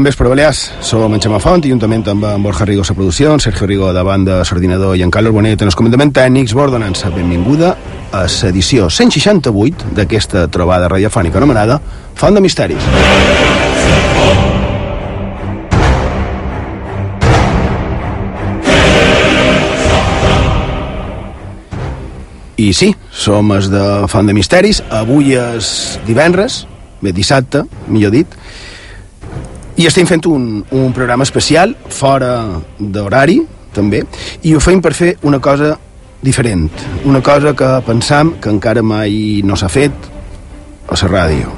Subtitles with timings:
[0.00, 0.72] Bon vespre, Balears.
[0.80, 4.00] Som en Xema Font, i juntament amb en Borja Rigo a producció, Sergio Rigo de
[4.00, 7.74] banda, l'ordinador i en Carlos Bonet en els comandaments tècnics, vos donant la benvinguda
[8.10, 11.76] a l'edició 168 d'aquesta trobada radiofònica anomenada
[12.14, 12.80] Font de Misteris.
[22.56, 24.80] I sí, som els de Font de Misteris.
[24.88, 26.62] Avui és divendres,
[27.04, 28.39] bé, dissabte, millor dit,
[29.80, 32.34] i estem fent un, un programa especial, fora
[32.76, 33.38] d'horari,
[33.72, 34.02] també,
[34.44, 35.70] i ho fem per fer una cosa
[36.20, 36.66] diferent,
[37.08, 40.10] una cosa que pensam que encara mai no s'ha fet
[40.84, 41.54] a la ràdio.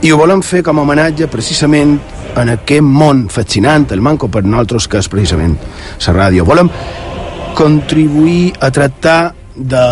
[0.00, 1.98] I ho volem fer com a homenatge precisament
[2.36, 5.58] en aquest món fascinant, el manco per nosaltres, que és precisament
[6.06, 6.48] la ràdio.
[6.48, 6.72] Volem
[7.56, 9.86] contribuir a tractar de,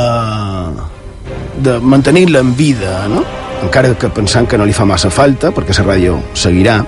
[1.69, 3.44] de mantenir-la en vida, no?
[3.65, 6.79] Encara que pensant que no li fa massa falta, perquè la ràdio seguirà.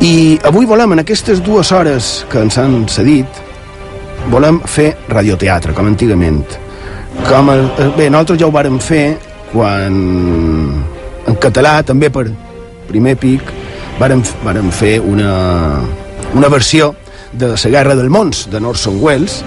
[0.00, 3.42] I avui volem, en aquestes dues hores que ens han cedit,
[4.30, 6.44] volem fer radioteatre, com antigament.
[7.26, 7.66] Com el,
[7.96, 9.06] bé, nosaltres ja ho vàrem fer
[9.52, 9.96] quan
[11.26, 12.26] en català, també per
[12.90, 13.42] primer pic,
[14.00, 15.32] vàrem, vàrem fer una,
[16.34, 16.94] una versió
[17.32, 19.42] de la Guerra del Mons, de Orson Welles,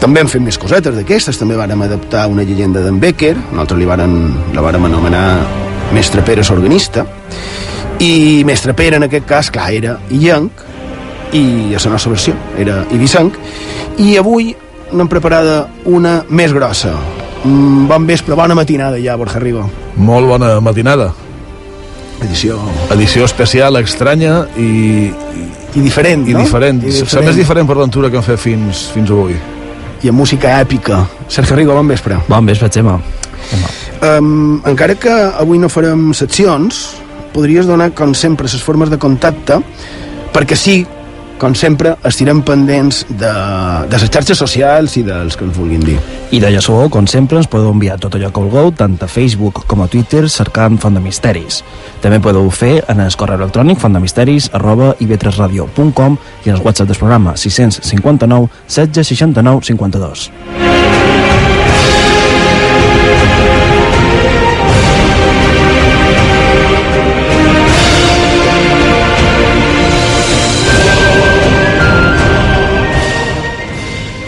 [0.00, 3.88] també hem fet més cosetes d'aquestes, també vàrem adaptar una llegenda d'en Becker, nosaltres li
[3.88, 4.16] vàrem,
[4.54, 5.24] la vàrem anomenar
[5.96, 7.06] Mestre Pere s'organista,
[8.02, 10.64] i Mestre Pere en aquest cas, clar, era Illenc,
[11.36, 13.38] i a la nostra versió era Ibisanc,
[14.02, 14.52] i avui
[14.92, 16.92] n'hem preparada una més grossa.
[17.42, 19.64] Mm, bon vespre, bona matinada ja, Borja Rigo.
[19.96, 21.12] Molt bona matinada.
[22.24, 22.60] Edició...
[22.94, 25.10] Edició especial, estranya i...
[25.76, 26.40] I diferent, I no?
[26.44, 26.80] diferent.
[26.84, 27.20] I diferent.
[27.20, 29.36] La més diferent per l'aventura que hem fet fins, fins avui
[30.02, 31.04] i amb música èpica.
[31.28, 32.18] Sergio Rigo, bon vespre.
[32.28, 32.98] Bon vespre, Xema.
[34.02, 36.96] Um, encara que avui no farem seccions,
[37.32, 39.60] podries donar, com sempre, les formes de contacte,
[40.34, 40.80] perquè sí,
[41.38, 43.32] com sempre, estirem pendents de,
[43.90, 45.96] de les xarxes socials i dels que ens vulguin dir.
[46.32, 49.66] I de Llaçó, com sempre, ens podeu enviar tot allò que vulgueu, tant a Facebook
[49.68, 51.62] com a Twitter, cercant Font de Misteris.
[52.02, 57.00] També podeu fer en el correu electrònic fontdemisteris arroba ivetresradio.com i en el WhatsApp del
[57.00, 60.65] programa 659 16 69 52.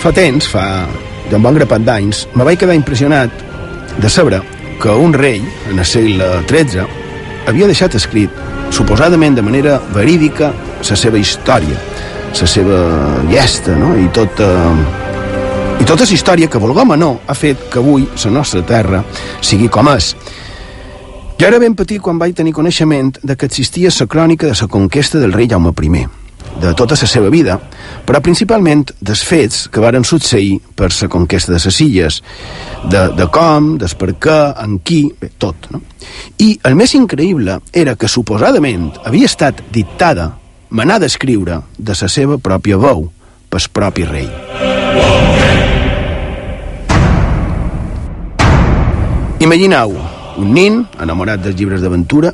[0.08, 0.62] Fa temps, fa
[1.28, 3.42] ja un bon grapat d'anys, me vaig quedar impressionat
[4.00, 4.38] de saber
[4.80, 6.86] que un rei, en el segle XIII,
[7.50, 8.38] havia deixat escrit,
[8.72, 10.48] suposadament de manera verídica,
[10.80, 11.76] la seva història,
[12.40, 12.78] la seva
[13.28, 13.90] llesta, no?
[14.00, 14.48] I tota,
[15.76, 19.02] i tota la història que, volguem o no, ha fet que avui la nostra terra
[19.42, 20.14] sigui com és.
[21.36, 24.72] Jo era ben petit quan vaig tenir coneixement de que existia la crònica de la
[24.72, 26.06] conquesta del rei Jaume I,
[26.60, 27.58] de tota la seva vida,
[28.06, 32.22] però principalment dels fets que varen succeir per la conquesta de les illes,
[32.90, 35.70] de, de com, des per què, en qui, bé, tot.
[35.70, 35.82] No?
[36.38, 40.32] I el més increïble era que suposadament havia estat dictada,
[40.70, 43.08] manada d'escriure de la seva pròpia veu,
[43.48, 44.28] pel propi rei.
[49.38, 49.94] Imagineu
[50.38, 52.32] un nin enamorat dels llibres d'aventura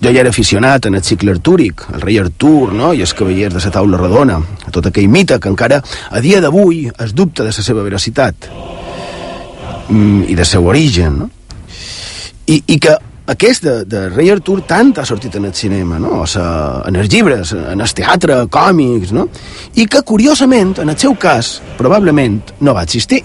[0.00, 3.54] jo ja era aficionat en el cicle artúric, el rei Artur, no?, i els cavallers
[3.54, 7.42] de la taula rodona, a tot aquell mite que encara a dia d'avui es dubta
[7.42, 8.48] de la seva veracitat
[9.88, 11.30] mm, i de seu origen, no?
[12.48, 12.94] I, i que
[13.28, 16.22] aquest de, de rei Artur tant ha sortit en el cinema, no?
[16.22, 16.46] O sa,
[16.88, 19.26] en els llibres, en el teatre, còmics, no?
[19.76, 23.24] I que, curiosament, en el seu cas, probablement no va existir.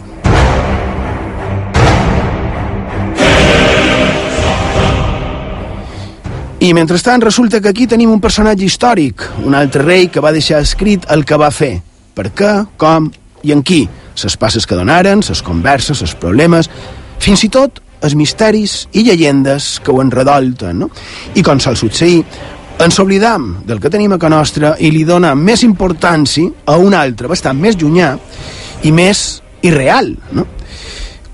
[6.63, 10.61] I mentrestant resulta que aquí tenim un personatge històric, un altre rei que va deixar
[10.63, 11.73] escrit el que va fer,
[12.15, 13.09] per què, com
[13.43, 13.81] i en qui,
[14.15, 16.69] ses passes que donaren, ses converses, ses problemes,
[17.19, 20.87] fins i tot els misteris i llegendes que ho enredolten, no?
[21.35, 22.21] I com sol succeir,
[22.79, 26.95] ens oblidam del que tenim a ca nostra i li dona més importància a un
[26.95, 28.13] altre bastant més llunyà
[28.87, 30.47] i més irreal, no?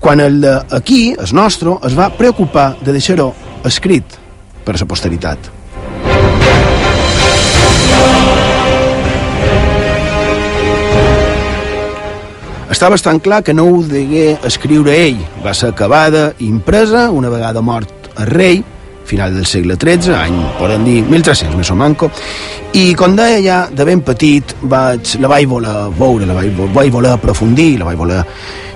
[0.02, 3.30] Quan el d'aquí, el nostre, es va preocupar de deixar-ho
[3.70, 4.18] escrit
[4.70, 5.50] per la posteritat.
[12.70, 15.18] Està bastant clar que no ho degué escriure ell.
[15.44, 18.62] Va ser acabada i impresa una vegada mort el rei,
[19.10, 22.10] final del segle XIII, any, podem dir, 1300, més o manco,
[22.78, 26.92] i com deia ja, de ben petit, vaig, la vaig voler veure, la vaig, vaig
[26.94, 28.20] voler aprofundir, la vaig voler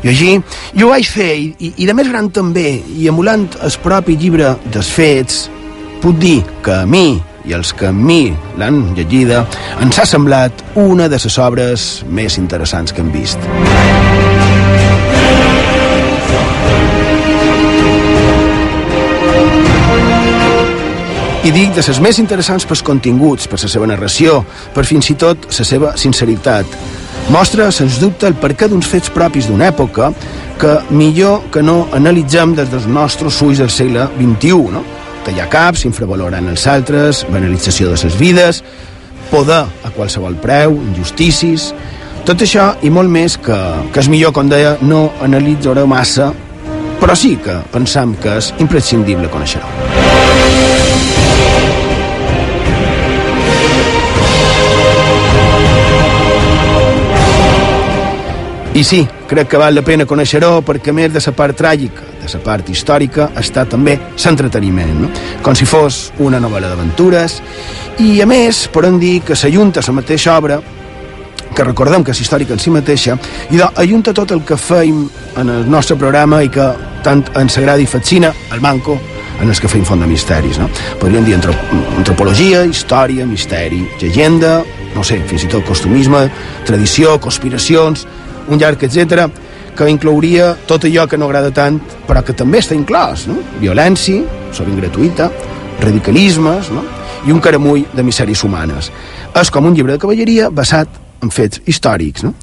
[0.02, 0.40] llegir,
[0.74, 4.56] i ho vaig fer, i, i de més gran també, i emulant el propi llibre
[4.74, 5.44] dels fets,
[6.04, 7.16] puc dir que a mi
[7.48, 8.28] i els que a mi
[8.60, 9.38] l'han llegida
[9.80, 13.40] ens ha semblat una de les obres més interessants que hem vist.
[21.44, 24.42] I dic de les més interessants pels continguts, per la seva narració,
[24.76, 26.76] per fins i tot la seva sinceritat.
[27.32, 30.12] Mostra, sens dubte, el perquè d'uns fets propis d'una època
[30.60, 34.84] que millor que no analitzem des dels nostres ulls del segle XXI, no?
[35.24, 38.62] Tallar caps, infravalorant els altres, banalització de les vides,
[39.32, 41.72] poder a qualsevol preu, injustícies...
[42.24, 43.56] Tot això i molt més que,
[43.92, 46.30] que és millor, com deia, no analitzar massa,
[46.96, 50.03] però sí que pensam que és imprescindible conèixer-ho.
[58.84, 62.28] Sí, crec que val la pena conèixer-ho perquè a més de la part tràgica, de
[62.28, 65.08] la part històrica, està també l'entreteniment, no?
[65.42, 67.38] com si fos una novel·la d'aventures,
[68.04, 70.58] i a més podem dir que s'ajunta la mateixa obra
[71.54, 73.16] que recordem que és històrica en si mateixa,
[73.50, 75.06] i doncs ajunta tot el que feim
[75.40, 76.66] en el nostre programa i que
[77.06, 78.98] tant ens agrada i fascina, el Manco,
[79.40, 80.60] en els que feim font de misteris.
[80.60, 80.68] No?
[81.00, 84.58] Podríem dir antropologia, història, misteri, llegenda,
[84.94, 86.26] no sé, fins i tot costumisme,
[86.68, 88.04] tradició, conspiracions,
[88.48, 89.28] un llarg, etc
[89.74, 93.40] que inclouria tot allò que no agrada tant, però que també està inclòs, no?
[93.58, 94.22] Violència,
[94.54, 95.30] sovint gratuïta,
[95.82, 96.84] radicalismes, no?
[97.26, 98.90] i un caramull de misèries humanes.
[99.34, 102.22] És com un llibre de cavalleria basat en fets històrics.
[102.26, 102.34] No?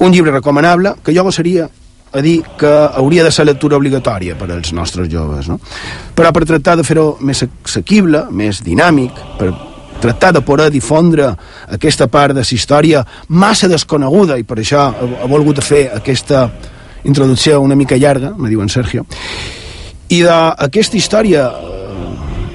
[0.00, 1.68] Un llibre recomanable que jo seria
[2.12, 5.46] a dir que hauria de ser lectura obligatòria per als nostres joves.
[5.46, 5.60] No?
[6.16, 9.52] Però per tractar de fer-ho més assequible, més dinàmic, per
[10.00, 11.28] tractar de poder difondre
[11.68, 16.48] aquesta part de la història massa desconeguda i per això ha volgut fer aquesta
[17.04, 19.06] introducció una mica llarga, me diu en Sergio,
[20.10, 21.46] i d'aquesta història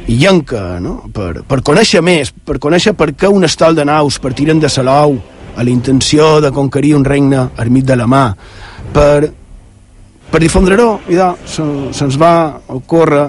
[0.08, 1.00] illenca, no?
[1.14, 5.16] per, per conèixer més, per conèixer per què un estol de naus partiren de Salou
[5.56, 8.26] a la intenció de conquerir un regne ermit de la mà,
[8.94, 9.32] per,
[10.30, 13.26] per difondre-ho, i se'ns se va ocórrer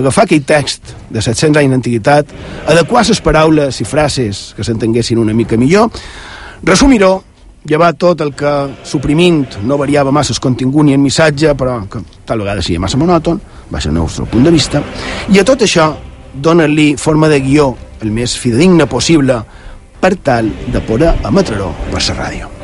[0.00, 2.34] agafar aquell text de 700 anys d'antiguitat,
[2.68, 5.90] adequar les paraules i frases que s'entenguessin una mica millor,
[6.66, 7.14] resumir-ho,
[7.64, 8.52] llevar tot el que
[8.88, 13.00] suprimint no variava massa el contingut ni el missatge, però que tal vegada sigui massa
[13.00, 13.40] monòton,
[13.72, 14.82] va ser el nostre punt de vista,
[15.28, 15.92] i a tot això
[16.34, 19.42] donar-li forma de guió el més fidedigne possible
[20.00, 22.59] per tal de poder emetre-ho per la ràdio.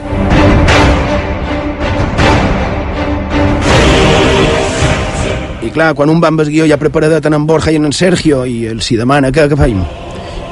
[5.67, 7.91] I clar, quan un va amb el guió ja preparat tant en Borja i en
[7.91, 9.81] Sergio i el si demana què, què feim?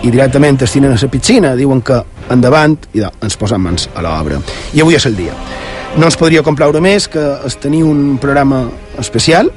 [0.02, 2.00] I directament es tiren a la piscina, diuen que
[2.34, 4.40] endavant i da, ens posem mans a l'obra.
[4.74, 5.36] I avui és el dia.
[5.94, 8.64] No ens podria complaure més que es tenir un programa
[8.98, 9.52] especial,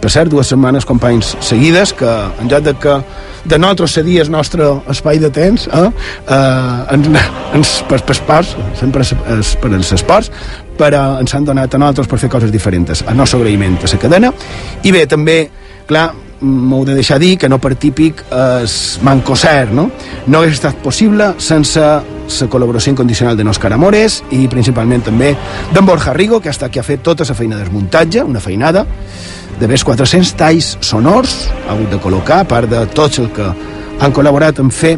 [0.00, 2.10] per cert, dues setmanes, companys, seguides, que
[2.40, 2.98] en lloc de que
[3.46, 5.86] de nosaltres cedir el nostre espai de temps eh,
[6.28, 7.08] eh, ens,
[7.54, 9.14] ens, per, per esports, sempre es,
[9.62, 10.32] per als esports,
[10.76, 13.04] però ens han donat a nosaltres per fer coses diferents.
[13.06, 14.32] El nostre agraïment a la cadena.
[14.82, 15.38] I bé, també,
[15.86, 16.10] clar,
[16.40, 19.88] m'ho de deixar dir que no per típic es manco cert, no?
[20.26, 25.32] No hauria estat possible sense la col·laboració incondicional de Òscar Amores i principalment també
[25.72, 28.40] d'en Borja Rigo, que ha estat qui ha fet tota la feina de desmuntatge, una
[28.40, 28.84] feinada,
[29.60, 31.36] de més 400 talls sonors
[31.66, 33.46] ha hagut de col·locar, a part de tots el que
[34.00, 34.96] han col·laborat en fer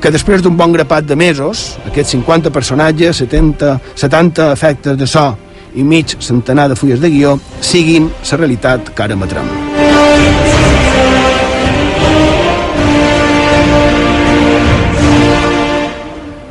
[0.00, 5.28] que després d'un bon grapat de mesos, aquests 50 personatges, 70, 70 efectes de so
[5.76, 9.52] i mig centenar de fulles de guió, siguin la realitat que ara emetrem.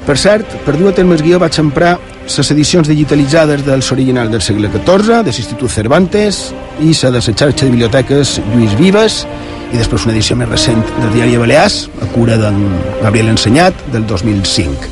[0.09, 4.31] Per cert, per dur a terme el guió vaig emprar les edicions digitalitzades dels originals
[4.31, 6.47] del segle XIV, de l'Institut Cervantes
[6.79, 9.25] i la de la xarxa de biblioteques Lluís Vives
[9.73, 12.57] i després una edició més recent del diari Balears, a cura d'en
[13.03, 14.89] Gabriel Ensenyat, del 2005.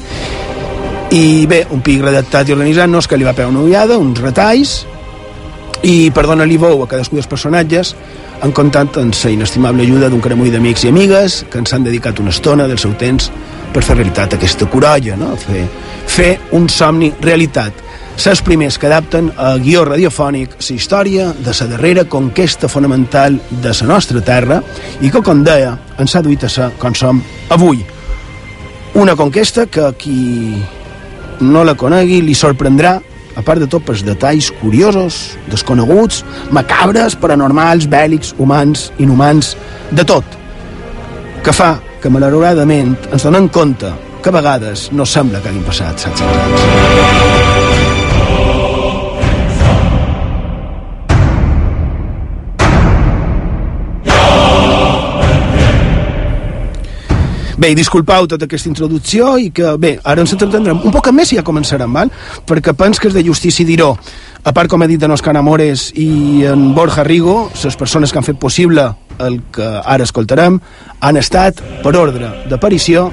[1.17, 4.75] I bé, un pic redactat i organitzant-nos que li va pegar una ullada, uns retalls,
[5.87, 7.93] i per donar-li veu a cadascú dels personatges
[8.41, 12.19] han comptat amb la inestimable ajuda d'un caramull d'amics i amigues que ens han dedicat
[12.19, 13.31] una estona del seu temps
[13.73, 15.35] per fer realitat aquesta corolla, no?
[15.41, 15.65] fer,
[16.05, 17.86] fer un somni realitat.
[18.17, 23.73] Ses primers que adapten a guió radiofònic la història de la darrera conquesta fonamental de
[23.79, 24.63] la nostra terra
[25.01, 27.21] i que, com deia, ens ha duit a ser com som
[27.53, 27.85] avui.
[28.97, 30.17] Una conquesta que qui
[31.45, 32.97] no la conegui li sorprendrà
[33.37, 39.53] a part de tot pels detalls curiosos, desconeguts, macabres, paranormals, bèl·lics, humans, inhumans,
[39.91, 40.25] de tot,
[41.45, 43.93] que fa que malauradament ens donem compte
[44.23, 47.36] que a vegades no sembla que hagin passat 700 anys.
[57.67, 61.35] Bé, disculpau tota aquesta introducció i que, bé, ara ens entretendrem un poc més i
[61.35, 62.07] ja començarem, val?
[62.47, 63.89] perquè pens que és de justícia dir-ho.
[64.47, 68.21] A part, com he dit, en Oscar Amores i en Borja Rigo, les persones que
[68.21, 68.85] han fet possible
[69.19, 70.61] el que ara escoltarem,
[71.01, 73.09] han estat, per ordre d'aparició,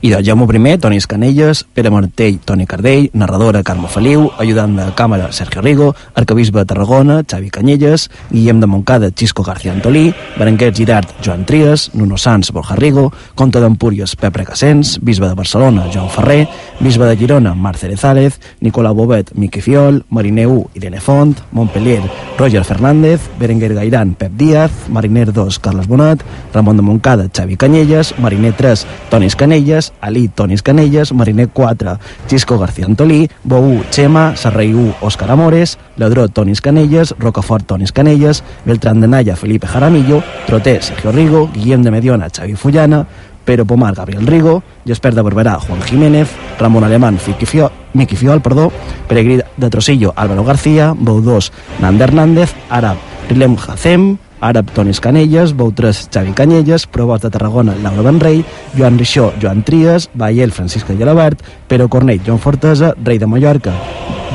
[0.00, 4.86] i de Jaume I, Toni Escanelles, Pere Martell, Toni Cardell, narradora Carme Feliu, ajudant de
[4.94, 10.74] càmera Sergio Rigo, arcabisbe de Tarragona, Xavi Canyelles, Guillem de Montcada, Xisco García Antolí, Berenguer
[10.74, 16.10] Girard, Joan Trias, Nuno Sanz, Borja Rigo, Comte d'Empúries, Pep Recassens, bisbe de Barcelona, Joan
[16.10, 16.48] Ferrer,
[16.80, 22.02] bisbe de Girona, Marc Cerezález, Nicolau Bobet, Miqui Fiol, Mariner 1, Irene Font, Montpellier,
[22.38, 26.20] Roger Fernández, Berenguer Gairán, Pep Díaz, Mariner 2, Carles Bonat,
[26.52, 31.98] Ramon de Montcada, Xavi Canyelles, Mariner 3, Toni Canelles, Canelles, Ali Tonis Canelles, Mariner 4,
[32.28, 37.92] Xisco García Antolí, Bo 1, Xema, Serrei 1, Òscar Amores, Ladró Tonis Canelles, Rocafort Tonis
[37.92, 43.06] Canelles, Beltrán de Naya, Felipe Jaramillo, Troté, Sergio Rigo, Guillem de Mediona, Xavi Fullana,
[43.44, 46.28] Pero Pomar, Gabriel Rigo, Jesper de Juan Jiménez,
[46.58, 48.72] Ramon Alemán, Fiqui Fiol, Miqui Fiol, perdó,
[49.08, 52.96] Peregrí de Trosillo, Álvaro García, Bou 2, Nanda Hernández, Arab,
[53.28, 58.44] Rilem Hacem, Àrab Tonis Canelles, Bou 3 Xavi Canyelles, Provos de Tarragona Laura Benrei,
[58.76, 63.72] Joan Rixó Joan Trias, Bael Francisca Gelabert, Pero Cornell Joan Fortesa, Rei de Mallorca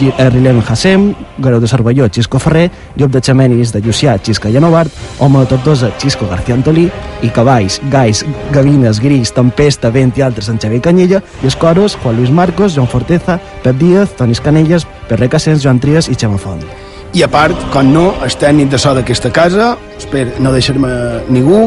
[0.02, 5.40] Rilem Hassem, Garau de Cervelló Xisco Ferrer, Llop de Xamenis de Llucià Xisca Llanovart, Home
[5.40, 6.90] de Tortosa Xisco García Antolí
[7.22, 11.98] i Cavalls, Gais, Gavines, Gris, Tempesta, Vent i altres en Xavi Canyella i els coros
[12.02, 16.42] Juan Luis Marcos, Joan Forteza, Pep Díaz, Tonis Canelles, Perre Cassens, Joan Trias i Xema
[16.42, 20.92] Font i a part, com no, el tècnic de so d'aquesta casa, espero no deixar-me
[21.30, 21.66] ningú,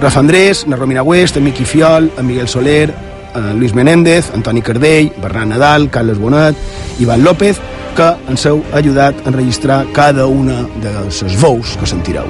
[0.00, 2.92] Rafa Andrés, na Romina West, en Miqui Fiol, en Miguel Soler,
[3.34, 6.56] en Luis Menéndez, Antoni Cardell, Bernat Nadal, Carles Bonet,
[7.00, 7.60] Ivan López,
[7.96, 12.28] que ens heu ajudat a enregistrar cada una de les veus que sentireu.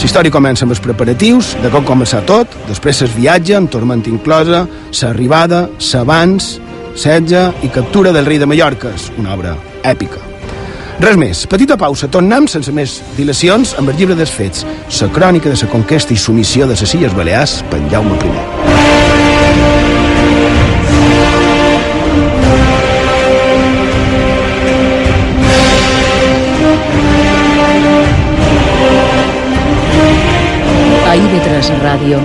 [0.00, 4.10] La història comença amb els preparatius, de com començar tot, després es viatge amb tormenta
[4.10, 6.56] inclosa, s'arribada, s'abans,
[6.94, 10.30] setge i captura del rei de Mallorca, una obra èpica.
[11.00, 14.66] Res més, petita pausa, tornem sense més dilacions amb el llibre dels fets,
[15.00, 18.32] la crònica de la conquesta i submissió de les Illes Balears per Jaume I.
[31.08, 32.20] A IB3 Ràdio,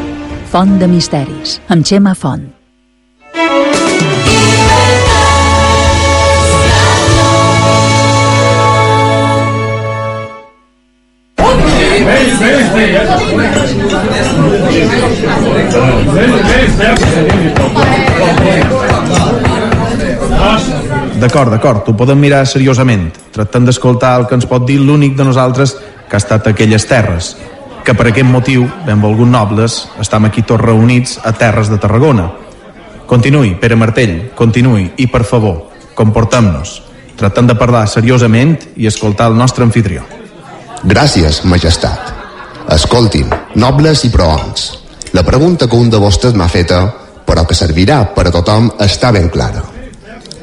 [0.51, 2.54] Font de Misteris, amb Xema Font.
[21.19, 25.23] D'acord, d'acord, ho podem mirar seriosament, tractant d'escoltar el que ens pot dir l'únic de
[25.23, 25.73] nosaltres
[26.09, 27.31] que ha estat a aquelles terres,
[27.85, 32.27] que per aquest motiu, benvolguts nobles, estem aquí tots reunits a terres de Tarragona.
[33.07, 36.77] Continuï, Pere Martell, continuï, i per favor, comportem-nos,
[37.15, 40.03] tractant de parlar seriosament i escoltar el nostre anfitrió.
[40.83, 42.11] Gràcies, majestat.
[42.75, 44.84] Escoltin, nobles i proons,
[45.15, 46.79] la pregunta que un de vostès m'ha feta,
[47.23, 49.61] però que servirà per a tothom, està ben clara.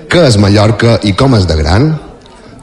[0.09, 1.91] Què és Mallorca i com és de gran?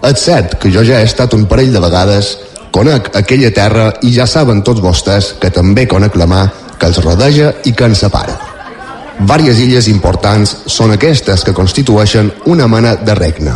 [0.10, 2.32] És cert que jo ja he estat un parell de vegades,
[2.74, 6.42] conec aquella terra i ja saben tots vostès que també conec la mà
[6.80, 8.40] que els rodeja i que ens separa.
[9.30, 13.54] Vàries illes importants són aquestes que constitueixen una mena de regne.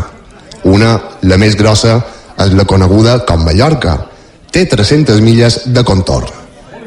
[0.70, 0.94] Una,
[1.26, 1.98] la més grossa,
[2.38, 3.98] és la coneguda com Mallorca,
[4.54, 6.43] té 300 milles de contorn.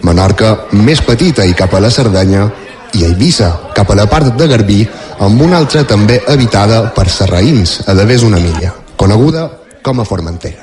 [0.06, 2.46] Menorca, més petita i cap a la Cerdanya,
[2.94, 4.78] i Eivissa, cap a la part de Garbí,
[5.24, 9.48] amb una altra també habitada per serraïns a d'avés una milla, coneguda
[9.82, 10.62] com a Formentera.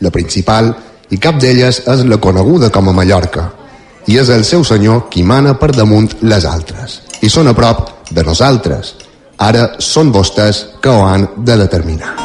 [0.00, 0.72] La principal,
[1.10, 3.46] i cap d'elles és la coneguda com a Mallorca,
[4.06, 8.10] i és el seu senyor qui mana per damunt les altres, i són a prop
[8.10, 8.94] de nosaltres.
[9.38, 12.16] Ara són vostès que ho han de determinar.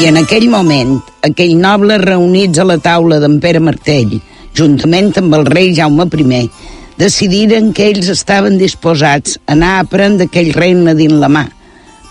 [0.00, 0.94] I en aquell moment,
[1.26, 4.14] aquell noble reunits a la taula d'en Pere Martell,
[4.56, 6.38] juntament amb el rei Jaume I,
[6.96, 11.42] decidiren que ells estaven disposats a anar a prendre aquell regne dins la mà,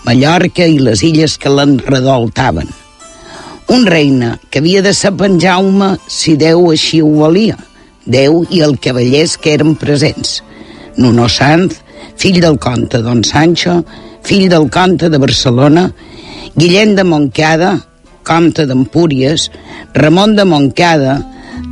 [0.04, 2.70] Mallorca i les illes que l'enredoltaven.
[3.74, 7.58] Un regne que havia de ser en Jaume si Déu així ho volia,
[8.06, 10.44] Déu i el cavallers que eren presents.
[10.96, 11.82] Nuno Sanz,
[12.14, 13.82] fill del comte Don Sancho,
[14.22, 15.90] fill del comte de Barcelona
[16.54, 17.72] Guillem de Montcada,
[18.22, 19.50] comte d'Empúries,
[19.94, 21.18] Ramon de Montcada,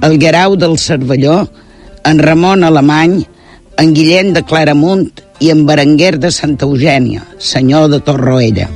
[0.03, 1.47] el Guerau del Cervelló,
[2.05, 3.23] en Ramon Alemany,
[3.79, 5.09] en Guillem de Claramunt
[5.41, 8.69] i en Berenguer de Santa Eugènia, senyor de Torroella.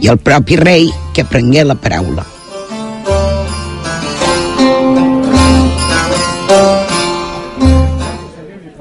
[0.00, 2.24] i el propi rei que prengué la paraula.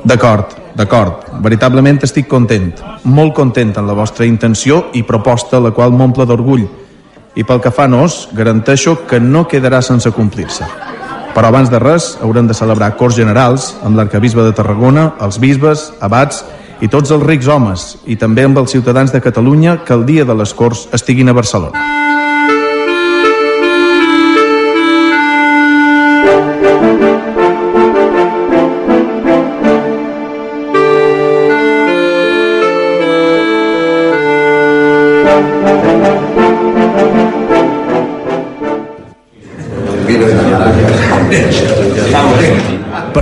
[0.08, 1.27] D'acord, d'acord.
[1.44, 2.72] Veritablement estic content,
[3.06, 6.66] molt content en la vostra intenció i proposta, la qual m'omple d'orgull.
[7.38, 10.66] I pel que fa a nos, garanteixo que no quedarà sense complir-se.
[11.36, 15.92] Però abans de res, haurem de celebrar Corts Generals amb l'arcabisbe de Tarragona, els bisbes,
[16.02, 16.42] abats
[16.82, 20.26] i tots els rics homes, i també amb els ciutadans de Catalunya que el dia
[20.26, 21.88] de les Corts estiguin a Barcelona.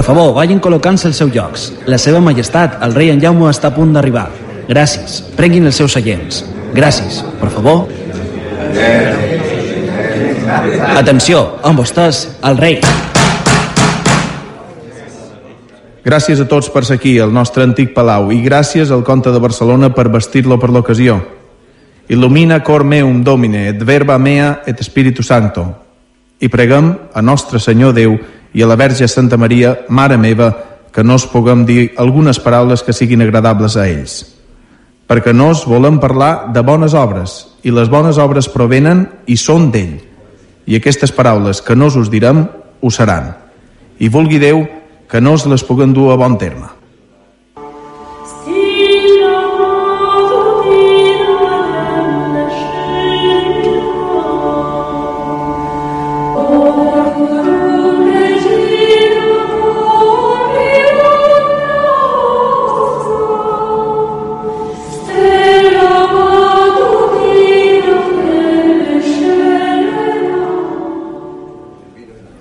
[0.06, 1.70] Favor, vagin col·locant-se als seus llocs.
[1.90, 4.28] La seva majestat, el rei en Jaume, està a punt d'arribar.
[4.70, 5.22] Gràcies.
[5.38, 6.44] Prenguin els seus seients.
[6.78, 7.24] Gràcies.
[7.40, 7.88] Per favor.
[10.96, 12.80] Atenció, amb vostès, el rei.
[16.06, 19.42] Gràcies a tots per ser aquí, al nostre antic palau, i gràcies al comte de
[19.42, 21.18] Barcelona per vestir-lo per l'ocasió.
[22.06, 25.66] Il·lumina cor meum, Domine, et verba mea et Espíritu Santo.
[26.38, 28.20] I preguem a Nostre Senyor Déu
[28.56, 30.48] i a la Verge Santa Maria, Mare meva,
[30.96, 34.14] que no us puguem dir algunes paraules que siguin agradables a ells.
[35.06, 37.36] Perquè nos volem parlar de bones obres,
[37.68, 40.00] i les bones obres provenen i són d'ell.
[40.66, 42.46] I aquestes paraules que no us direm,
[42.80, 43.34] ho seran.
[44.00, 44.64] I vulgui Déu
[45.12, 46.72] que no us les puguem dur a bon terme.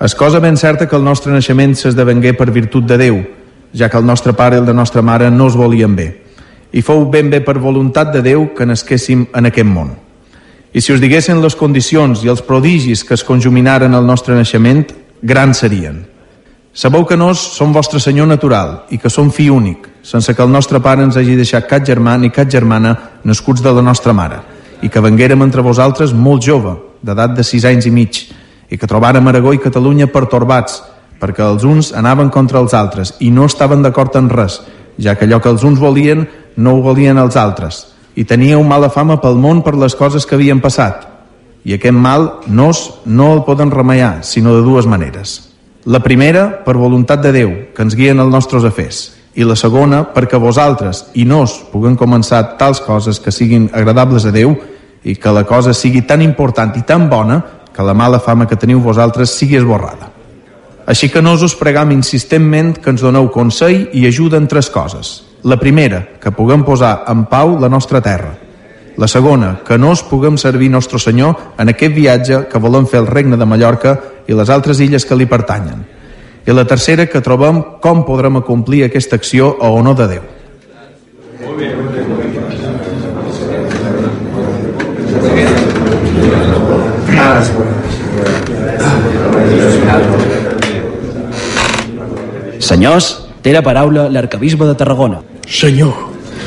[0.05, 3.23] És cosa ben certa que el nostre naixement s'esdevengué per virtut de Déu,
[3.73, 6.09] ja que el nostre pare i el de nostra mare no es volien bé.
[6.77, 9.95] I fou ben bé per voluntat de Déu que nasquéssim en aquest món.
[10.75, 14.85] I si us diguessin les condicions i els prodigis que es conjuminaren al nostre naixement,
[15.23, 16.03] grans serien.
[16.75, 20.53] Sabeu que nos som vostre senyor natural i que som fill únic, sense que el
[20.53, 22.93] nostre pare ens hagi deixat cap germà ni cap germana
[23.25, 24.43] nascuts de la nostra mare,
[24.83, 28.27] i que venguérem entre vosaltres molt jove, d'edat de sis anys i mig,
[28.71, 30.83] i que trobàrem Aragó i Catalunya pertorbats,
[31.21, 34.61] perquè els uns anaven contra els altres i no estaven d'acord en res,
[34.99, 38.69] ja que allò que els uns volien no ho volien els altres, i tenia un
[38.69, 41.09] mala fama pel món per les coses que havien passat.
[41.65, 45.51] I aquest mal nos no el poden remeiar, sinó de dues maneres.
[45.85, 50.05] La primera, per voluntat de Déu, que ens guien els nostres afers, i la segona,
[50.15, 54.55] perquè vosaltres i nos puguem començar tals coses que siguin agradables a Déu
[55.05, 57.41] i que la cosa sigui tan important i tan bona
[57.75, 60.13] que la mala fama que teniu vosaltres sigui esborrada.
[60.87, 65.25] Així que nos us pregam insistentment que ens doneu consell i ajuda en tres coses.
[65.45, 68.35] La primera, que puguem posar en pau la nostra terra.
[68.97, 73.01] La segona, que no us puguem servir nostre Senyor en aquest viatge que volem fer
[73.03, 73.97] al regne de Mallorca
[74.29, 75.83] i les altres illes que li pertanyen.
[76.47, 80.29] I la tercera, que trobem com podrem acomplir aquesta acció a honor de Déu.
[81.41, 81.74] Molt bé.
[92.65, 93.07] Senyors,
[93.45, 95.19] té la paraula l'arcabisbe de Tarragona.
[95.45, 95.95] Senyor,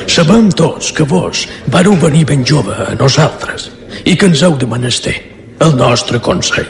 [0.09, 3.69] sabem tots que vos vareu venir ben jove a nosaltres
[4.03, 5.13] i que ens heu de menester
[5.61, 6.67] el nostre consell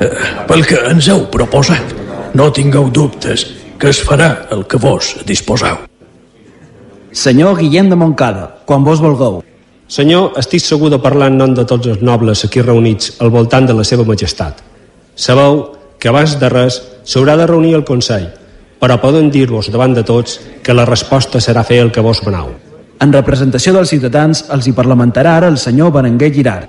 [0.00, 0.10] eh,
[0.48, 1.92] pel que ens heu proposat.
[2.36, 3.46] No tingueu dubtes
[3.78, 5.84] que es farà el que vos disposeu.
[7.12, 9.42] Senyor Guillem de Montcada, quan vos vulgueu.
[9.86, 13.68] Senyor, estic segur de parlar en nom de tots els nobles aquí reunits al voltant
[13.68, 14.58] de la seva majestat.
[15.14, 15.60] Sabeu
[16.02, 18.26] que abans de res s'haurà de reunir el Consell,
[18.82, 22.50] però poden dir-vos davant de tots que la resposta serà fer el que vos manau.
[22.98, 26.68] En representació dels ciutadans, els hi parlamentarà ara el senyor Berenguer Girard.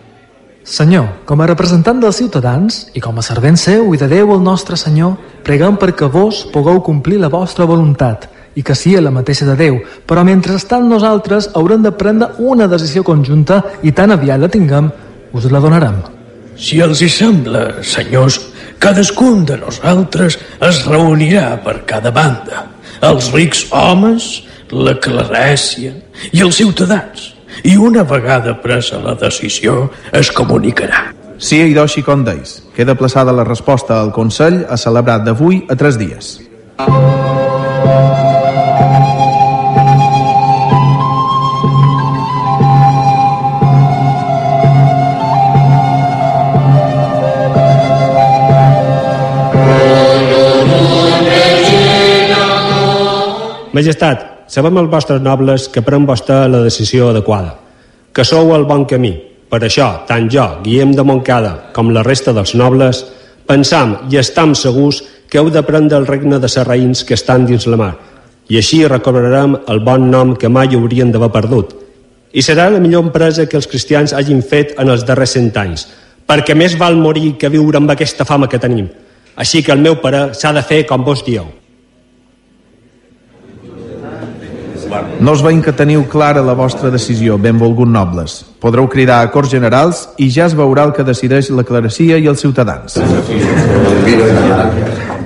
[0.64, 4.44] Senyor, com a representant dels ciutadans i com a servent seu i de Déu el
[4.46, 9.46] nostre Senyor, preguem perquè vos pugueu complir la vostra voluntat i que sigui la mateixa
[9.46, 14.50] de Déu, però mentrestant nosaltres haurem de prendre una decisió conjunta i tan aviat la
[14.52, 14.90] tinguem,
[15.38, 16.02] us la donarem.
[16.58, 18.40] Si els hi sembla, senyors,
[18.82, 22.66] cadascun de nosaltres es reunirà per cada banda.
[23.06, 24.42] Els rics homes,
[24.74, 25.94] la clarècia
[26.34, 27.34] i els ciutadans.
[27.64, 31.08] I una vegada presa la decisió, es comunicarà.
[31.38, 32.64] Sí, Hiroshi Condais.
[32.76, 36.38] Queda plaçada la resposta al Consell a celebrar d'avui a tres dies.
[53.78, 57.52] Majestat, sabem els vostres nobles que pren vostè la decisió adequada,
[58.10, 59.12] que sou al bon camí.
[59.52, 63.04] Per això, tant jo, Guillem de Montcada, com la resta dels nobles,
[63.46, 67.68] pensam i estam segurs que heu de prendre el regne de serraïns que estan dins
[67.70, 67.92] la mar,
[68.50, 71.78] i així recobrarem el bon nom que mai haurien d'haver perdut.
[72.34, 75.86] I serà la millor empresa que els cristians hagin fet en els darrers cent anys,
[76.26, 78.90] perquè més val morir que viure amb aquesta fama que tenim.
[79.38, 81.46] Així que el meu pare s'ha de fer com vos dieu.
[85.20, 88.40] No us veiem que teniu clara la vostra decisió, benvolgut nobles.
[88.62, 92.28] Podreu cridar a Corts Generals i ja es veurà el que decideix la clerecia i
[92.30, 93.00] els ciutadans.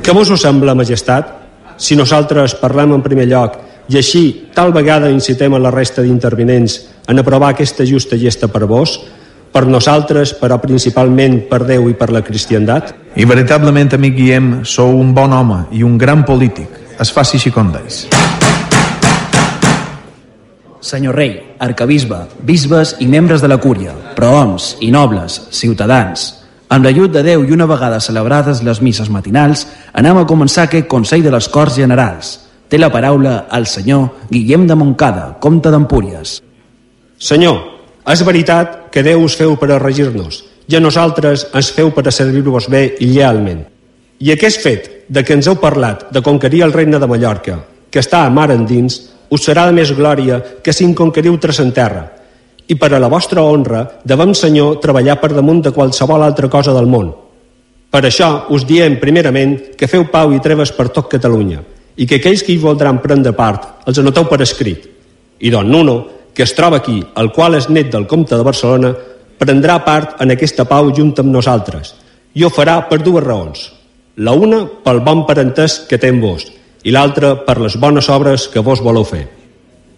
[0.01, 1.37] Què vos ho sembla, majestat?
[1.81, 3.57] Si nosaltres parlem en primer lloc
[3.91, 4.23] i així
[4.55, 6.77] tal vegada incitem a la resta d'intervinents
[7.09, 8.99] en aprovar aquesta justa gesta per vos,
[9.51, 12.93] per nosaltres, però principalment per Déu i per la cristiandat?
[13.19, 16.79] I veritablement, amic Guillem, sou un bon home i un gran polític.
[17.01, 18.05] Es faci així com deis.
[20.81, 26.23] Senyor rei, arcabisbe, bisbes i membres de la cúria, prohoms i nobles, ciutadans,
[26.73, 30.87] amb l'ajut de Déu i una vegada celebrades les misses matinals, anem a començar aquest
[30.89, 32.31] Consell de les Corts Generals.
[32.65, 36.39] Té la paraula el senyor Guillem de Montcada, comte d'Empúries.
[37.19, 37.59] Senyor,
[38.09, 42.07] és veritat que Déu us feu per a regir-nos i a nosaltres ens feu per
[42.07, 43.67] a servir-vos bé i llealment.
[44.17, 47.59] I aquest fet de que ens heu parlat de conquerir el regne de Mallorca,
[47.91, 51.61] que està a mar endins, us serà de més glòria que si en conqueriu tres
[51.63, 52.03] en terra.
[52.67, 56.75] I per a la vostra honra devem, Senyor, treballar per damunt de qualsevol altra cosa
[56.75, 57.09] del món.
[57.91, 61.63] Per això us diem, primerament, que feu pau i treves per tot Catalunya
[61.99, 64.85] i que aquells que hi voldran prendre part els anoteu per escrit.
[65.39, 65.97] I don Nuno,
[66.33, 68.93] que es troba aquí, el qual és net del comte de Barcelona,
[69.39, 71.95] prendrà part en aquesta pau junt amb nosaltres
[72.33, 73.67] i ho farà per dues raons.
[74.23, 76.47] La una pel bon parentès que té amb vos
[76.83, 79.27] i l'altra per les bones obres que vos voleu fer.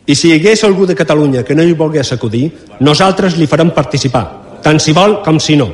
[0.05, 3.71] I si hi hagués algú de Catalunya que no hi volgués acudir, nosaltres li farem
[3.71, 5.69] participar, tant si vol com si no.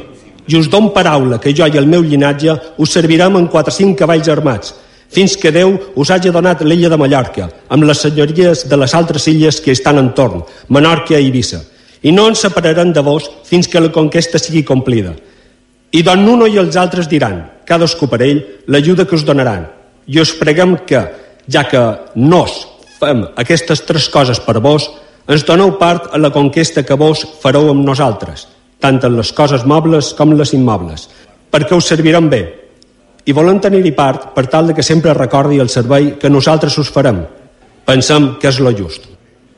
[0.49, 3.97] I us dono paraula que jo i el meu llinatge us servirem en 4 5
[3.97, 4.75] cavalls armats,
[5.09, 9.25] fins que Déu us hagi donat l'illa de Mallorca, amb les senyories de les altres
[9.27, 11.63] illes que estan entorn, Menorca i Eivissa.
[12.03, 15.15] I no ens separarem de vos fins que la conquesta sigui complida.
[15.91, 19.65] I don Nuno i els altres diran, cadascú per ell, l'ajuda que us donaran.
[20.09, 21.03] I us preguem que,
[21.45, 21.81] ja que
[22.17, 22.63] nos
[22.99, 24.89] fem aquestes tres coses per vos,
[25.29, 28.47] ens doneu part a la conquesta que vos fareu amb nosaltres,
[28.81, 31.05] tant en les coses mobles com les immobles,
[31.53, 32.41] perquè us serviran bé,
[33.29, 36.89] i volem tenir-hi part per tal de que sempre recordi el servei que nosaltres us
[36.89, 37.21] farem.
[37.85, 39.05] Pensem que és lo just.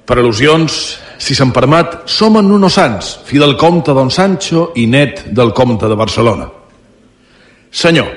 [0.04, 0.76] Per al·lusions,
[1.22, 5.54] si se'n permet, som en Nuno Sans, fill del comte Don Sancho i net del
[5.56, 6.50] comte de Barcelona.
[7.72, 8.10] Senyor,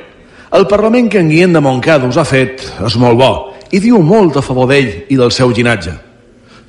[0.55, 3.31] el Parlament que en Guillem de Montcada us ha fet és molt bo
[3.75, 5.91] i diu molt a favor d'ell i del seu llinatge.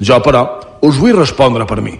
[0.01, 0.41] Jo, però,
[0.81, 1.93] us vull respondre per mi.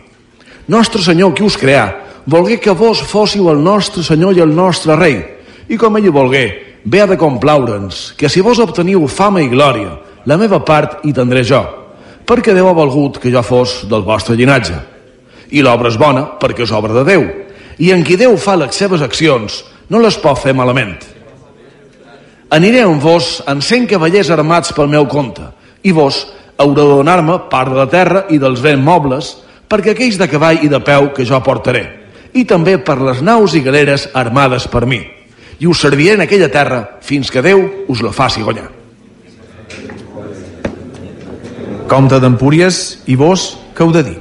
[0.73, 1.85] Nostre Senyor, qui us creà,
[2.25, 5.19] volgué que vos fóssiu el nostre Senyor i el nostre rei,
[5.69, 6.45] i com ell volgué,
[6.85, 9.93] ve ha de complaure'ns, que si vos obteniu fama i glòria,
[10.25, 11.61] la meva part hi tindré jo,
[12.25, 14.81] perquè Déu ha volgut que jo fos del vostre llinatge.
[15.53, 17.29] I l'obra és bona perquè és obra de Déu,
[17.77, 19.61] i en qui Déu fa les seves accions
[19.93, 20.97] no les pot fer malament.
[22.53, 25.47] Aniré amb vos en cent cavallers armats pel meu compte,
[25.81, 26.27] i vos
[26.57, 29.33] haureu de donar-me part de la terra i dels béns mobles
[29.67, 31.83] perquè aquells de cavall i de peu que jo portaré,
[32.33, 35.01] i també per les naus i galeres armades per mi
[35.59, 38.67] i us serviré en aquella terra fins que Déu us la faci guanyar.
[41.87, 44.15] Comte d'Empúries, i vos, què heu de dir?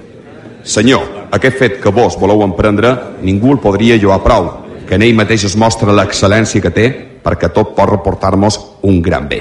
[0.64, 2.92] Senyor, aquest fet que vos voleu emprendre,
[3.24, 4.50] ningú el podria lloar prou,
[4.88, 6.86] que en ell mateix es mostra l'excel·lència que té
[7.24, 9.40] perquè tot pot reportar-nos un gran bé.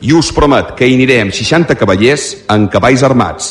[0.00, 3.48] I us promet que hi aniré amb 60 cavallers en cavalls armats,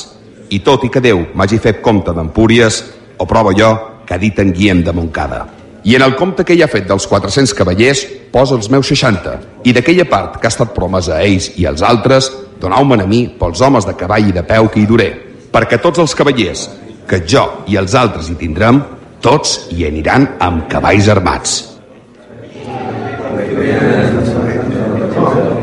[0.49, 2.83] i tot i que Déu m'hagi fet compte d'Empúries,
[3.17, 3.71] ho provo jo
[4.07, 5.45] que ha dit en Guillem de Montcada.
[5.83, 9.37] I en el compte que hi ha fet dels 400 cavallers, posa els meus 60,
[9.67, 12.29] i d'aquella part que ha estat promesa a ells i als altres,
[12.61, 15.09] donau-me'n a mi pels homes de cavall i de peu que hi duré,
[15.51, 16.67] perquè tots els cavallers
[17.07, 18.81] que jo i els altres hi tindrem,
[19.21, 21.57] tots hi aniran amb cavalls armats.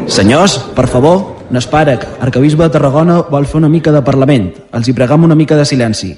[0.08, 4.52] Senyors, per favor, que arcabisbe de Tarragona vol fer una mica de parlament.
[4.72, 6.14] Els hi pregam una mica de silenci.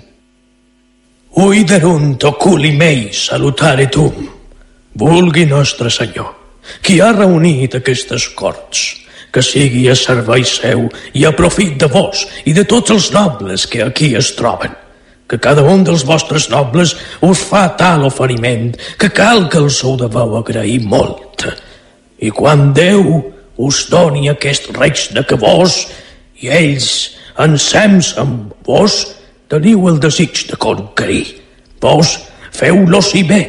[1.37, 4.27] Uiderunt oculi mei salutare tum.
[4.95, 6.33] Vulgui nostre senyor,
[6.81, 12.25] qui ha reunit aquestes corts, que sigui a servei seu i a profit de vos
[12.47, 14.86] i de tots els nobles que aquí es troben.
[15.27, 16.95] Que cada un dels vostres nobles
[17.27, 21.47] us fa tal oferiment que cal que els ho deveu agrair molt.
[22.23, 23.03] I quan Déu
[23.57, 25.87] us doni aquest regne que vos
[26.43, 29.03] i ells, ensems amb vos,
[29.51, 31.25] teniu el desig de conquerir.
[31.81, 32.17] Vos
[32.57, 33.43] feu-los i bé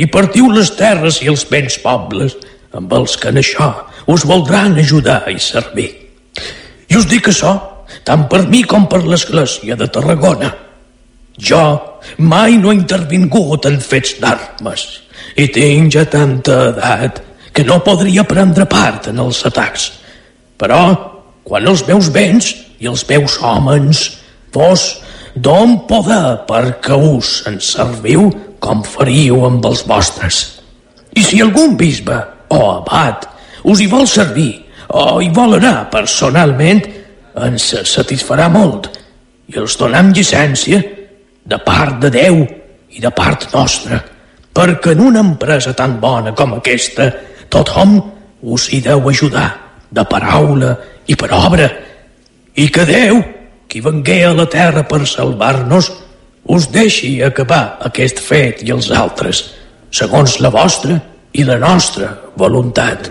[0.00, 2.34] i partiu les terres i els béns pobles
[2.74, 3.70] amb els que en això
[4.10, 5.90] us voldran ajudar i servir.
[6.90, 7.54] I us dic això
[8.04, 10.50] tant per mi com per l'Església de Tarragona.
[11.38, 11.62] Jo
[12.18, 14.84] mai no he intervingut en fets d'armes
[15.40, 17.20] i tinc ja tanta edat
[17.54, 19.90] que no podria prendre part en els atacs.
[20.58, 20.80] Però,
[21.46, 24.04] quan els meus béns i els meus homes
[24.54, 24.86] vos
[25.34, 28.28] don poder perquè us en serviu
[28.62, 30.42] com faríeu amb els vostres.
[31.14, 32.16] I si algun bisbe
[32.54, 33.26] o abat
[33.64, 34.52] us hi vol servir
[34.94, 36.82] o hi vol anar personalment,
[37.34, 38.90] ens satisfarà molt
[39.50, 40.82] i els donem llicència
[41.44, 42.40] de part de Déu
[42.94, 44.00] i de part nostra,
[44.54, 47.10] perquè en una empresa tan bona com aquesta
[47.52, 47.98] tothom
[48.54, 49.48] us hi deu ajudar,
[49.90, 50.74] de paraula
[51.06, 51.68] i per obra,
[52.54, 53.20] i que Déu,
[53.68, 55.90] qui vengué a la terra per salvar-nos,
[56.44, 59.44] us deixi acabar aquest fet i els altres,
[59.90, 60.98] segons la vostra
[61.32, 63.08] i la nostra voluntat.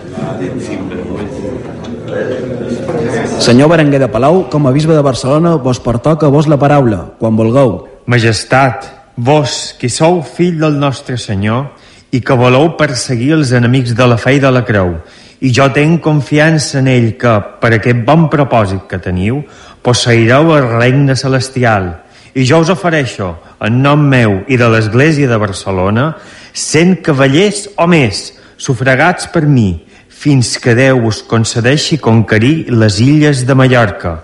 [3.44, 7.36] Senyor Berenguer de Palau, com a bisbe de Barcelona, vos pertoca vos la paraula, quan
[7.36, 7.93] vulgueu.
[8.06, 8.84] Majestat,
[9.16, 11.70] vos, que sou fill del nostre Senyor
[12.12, 14.98] i que voleu perseguir els enemics de la fe i de la creu,
[15.40, 19.40] i jo tenc confiança en ell que, per aquest bon propòsit que teniu,
[19.82, 21.90] posseireu el regne celestial.
[22.36, 23.32] I jo us ofereixo,
[23.64, 26.10] en nom meu i de l'Església de Barcelona,
[26.52, 33.46] cent cavallers o més, sufragats per mi, fins que Déu us concedeixi conquerir les illes
[33.48, 34.18] de Mallorca.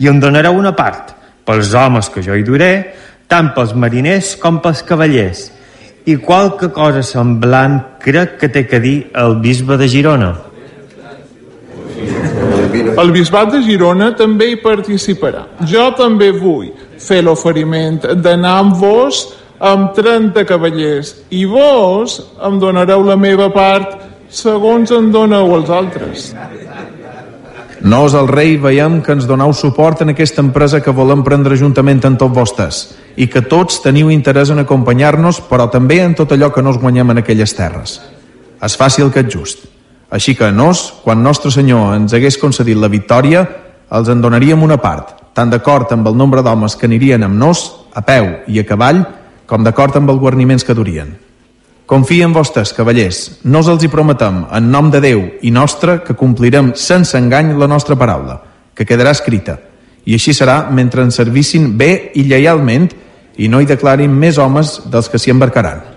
[0.00, 1.12] I em donareu una part,
[1.46, 2.72] pels homes que jo hi duré,
[3.28, 5.50] tant pels mariners com pels cavallers.
[6.06, 10.34] I qualque cosa semblant crec que té que dir el bisbe de Girona.
[12.96, 15.42] El bisbat de Girona també hi participarà.
[15.66, 16.70] Jo també vull
[17.02, 19.24] fer l'oferiment d'anar amb vos
[19.58, 23.96] amb 30 cavallers i vos em donareu la meva part
[24.28, 26.30] segons en doneu els altres.
[27.86, 32.00] Nos, el rei, veiem que ens doneu suport en aquesta empresa que volem prendre juntament
[32.08, 32.78] amb tots vostès
[33.14, 37.12] i que tots teniu interès en acompanyar-nos, però també en tot allò que nos guanyem
[37.14, 38.00] en aquelles terres.
[38.58, 39.68] És fàcil que és just.
[40.10, 43.44] Així que nos, quan nostre senyor ens hagués concedit la victòria,
[43.94, 47.68] els en donaríem una part, tant d'acord amb el nombre d'homes que anirien amb nos,
[47.94, 49.04] a peu i a cavall,
[49.46, 51.14] com d'acord amb els guarniments que durien.
[51.86, 53.18] Confia en vostès, cavallers.
[53.46, 57.68] No els hi prometem, en nom de Déu i nostre, que complirem sense engany la
[57.70, 58.40] nostra paraula,
[58.74, 59.54] que quedarà escrita.
[60.04, 62.90] I així serà mentre ens servissin bé i lleialment
[63.38, 65.95] i no hi declarin més homes dels que s'hi embarcaran.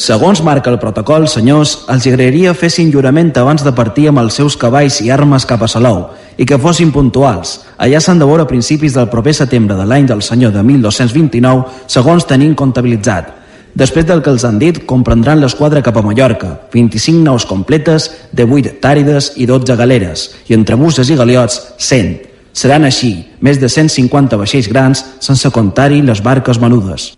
[0.00, 4.54] Segons marca el protocol, senyors, els agradaria fessin jurament abans de partir amb els seus
[4.56, 6.06] cavalls i armes cap a Salou
[6.40, 7.58] i que fossin puntuals.
[7.76, 11.84] Allà s'han de veure a principis del proper setembre de l'any del senyor de 1229,
[11.84, 13.28] segons tenim comptabilitzat.
[13.76, 18.48] Després del que els han dit, comprendran l'esquadra cap a Mallorca, 25 naus completes, de
[18.48, 22.16] 8 tàrides i 12 galeres, i entre busses i galiots, 100.
[22.56, 27.12] Seran així, més de 150 vaixells grans, sense comptar-hi les barques menudes.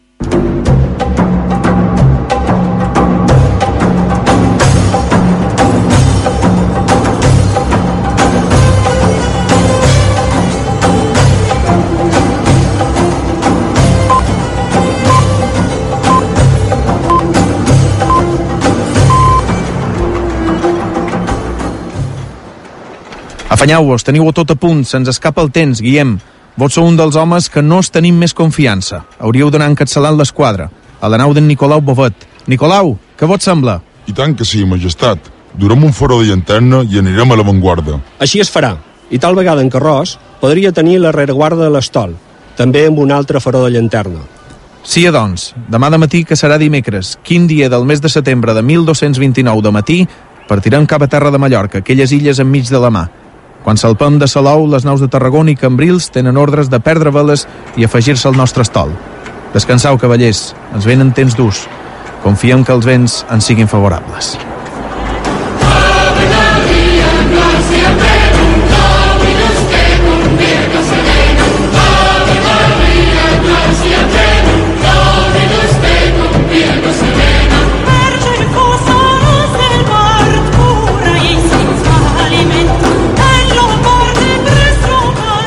[23.52, 26.14] Afanyeu-vos, teniu-ho tot a punt, se'ns escapa el temps, Guillem.
[26.56, 29.02] Vos sou un dels homes que no es tenim més confiança.
[29.20, 32.24] Hauríeu d'anar encapçalant l'esquadra, a la nau d'en Nicolau Bovet.
[32.48, 33.82] Nicolau, què vos sembla?
[34.08, 35.28] I tant que sí, majestat.
[35.52, 38.00] Durem un foro de llanterna i anirem a l'avantguarda.
[38.24, 38.72] Així es farà.
[39.12, 42.16] I tal vegada en Carròs podria tenir la rereguarda de l'estol,
[42.56, 44.24] també amb un altre faró de llanterna.
[44.82, 48.62] Sí, doncs, demà de matí, que serà dimecres, quin dia del mes de setembre de
[48.64, 50.04] 1229 de matí,
[50.48, 53.10] partirem cap a terra de Mallorca, aquelles illes enmig de la mà.
[53.62, 57.46] Quan salpem de Salou, les naus de Tarragona i Cambrils tenen ordres de perdre veles
[57.78, 58.90] i afegir-se al nostre estol.
[59.54, 61.66] Descansau, cavallers, ens venen temps durs.
[62.26, 64.34] Confiem que els vents ens siguin favorables.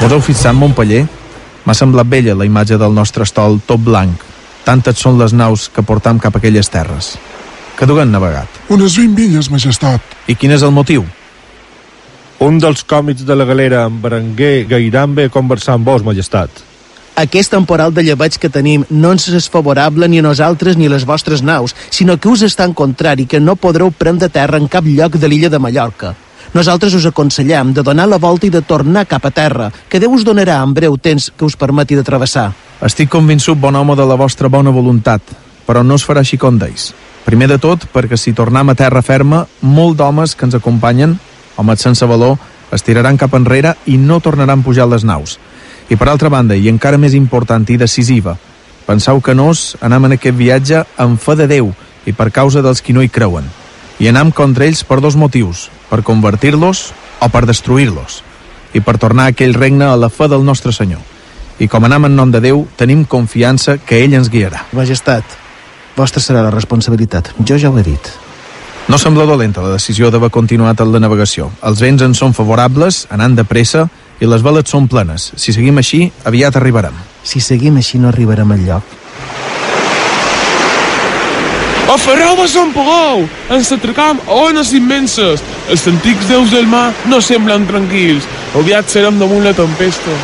[0.05, 0.99] Us heu fixat, Montpeller?
[1.65, 4.21] M'ha semblat bella la imatge del nostre estol tot blanc.
[4.61, 7.15] Tantes són les naus que portam cap a aquelles terres.
[7.73, 8.59] Que duguen navegat.
[8.69, 10.05] Unes 20 milles, majestat.
[10.29, 11.07] I quin és el motiu?
[12.37, 16.53] Un dels còmics de la galera, en Berenguer Gairan, ve a conversar amb vos, majestat.
[17.17, 20.93] Aquest temporal de lleveig que tenim no ens és favorable ni a nosaltres ni a
[20.93, 24.69] les vostres naus, sinó que us està en contrari que no podreu prendre terra en
[24.69, 26.13] cap lloc de l'illa de Mallorca.
[26.55, 30.13] Nosaltres us aconsellem de donar la volta i de tornar cap a terra, que Déu
[30.15, 32.53] us donarà en breu temps que us permeti de travessar.
[32.79, 35.19] Estic convençut, bon home, de la vostra bona voluntat,
[35.67, 36.93] però no es farà així com deis.
[37.25, 41.19] Primer de tot, perquè si tornem a terra ferma, molt d'homes que ens acompanyen,
[41.59, 42.39] homes sense valor,
[42.71, 45.35] es tiraran cap enrere i no tornaran a pujar les naus.
[45.91, 48.37] I per altra banda, i encara més important i decisiva,
[48.87, 51.73] penseu que nos anem en aquest viatge en fe de Déu
[52.07, 53.43] i per causa dels qui no hi creuen.
[53.99, 58.21] I anem contra ells per dos motius, per convertir-los o per destruir-los,
[58.73, 61.01] i per tornar aquell regne a la fe del nostre Senyor.
[61.59, 64.65] I com anem en nom de Déu, tenim confiança que ell ens guiarà.
[64.75, 65.23] Majestat,
[65.95, 67.31] vostra serà la responsabilitat.
[67.39, 68.11] Jo ja ho he dit.
[68.87, 71.49] No sembla dolenta la decisió d'haver continuat en la navegació.
[71.65, 73.87] Els vents ens són favorables, anant de pressa,
[74.19, 75.31] i les veles són plenes.
[75.41, 76.93] Si seguim així, aviat arribarem.
[77.23, 78.93] Si seguim així no arribarem al lloc.
[81.95, 83.21] Aferreu a Sant Pagou!
[83.55, 85.39] Ens atracam a ones immenses.
[85.71, 88.25] Els antics déus del mar no semblen tranquils.
[88.59, 90.15] Aviat serem damunt la tempesta.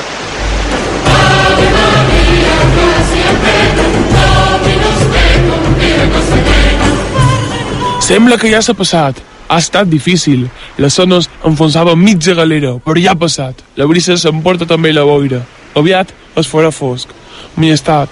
[8.04, 9.22] Sembla que ja s'ha passat.
[9.48, 10.50] Ha estat difícil.
[10.76, 13.64] Les zones enfonsaven mitja galera, però ja ha passat.
[13.80, 15.40] La brisa s'emporta també la boira.
[15.80, 17.16] Aviat es farà fosc.
[17.56, 18.12] Majestat,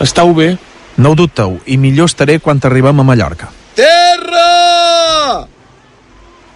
[0.00, 0.54] estàu bé?
[0.96, 3.50] No ho dubteu, i millor estaré quan arribem a Mallorca.
[3.76, 5.46] Terra!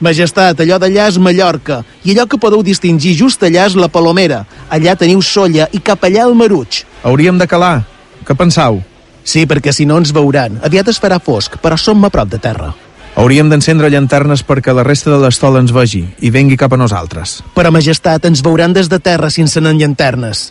[0.00, 4.46] Majestat, allò d'allà és Mallorca, i allò que podeu distingir just allà és la Palomera.
[4.72, 6.85] Allà teniu Solla i cap allà el Maruig.
[7.05, 7.83] Hauríem de calar.
[8.24, 8.81] Què pensau?
[9.24, 10.57] Sí, perquè si no ens veuran.
[10.64, 12.72] Aviat es farà fosc, però som a prop de terra.
[13.20, 17.40] Hauríem d'encendre llanternes perquè la resta de l'estol ens vegi i vengui cap a nosaltres.
[17.53, 20.48] Però, majestat, ens veuran des de terra sense anar en llanternes.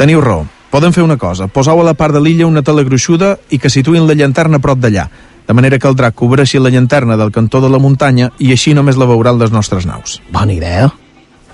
[0.00, 0.48] Teniu raó.
[0.74, 1.46] Podem fer una cosa.
[1.46, 4.80] Poseu a la part de l'illa una tela gruixuda i que situïn la llanterna prop
[4.82, 5.04] d'allà,
[5.46, 8.72] de manera que el drac cobreixi la llanterna del cantó de la muntanya i així
[8.74, 10.16] només la veuran les nostres naus.
[10.34, 10.88] Bona idea.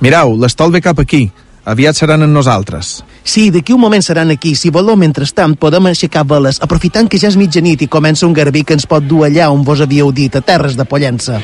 [0.00, 1.26] Mirau, l'estol ve cap aquí.
[1.68, 3.02] Aviat seran en nosaltres.
[3.22, 4.54] Sí, d'aquí un moment seran aquí.
[4.56, 8.62] Si voleu, mentrestant, podem aixecar veles, aprofitant que ja és mitjanit i comença un garbí
[8.64, 11.42] que ens pot dur allà on vos havíeu dit, a terres de Pollença.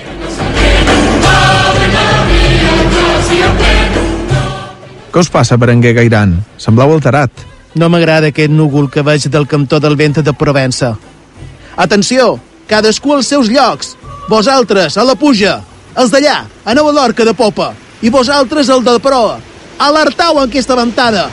[5.12, 6.38] Què us passa, Berenguer Gairan?
[6.56, 7.44] Sembleu alterat.
[7.76, 10.94] No m'agrada aquest núvol que veig del cantó del vent de Provença.
[11.76, 12.38] Atenció!
[12.66, 13.90] Cadascú als seus llocs!
[14.30, 15.58] Vosaltres, a la puja!
[15.92, 17.74] Els d'allà, a Nova Lorca de popa!
[18.00, 19.36] I vosaltres, el de proa!
[19.78, 21.26] Alertau en aquesta ventada!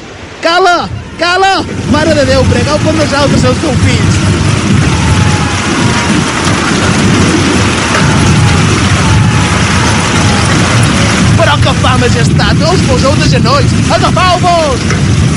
[0.43, 0.89] Cala!
[1.15, 1.53] Cala!
[1.95, 4.19] Mare de Déu, pregau per nosaltres els teus fills!
[11.39, 12.59] Però que fa, majestat?
[12.59, 13.79] No us poseu de genolls!
[13.95, 15.32] Agafau-vos!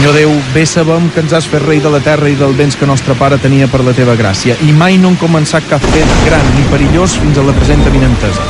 [0.00, 2.72] Senyor Déu, bé sabem que ens has fet rei de la terra i del béns
[2.72, 6.14] que nostre pare tenia per la teva gràcia, i mai no hem començat cap fet
[6.24, 8.46] gran ni perillós fins a la present avinentesa.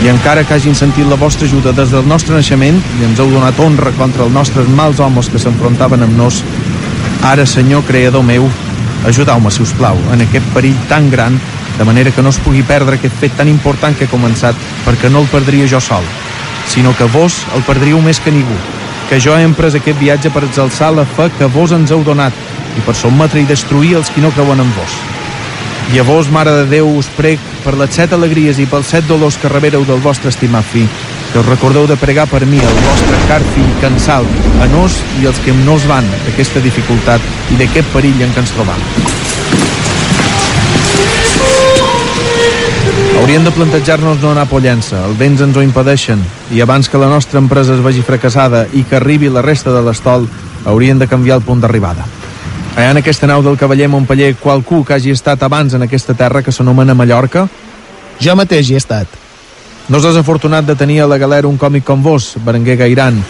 [0.00, 3.28] I encara que hagin sentit la vostra ajuda des del nostre naixement i ens heu
[3.34, 6.40] donat honra contra els nostres mals homes que s'enfrontaven amb nos,
[7.20, 8.48] ara, Senyor, creador meu,
[9.04, 11.36] ajudeu-me, si us plau, en aquest perill tan gran,
[11.76, 14.56] de manera que no es pugui perdre aquest fet tan important que he començat,
[14.88, 16.08] perquè no el perdria jo sol,
[16.64, 18.56] sinó que vos el perdríeu més que ningú,
[19.08, 22.34] que jo he emprès aquest viatge per exalçar la fe que vos ens heu donat
[22.76, 24.96] i per sotmetre i destruir els qui no creuen en vos.
[25.94, 29.06] I a vos, Mare de Déu, us prec per les set alegries i pels set
[29.06, 30.88] dolors que rebereu del vostre estimat fill,
[31.32, 35.30] que us recordeu de pregar per mi, el vostre car fill, salvi, a nos i
[35.30, 37.22] els que no us van d'aquesta dificultat
[37.54, 38.82] i d'aquest perill en què ens trobam.
[43.16, 46.20] Hauríem de plantejar-nos no anar a Pollença, els vents ens ho impedeixen,
[46.52, 49.80] i abans que la nostra empresa es vegi fracassada i que arribi la resta de
[49.82, 50.28] l'estol,
[50.68, 52.04] hauríem de canviar el punt d'arribada.
[52.76, 56.44] Allà en aquesta nau del cavaller Montpeller, qualcú que hagi estat abans en aquesta terra
[56.44, 57.48] que s'anomena Mallorca?
[58.20, 59.08] Jo mateix hi he estat.
[59.88, 63.22] No és desafortunat de tenir a la galera un còmic com vos, Berenguer Gairan.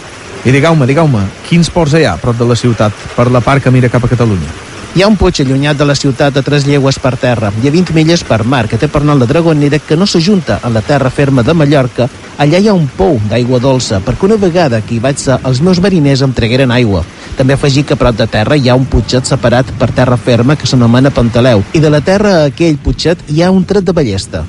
[0.43, 3.63] I digueu-me, digueu-me, quins ports hi ha a prop de la ciutat, per la part
[3.63, 4.66] que mira cap a Catalunya?
[4.95, 7.71] Hi ha un puig allunyat de la ciutat a tres llegües per terra i a
[7.73, 10.81] 20 milles per mar que té per nom la Dragonera que no s'ajunta a la
[10.81, 12.07] terra ferma de Mallorca.
[12.37, 15.61] Allà hi ha un pou d'aigua dolça perquè una vegada que hi vaig ser els
[15.61, 17.03] meus mariners em tragueren aigua.
[17.37, 20.55] També afegir que a prop de terra hi ha un putxet separat per terra ferma
[20.55, 23.93] que s'anomena Pantaleu i de la terra a aquell putxet hi ha un tret de
[23.93, 24.45] ballesta.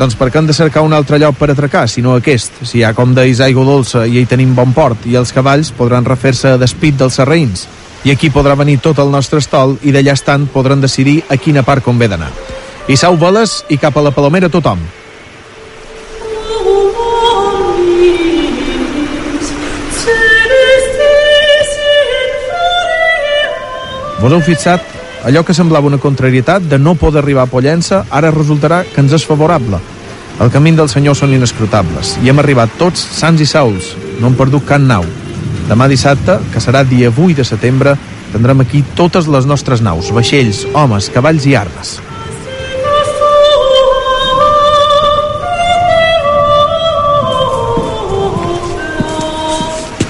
[0.00, 2.64] Doncs per què hem de cercar un altre lloc per atracar, si no aquest?
[2.64, 5.70] Si hi ha, com deis, aigua dolça i hi tenim bon port, i els cavalls
[5.76, 7.68] podran refer-se despit dels serraïns.
[8.02, 11.62] I aquí podrà venir tot el nostre estol i d'allà estant podran decidir a quina
[11.62, 12.32] part convé d'anar.
[12.90, 14.82] I sau veles i cap a la Palomera tothom.
[24.22, 24.82] Vos heu fixat?
[25.26, 29.14] Allò que semblava una contrarietat de no poder arribar a Pollença ara resultarà que ens
[29.14, 29.78] és favorable.
[30.42, 33.94] El camí del Senyor són inescrutables i hem arribat tots sants i sauls.
[34.18, 35.06] No hem perdut cap nau.
[35.72, 37.94] Demà dissabte, que serà dia 8 de setembre,
[38.28, 41.94] tindrem aquí totes les nostres naus, vaixells, homes, cavalls i armes.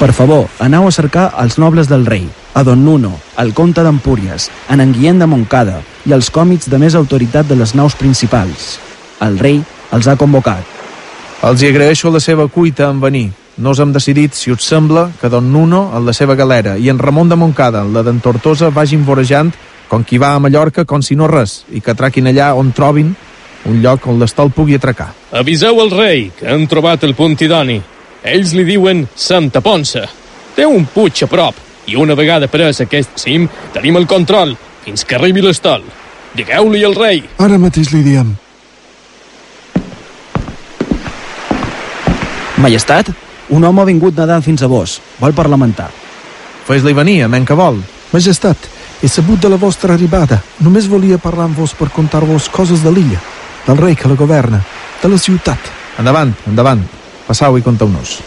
[0.00, 2.24] Per favor, aneu a cercar els nobles del rei,
[2.58, 5.76] a Don Nuno, el comte d'Empúries, en en Guillem de Montcada
[6.10, 8.80] i els còmits de més autoritat de les naus principals.
[9.22, 9.62] El rei
[9.94, 10.66] els ha convocat.
[11.46, 13.28] Els hi agraeixo la seva cuita en venir.
[13.62, 16.98] Nos hem decidit, si us sembla, que Don Nuno, en la seva galera, i en
[16.98, 19.52] Ramon de Montcada, en la d'en Tortosa, vagin vorejant
[19.86, 23.14] com qui va a Mallorca com si no res, i que atraquin allà on trobin
[23.70, 25.12] un lloc on l'estol pugui atracar.
[25.38, 27.78] Aviseu el rei que han trobat el punt idoni.
[28.34, 30.08] Ells li diuen Santa Ponsa.
[30.58, 31.54] Té un puig a prop
[31.86, 35.86] i una vegada pres aquest cim tenim el control fins que arribi l'estol.
[36.34, 37.22] Digueu-li al rei.
[37.38, 38.34] Ara mateix li diem.
[42.58, 43.14] Majestat,
[43.50, 45.00] un home ha vingut nedant fins a vos.
[45.20, 45.90] Vol parlamentar.
[46.66, 47.80] Fes-li venir, amén que vol.
[48.12, 48.56] Majestat,
[49.02, 50.42] he sabut de la vostra arribada.
[50.60, 53.18] Només volia parlar amb vos per contar-vos coses de l'illa,
[53.66, 54.62] del rei que la governa,
[55.02, 55.58] de la ciutat.
[55.98, 56.84] Endavant, endavant.
[57.26, 58.20] Passau i conteu-nos.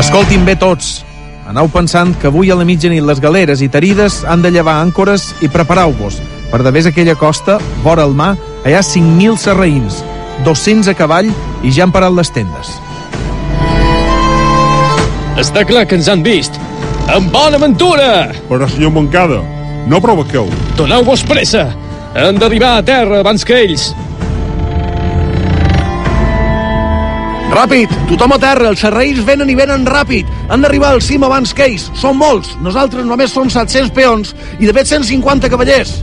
[0.00, 1.04] Escoltin bé tots.
[1.48, 5.30] Anau pensant que avui a la mitjanit les galeres i tarides han de llevar àncores
[5.44, 6.18] i preparau-vos.
[6.50, 10.02] Per davés aquella costa, vora el mar, hi ha 5.000 serraïns,
[10.42, 11.30] 200 a cavall
[11.62, 12.74] i ja han parat les tendes.
[15.40, 16.58] Està clar que ens han vist.
[17.10, 18.30] Amb bona aventura!
[18.48, 19.40] Però, senyor Moncada,
[19.90, 20.48] no provoqueu.
[20.78, 21.68] Doneu-vos pressa!
[22.14, 23.88] Han d'arribar a terra abans que ells.
[27.54, 27.90] Ràpid!
[28.08, 28.70] Tothom a terra!
[28.72, 30.30] Els serraïns venen i venen ràpid!
[30.50, 31.90] Han d'arribar al cim abans que ells!
[31.98, 32.54] Són molts!
[32.64, 36.00] Nosaltres només som 700 peons i de fet 150 cavallers!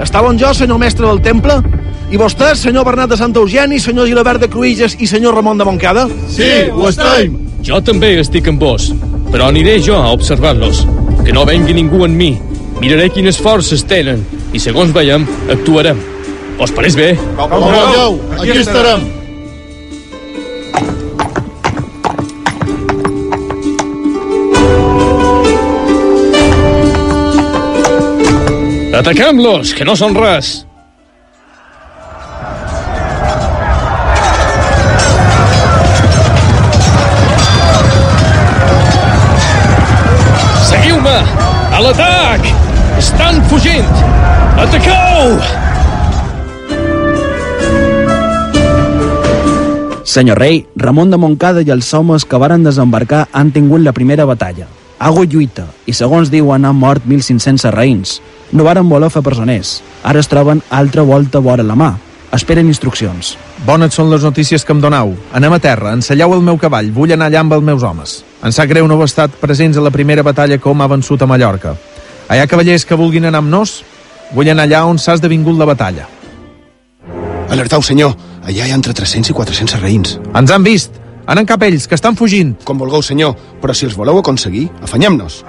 [0.00, 1.58] Estava on jo, senyor mestre del temple?
[2.06, 5.64] I vostès, senyor Bernat de Santa Eugeni, senyor Gilabert de Cruïlles i senyor Ramon de
[5.66, 6.04] Montcada?
[6.30, 7.34] Sí, ho estem!
[7.66, 8.92] Jo també estic amb vos,
[9.32, 10.84] però aniré jo a observar-los.
[11.26, 12.36] Que no vengui ningú en mi.
[12.78, 14.22] Miraré quines forces tenen
[14.54, 15.98] i segons veiem, actuarem.
[16.62, 17.08] Us pareix bé?
[17.34, 19.02] Com vulgueu, aquí estarem.
[28.96, 30.54] Ataquem-los, que no són res!
[41.76, 42.46] A l'atac!
[42.96, 43.98] Estan fugint!
[44.56, 45.34] Ataqueu!
[50.08, 54.24] Senyor rei, Ramon de Montcada i els homes que varen desembarcar han tingut la primera
[54.24, 54.70] batalla.
[54.96, 58.16] Hagut lluita, i segons diuen han mort 1.500 serraïns.
[58.56, 59.82] No varen voler fer presoners.
[60.00, 61.92] Ara es troben altra volta vora la mà.
[62.34, 63.36] Esperen instruccions.
[63.66, 65.14] Bones són les notícies que em donau.
[65.32, 68.16] Anem a terra, enselleu el meu cavall, vull anar allà amb els meus homes.
[68.42, 71.30] Em sap greu no haver estat presents a la primera batalla com ha vençut a
[71.30, 71.76] Mallorca.
[72.28, 73.80] Hi ha cavallers que vulguin anar amb nos?
[74.34, 76.08] Vull anar allà on s'ha esdevingut la batalla.
[77.50, 78.16] Alertau, senyor.
[78.42, 80.18] Allà hi ha entre 300 i 400 serraïns.
[80.34, 81.02] Ens han vist!
[81.26, 82.54] Anen cap ells, que estan fugint.
[82.66, 85.42] Com vulgueu, senyor, però si els voleu aconseguir, afanyem-nos.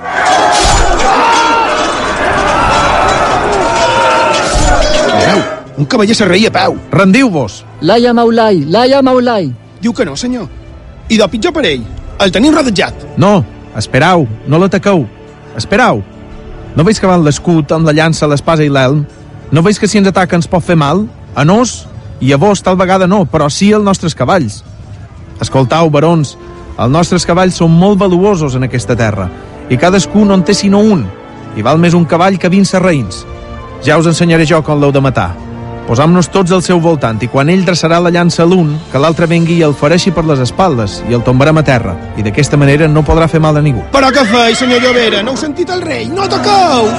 [5.78, 6.76] Un cavaller serraí a peu.
[6.92, 7.64] Rendiu-vos!
[7.82, 9.52] Laia Maulai, Laia Maulai.
[9.82, 10.48] Diu que no, senyor.
[11.10, 11.86] I de pitjor per ell.
[12.20, 13.06] El tenim rodejat.
[13.18, 13.46] No,
[13.78, 15.06] esperau, no l'ataqueu.
[15.56, 16.02] Esperau.
[16.76, 19.06] No veus que van l'escut, amb la llança, l'espasa i l'elm?
[19.52, 21.06] No veus que si ens ataca ens pot fer mal?
[21.36, 21.86] A nos?
[22.20, 24.64] I a vos tal vegada no, però sí als nostres cavalls.
[25.42, 26.34] Escoltau, barons,
[26.78, 29.30] els nostres cavalls són molt valuosos en aquesta terra,
[29.70, 31.06] i cadascú no en té sinó un,
[31.56, 33.26] i val més un cavall que 20 serraïns.
[33.86, 35.36] Ja us ensenyaré jo com l'heu de matar.
[35.88, 39.24] Posam-nos tots al seu voltant, i quan ell dreçarà la llança a l'un, que l'altre
[39.32, 42.90] vengui i el fareixi per les espaldes, i el tombarem a terra, i d'aquesta manera
[42.92, 43.86] no podrà fer mal a ningú.
[43.94, 45.24] Però què feis, senyor Llovera?
[45.24, 46.10] No heu sentit el rei?
[46.12, 46.92] No toqueu!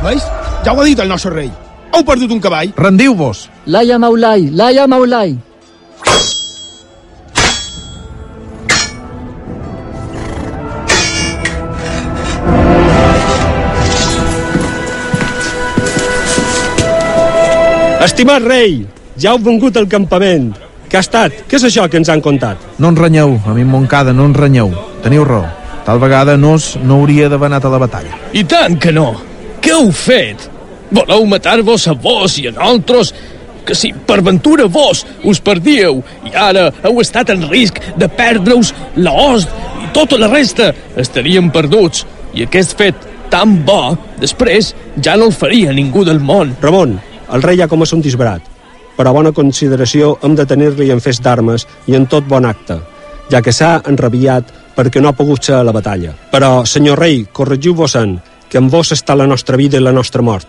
[0.00, 0.24] Veus?
[0.64, 1.52] Ja ho ha dit el nostre rei.
[1.92, 2.72] Heu perdut un cavall.
[2.72, 3.50] Rendiu-vos.
[3.68, 5.36] Laia Maulai, Laia Maulai.
[18.00, 18.78] Estimat rei,
[19.20, 20.54] ja heu vengut al campament.
[20.88, 21.34] Què ha estat?
[21.44, 22.62] Què és això que ens han contat?
[22.80, 24.70] No ens renyeu, a mi Montcada, no ens renyeu.
[25.04, 25.42] Teniu raó.
[25.84, 28.16] Tal vegada Nos no hauria d'haver anat a la batalla.
[28.32, 29.10] I tant que no.
[29.60, 30.46] Què heu fet?
[30.96, 33.12] Voleu matar-vos a vos i a nosaltres?
[33.68, 38.72] Que si per ventura vos us perdíeu i ara heu estat en risc de perdre-us
[38.96, 39.52] l'host
[39.84, 42.06] i tota la resta, estaríem perduts.
[42.32, 43.92] I aquest fet tan bo,
[44.24, 44.72] després
[45.04, 46.56] ja no el faria ningú del món.
[46.64, 46.96] Ramon,
[47.32, 48.42] el rei ja com a un disbarat.
[48.96, 52.80] Per a bona consideració hem de tenir-li en fes d'armes i en tot bon acte,
[53.30, 56.12] ja que s'ha enrabiat perquè no ha pogut ser a la batalla.
[56.32, 58.18] Però, senyor rei, corregiu-vos-en,
[58.50, 60.46] que en vos està la nostra vida i la nostra mort.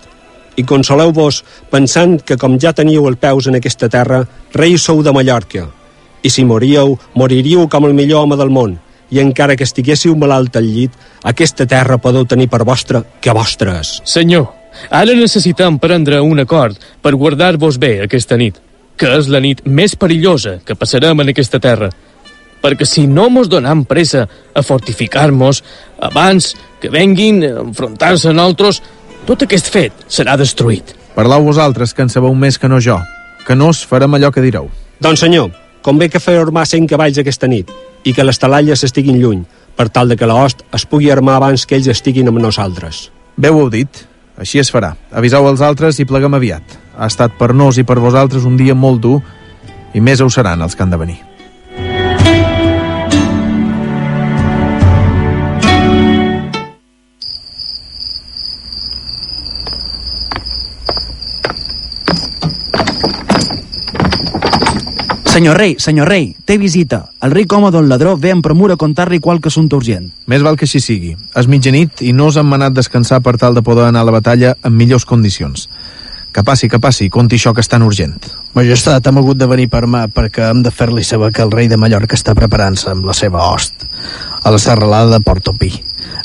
[0.58, 4.24] I consoleu-vos pensant que com ja teníeu el peus en aquesta terra,
[4.54, 5.68] rei sou de Mallorca.
[6.24, 8.80] I si moríeu, moriríeu com el millor home del món.
[9.12, 13.80] I encara que estiguéssiu malalt al llit, aquesta terra podeu tenir per vostra que vostra
[13.80, 14.00] és.
[14.08, 14.48] Senyor,
[14.90, 18.56] ara necessitem prendre un acord per guardar-vos bé aquesta nit,
[18.98, 21.90] que és la nit més perillosa que passarem en aquesta terra.
[22.62, 25.64] Perquè si no mos donam pressa a fortificar-nos
[26.00, 28.82] abans que venguin a enfrontar-se a nosaltres,
[29.26, 30.96] tot aquest fet serà destruït.
[31.16, 33.00] Parlau vosaltres, que en sabeu més que no jo.
[33.48, 34.70] Que no us farem allò que direu.
[35.02, 35.50] Doncs senyor,
[35.82, 37.70] convé que feu armar 100 cavalls aquesta nit
[38.06, 39.42] i que les talalles estiguin lluny,
[39.76, 43.10] per tal de que l'host es pugui armar abans que ells estiguin amb nosaltres.
[43.38, 44.06] Bé ho heu dit.
[44.38, 44.94] Així es farà.
[45.12, 46.78] Aviseu els altres i pleguem aviat.
[46.98, 49.20] Ha estat per nos i per vosaltres un dia molt dur
[49.94, 51.20] i més ho seran els que han de venir.
[65.32, 67.06] Senyor rei, senyor rei, té visita.
[67.24, 70.10] El rei home del ladró ve en premura a contar-li qualque assumpte urgent.
[70.28, 71.14] Més val que així sigui.
[71.40, 74.16] És mitjanit i no us han manat descansar per tal de poder anar a la
[74.18, 75.70] batalla en millors condicions.
[76.32, 78.16] Que passi, que passi, conti això que és tan urgent.
[78.56, 81.68] Majestat, hem hagut de venir per mà perquè hem de fer-li saber que el rei
[81.68, 83.84] de Mallorca està preparant-se amb la seva host
[84.42, 85.72] a la serralada de Portopí.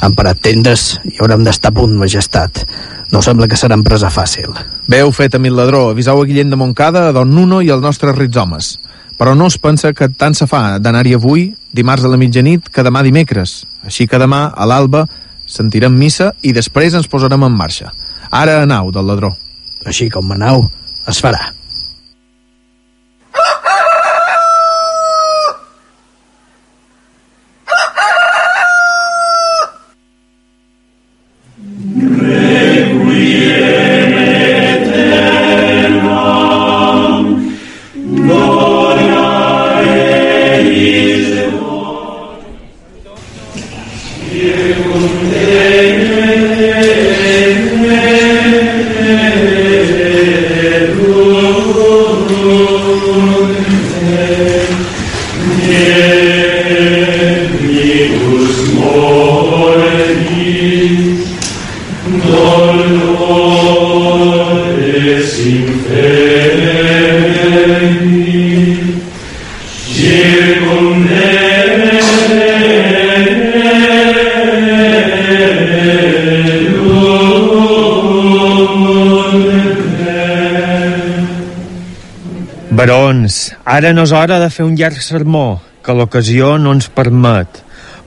[0.01, 2.63] Han parat tendes i haurem d'estar a punt, majestat.
[3.11, 4.55] No sembla que serà empresa fàcil.
[4.87, 5.89] Bé heu fet, amic ladró.
[5.91, 8.77] Avisau a Guillem de Montcada, a Don Nuno i als nostres rits homes.
[9.19, 12.85] Però no es pensa que tant se fa d'anar-hi avui, dimarts a la mitjanit, que
[12.85, 13.65] demà dimecres.
[13.83, 15.07] Així que demà, a l'alba,
[15.47, 17.91] sentirem missa i després ens posarem en marxa.
[18.31, 19.37] Ara anau del ladró.
[19.87, 20.66] Així com anau,
[21.09, 21.56] es farà.
[83.67, 87.62] Ara no és hora de fer un llarg sermó, que l'ocasió no ens permet,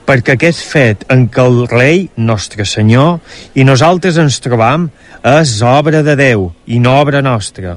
[0.08, 3.20] perquè aquest fet en què el rei, nostre senyor,
[3.54, 4.88] i nosaltres ens trobam,
[5.20, 7.76] és obra de Déu i no obra nostra.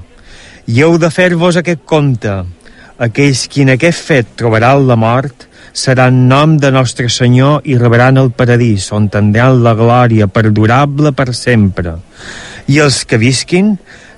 [0.66, 2.38] I heu de fer-vos aquest compte.
[3.04, 8.22] Aquells qui en aquest fet trobaran la mort seran nom de nostre Senyor i rebran
[8.22, 11.98] el paradís, on tindran la glòria perdurable per sempre.
[12.72, 13.74] I els que visquin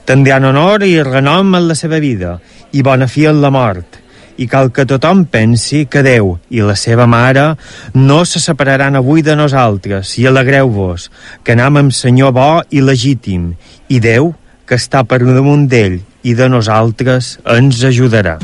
[0.05, 2.35] tindran honor i renom en la seva vida
[2.75, 4.01] i bona fi en la mort.
[4.35, 7.53] I cal que tothom pensi que Déu i la seva mare
[7.95, 11.07] no se separaran avui de nosaltres i alegreu-vos,
[11.43, 13.53] que anam amb Senyor bo i legítim,
[13.87, 14.33] i Déu,
[14.67, 18.39] que està per damunt d'ell i de nosaltres, ens ajudarà.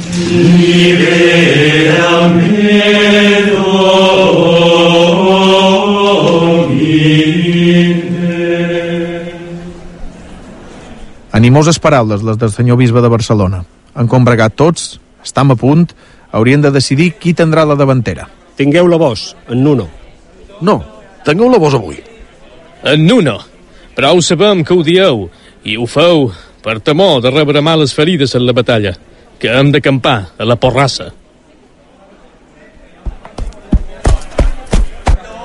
[11.31, 13.63] Animoses paraules, les del senyor bisbe de Barcelona.
[13.95, 15.89] Han combregat tots, estam a punt,
[16.31, 18.27] haurien de decidir qui tindrà la davantera.
[18.55, 19.87] Tingueu-la vos, en Nuno.
[20.61, 20.77] No,
[21.25, 21.99] tingueu-la vos avui.
[22.83, 23.39] En Nuno,
[23.95, 25.27] però ho sabem que ho dieu,
[25.63, 26.29] i ho feu
[26.63, 28.93] per temor de rebre males ferides en la batalla,
[29.39, 31.11] que hem d'acampar a la porrassa.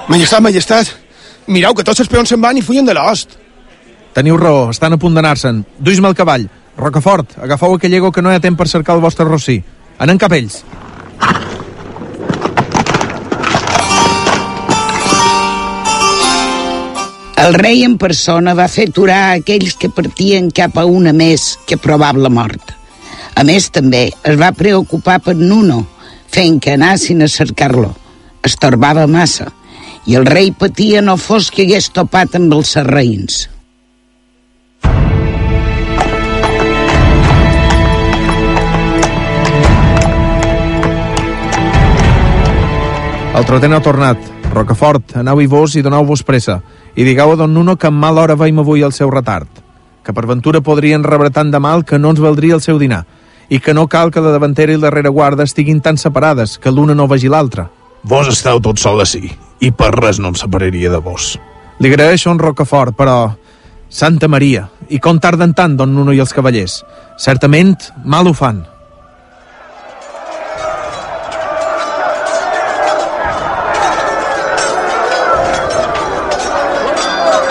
[0.07, 0.93] Majestat, majestat,
[1.51, 3.35] mireu que tots els peons se'n van i fugen de l'host.
[4.15, 5.65] Teniu raó, estan a punt d'anar-se'n.
[5.83, 6.47] Duis-me el cavall.
[6.77, 9.63] Rocafort, agafeu aquell ego que no hi ha temps per cercar el vostre rossí.
[9.99, 10.61] Anem cap ells.
[17.47, 21.77] El rei en persona va fer aturar aquells que partien cap a una més que
[21.81, 22.73] probable mort.
[23.37, 25.83] A més, també es va preocupar per Nuno,
[26.33, 27.93] fent que anassin a cercar-lo.
[28.43, 29.53] Estorbava massa,
[30.07, 33.45] i el rei patia no fos que hagués topat amb els serraïns.
[43.37, 44.21] El trotent ha tornat.
[44.49, 46.55] Rocafort, anau-hi vos i doneu-vos pressa.
[46.97, 49.51] I digueu a don Nuno que en mal hora veiem avui el seu retard.
[50.01, 53.03] Que per ventura podrien rebre tant de mal que no ens valdria el seu dinar.
[53.53, 56.95] I que no cal que la davantera i la rereguarda estiguin tan separades, que l'una
[56.97, 57.67] no vegi l'altra.
[58.03, 59.29] Vos esteu tot sol ací,
[59.61, 61.35] i per res no em separaria de vos.
[61.79, 63.35] Li agraeixo un Rocafort, però...
[63.89, 66.81] Santa Maria, i com tarden tant, don Nuno i els cavallers?
[67.21, 68.65] Certament, mal ho fan.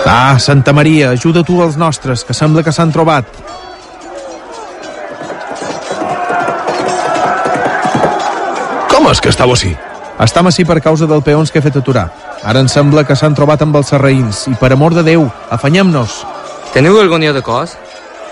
[0.07, 3.25] Ah, Santa Maria, ajuda tu els nostres, que sembla que s'han trobat.
[8.91, 9.73] Com és que estàu així?
[10.21, 12.05] Estam així per causa del peons que he fet aturar.
[12.45, 16.21] Ara em sembla que s'han trobat amb els serraïns, i per amor de Déu, afanyem-nos.
[16.73, 17.73] Teniu algun niu de cos?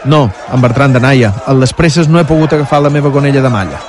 [0.06, 1.34] No, en Bertran de Naia.
[1.48, 3.82] A les presses no he pogut agafar la meva gonella de malla.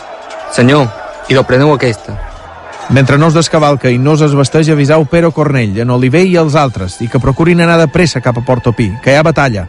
[0.57, 0.89] Senyor,
[1.29, 2.34] i lo preneu aquesta.
[2.91, 6.55] Mentre no es descavalca i no es vesteix, avisau Pero Cornell, en Oliver i els
[6.55, 9.67] altres, i que procurin anar de pressa cap a Portopí, que hi ha batalla.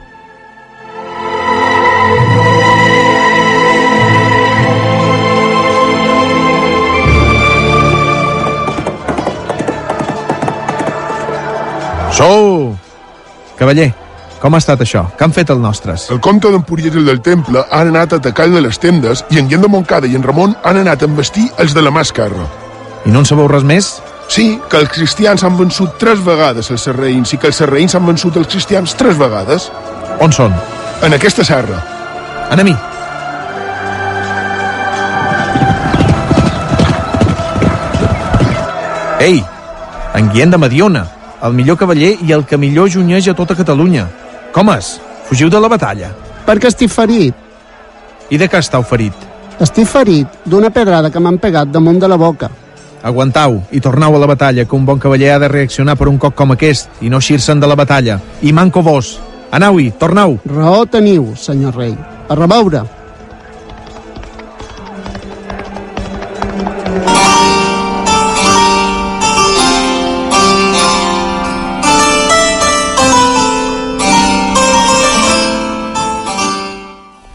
[12.15, 12.75] Sou!
[13.59, 13.89] Cavaller,
[14.39, 15.01] com ha estat això?
[15.17, 16.09] Què han fet els nostres?
[16.13, 19.39] El comte d'Empúries i el del Temple han anat a atacar de les tendes i
[19.39, 22.03] en Guillem de Montcada i en Ramon han anat a embestir els de la mà
[22.07, 22.64] esquerra.
[23.05, 23.89] I no en sabeu res més?
[24.33, 28.05] Sí, que els cristians han vençut tres vegades els serraïns i que els serraïns han
[28.07, 29.69] vençut els cristians tres vegades.
[30.25, 30.55] On són?
[31.05, 31.77] En aquesta serra.
[32.55, 32.73] Anem-hi.
[39.25, 39.39] Ei,
[40.17, 41.05] en Guillem de Mediona,
[41.45, 44.09] el millor cavaller i el que millor junyeix a tota Catalunya.
[44.53, 44.95] Com és?
[45.29, 46.11] Fugiu de la batalla.
[46.45, 47.37] Perquè estic ferit.
[48.29, 49.13] I de què estàu ferit?
[49.61, 52.49] Estic ferit d'una pedrada que m'han pegat damunt de la boca.
[53.05, 56.17] Aguantau i tornau a la batalla, que un bon cavaller ha de reaccionar per un
[56.17, 58.17] cop com aquest i no eixir-se'n de la batalla.
[58.41, 59.19] I manco vos.
[59.53, 60.39] Anau-hi, tornau.
[60.49, 61.93] Raó teniu, senyor rei.
[62.27, 62.81] A reveure.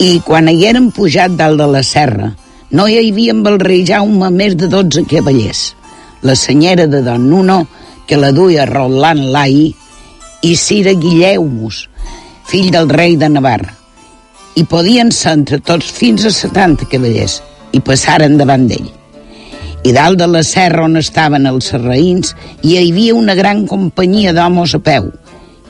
[0.00, 2.32] I quan hi eren pujat dalt de la serra,
[2.70, 5.62] no hi havia amb el rei Jaume més de 12 cavallers.
[6.22, 7.64] La senyera de Don Nuno,
[8.06, 9.74] que la duia Roland Lai,
[10.42, 11.88] i Cira Guilleumus,
[12.46, 13.74] fill del rei de Navarra.
[14.54, 17.40] I podien ser entre tots fins a 70 cavallers,
[17.72, 18.88] i passaren davant d'ell.
[19.82, 24.76] I dalt de la serra on estaven els serraïns hi havia una gran companyia d'homes
[24.76, 25.08] a peu.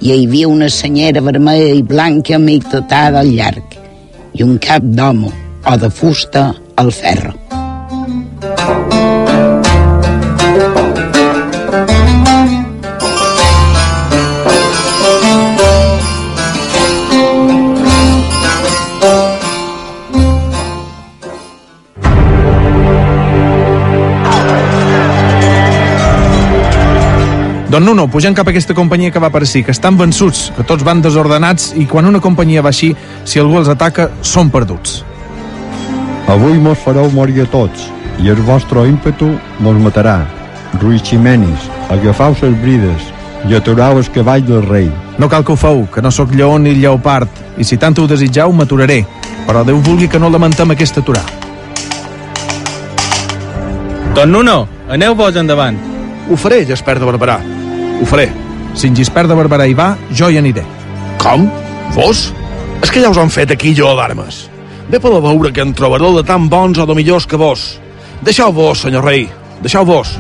[0.01, 3.77] Hi havia una senyera vermella i blanca amigdotada al llarg
[4.35, 5.31] i un cap d'home
[5.69, 6.51] o de fusta
[6.81, 7.35] al ferro.
[27.69, 30.83] Don Nuno, pugem cap a aquesta companyia que va ací, que estan vençuts, que tots
[30.83, 35.10] van desordenats i quan una companyia va així, si algú els ataca, són perduts.
[36.31, 37.89] Avui mos fareu morir a tots,
[38.23, 40.21] i el vostre ímpetu mos matarà.
[40.79, 43.09] Rui Ximenis, agafau les brides
[43.51, 44.87] i aturau el cavall del rei.
[45.19, 47.27] No cal que ho feu, que no sóc lleó ni lleopard,
[47.59, 49.01] i si tant ho desitjau, m'aturaré.
[49.49, 51.25] Però Déu vulgui que no lamentem aquest aturar.
[54.15, 55.83] Don Nuno, aneu-vos endavant.
[56.31, 57.41] Ho faré, Gispert de Barberà.
[57.99, 58.29] Ho faré.
[58.75, 60.63] Si en Gispert de Barberà hi va, jo hi aniré.
[61.19, 61.51] Com?
[61.99, 62.29] Vos?
[62.85, 64.45] És que ja us han fet aquí jo d'armes.
[64.91, 67.79] Per a veure que en trobareu de tan bons o de millors que vos.
[68.27, 69.29] Deixeu vos, senyor rei.
[69.63, 70.11] Deixeu vos.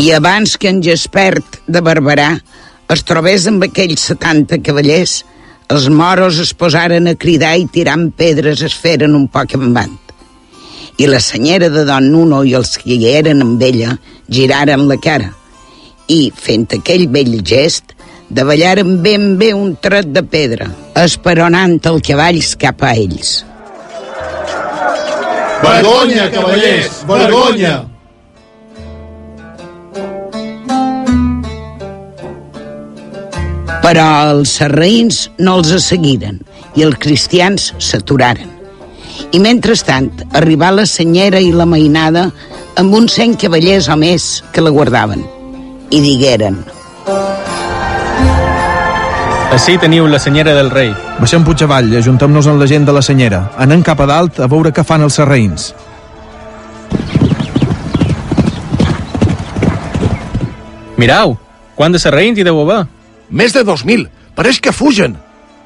[0.00, 2.32] I abans que en Gespert de Barberà
[2.92, 5.20] es trobés amb aquells 70 cavallers,
[5.68, 10.00] els moros es posaren a cridar i tirant pedres es feren un poc en band.
[10.96, 13.98] I la senyera de Don Nuno i els que hi eren amb ella
[14.28, 15.32] giraren la cara
[16.08, 17.94] i, fent aquell vell gest,
[18.28, 20.68] davallaren ben bé un tret de pedra,
[21.00, 23.42] esperonant el cavalls cap a ells.
[25.64, 27.02] Vergonya, cavallers!
[27.08, 27.74] Vergonya!
[33.84, 36.40] Però els sarraïns no els seguiren
[36.74, 38.50] i els cristians s'aturaren.
[39.36, 42.30] I mentrestant arribà la senyera i la mainada
[42.76, 45.24] amb uns cent cavallers o més que la guardaven.
[45.90, 46.62] I digueren...
[49.54, 50.88] Així teniu la senyera del rei.
[51.20, 53.44] Baixem puig avall, ajuntem-nos amb la gent de la senyera.
[53.62, 55.68] Anem cap a dalt a veure què fan els serraïns.
[60.98, 61.36] Mirau,
[61.78, 62.80] quant de serraïns hi deu haver?
[63.30, 64.08] Més de 2.000.
[64.34, 65.14] Pareix que fugen.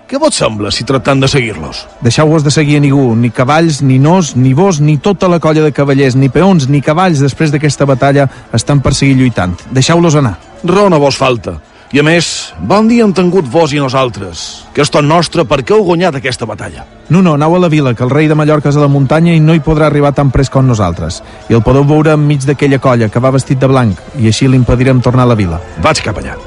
[0.08, 1.82] Què vos sembla si tractant de seguir-los?
[2.00, 5.60] Deixeu-vos de seguir a ningú, ni cavalls, ni nos, ni vos, ni tota la colla
[5.60, 8.24] de cavallers, ni peons, ni cavalls després d'aquesta batalla
[8.56, 9.52] estan per seguir lluitant.
[9.68, 10.38] Deixeu-los anar.
[10.64, 11.58] No vos falta.
[11.92, 15.76] I a més, bon dia han tingut vos i nosaltres, que és tot nostre perquè
[15.76, 16.86] heu guanyat aquesta batalla.
[17.10, 19.36] No, no, anau a la vila, que el rei de Mallorca és a la muntanya
[19.36, 21.20] i no hi podrà arribar tan pres com nosaltres.
[21.52, 25.04] I el podeu veure enmig d'aquella colla que va vestit de blanc, i així l'impedirem
[25.04, 25.60] tornar a la vila.
[25.84, 26.40] Vaig cap allà.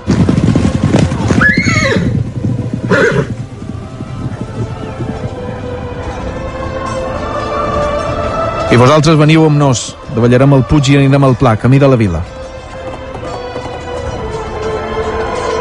[8.72, 9.80] I vosaltres veniu amb nos.
[10.16, 12.22] Davallarem el Puig i anirem al Pla, camí de la vila.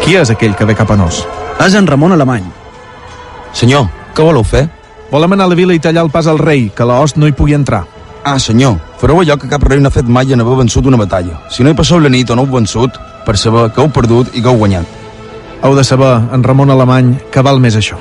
[0.05, 1.25] Qui és aquell que ve cap a nos?
[1.59, 2.47] És en Ramon Alemany.
[3.53, 4.69] Senyor, què voleu fer?
[5.11, 7.27] Volem anar a la vila i tallar el pas al rei, que la host no
[7.27, 7.83] hi pugui entrar.
[8.23, 11.01] Ah, senyor, fareu allò que cap rei no ha fet mai en haver vençut una
[11.01, 11.41] batalla.
[11.51, 12.95] Si no hi passeu la nit o no heu vençut,
[13.27, 14.87] per saber que heu perdut i que heu guanyat.
[15.65, 17.99] Heu de saber, en Ramon Alemany, que val més això.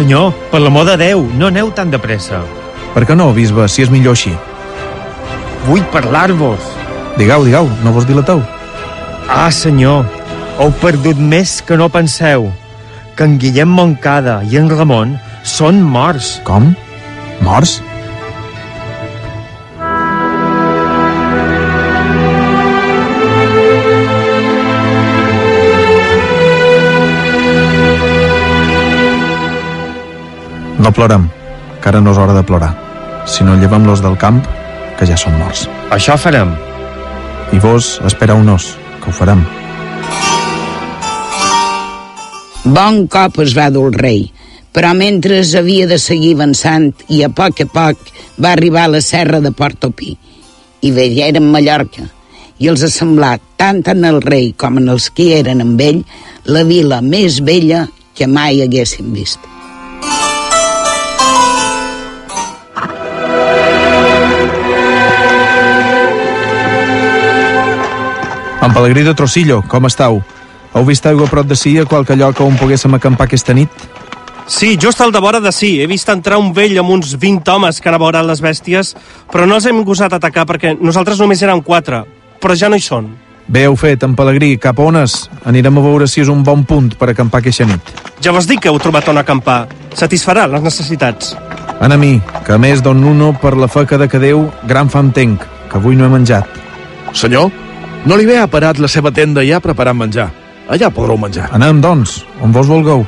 [0.00, 2.38] Senyor, per l'amor de Déu, no aneu tan de pressa.
[2.94, 4.30] Per què no, bisbe, si és millor així?
[5.66, 6.70] Vull parlar-vos.
[7.18, 8.40] Digueu, digueu, no vos dilateu.
[9.28, 10.06] Ah, senyor,
[10.56, 12.48] heu perdut més que no penseu.
[13.12, 16.38] Que en Guillem Moncada i en Ramon són morts.
[16.48, 16.72] Com?
[17.44, 17.82] Morts?
[30.80, 31.28] No plorem,
[31.82, 32.70] que ara no és hora de plorar.
[33.28, 34.40] Si no llevem-los del camp,
[34.96, 35.66] que ja són morts.
[35.92, 36.54] Això farem.
[37.52, 39.42] I vos espereu-nos, que ho farem.
[42.64, 44.24] Bon cop es va dur el rei,
[44.72, 48.10] però mentre havia de seguir avançant i a poc a poc
[48.40, 50.16] va arribar a la serra de Portopí
[50.80, 52.06] i veieren Mallorca
[52.60, 56.04] i els ha semblat tant en el rei com en els que eren amb ell
[56.46, 59.49] la vila més vella que mai haguessin vist.
[68.80, 70.22] Pelegrí de Trocillo, com estàu?
[70.72, 73.68] Heu vist aigua a prop de si a qualque lloc on poguéssim acampar aquesta nit?
[74.48, 75.82] Sí, just al de vora de sí.
[75.82, 78.94] He vist entrar un vell amb uns 20 homes que abeurat les bèsties,
[79.28, 82.06] però no els hem gosat atacar perquè nosaltres només érem quatre,
[82.40, 83.12] però ja no hi són.
[83.52, 85.28] Bé heu fet, en Pelegrí, cap a on és?
[85.44, 87.94] Anirem a veure si és un bon punt per acampar aquesta nit.
[88.24, 89.66] Ja vos dic que heu trobat on acampar.
[89.92, 91.34] Satisfarà les necessitats.
[91.84, 92.14] En a mi,
[92.46, 95.44] que a més don Nuno, per la fe que de que Déu, gran fam tenc,
[95.68, 96.48] que avui no he menjat.
[97.12, 97.50] Senyor,
[98.06, 100.30] no li ve ha parat la seva tenda ja preparant menjar.
[100.70, 101.48] Allà podreu menjar.
[101.52, 103.02] Anem, doncs, on vos vulgueu.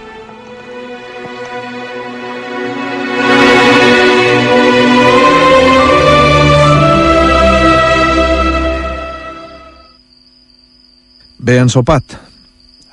[11.43, 12.19] Bé ensopat.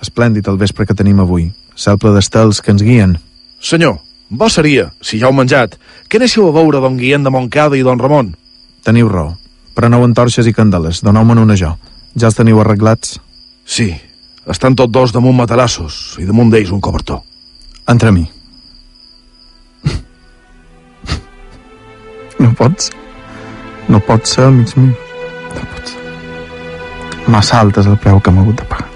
[0.01, 1.49] Esplèndid el vespre que tenim avui.
[1.77, 3.17] Cel ple d'estels que ens guien.
[3.61, 5.75] Senyor, bo seria, si ja heu menjat,
[6.07, 8.33] que anéssiu a veure don Guillem de Montcada i don Ramon.
[8.85, 9.35] Teniu raó.
[9.75, 11.03] Preneu antorxes i candeles.
[11.05, 11.75] Doneu-me'n una jo.
[12.19, 13.13] Ja els teniu arreglats?
[13.63, 13.93] Sí,
[14.51, 17.21] estan tots dos damunt matalassos i damunt d'ells un cobertor.
[17.87, 18.25] Entra a mi.
[22.39, 22.91] No pots?
[23.87, 24.91] No pots ser amics mi.
[25.55, 25.95] No pots.
[27.31, 28.88] Massa alt és el preu que hem hagut de pagar.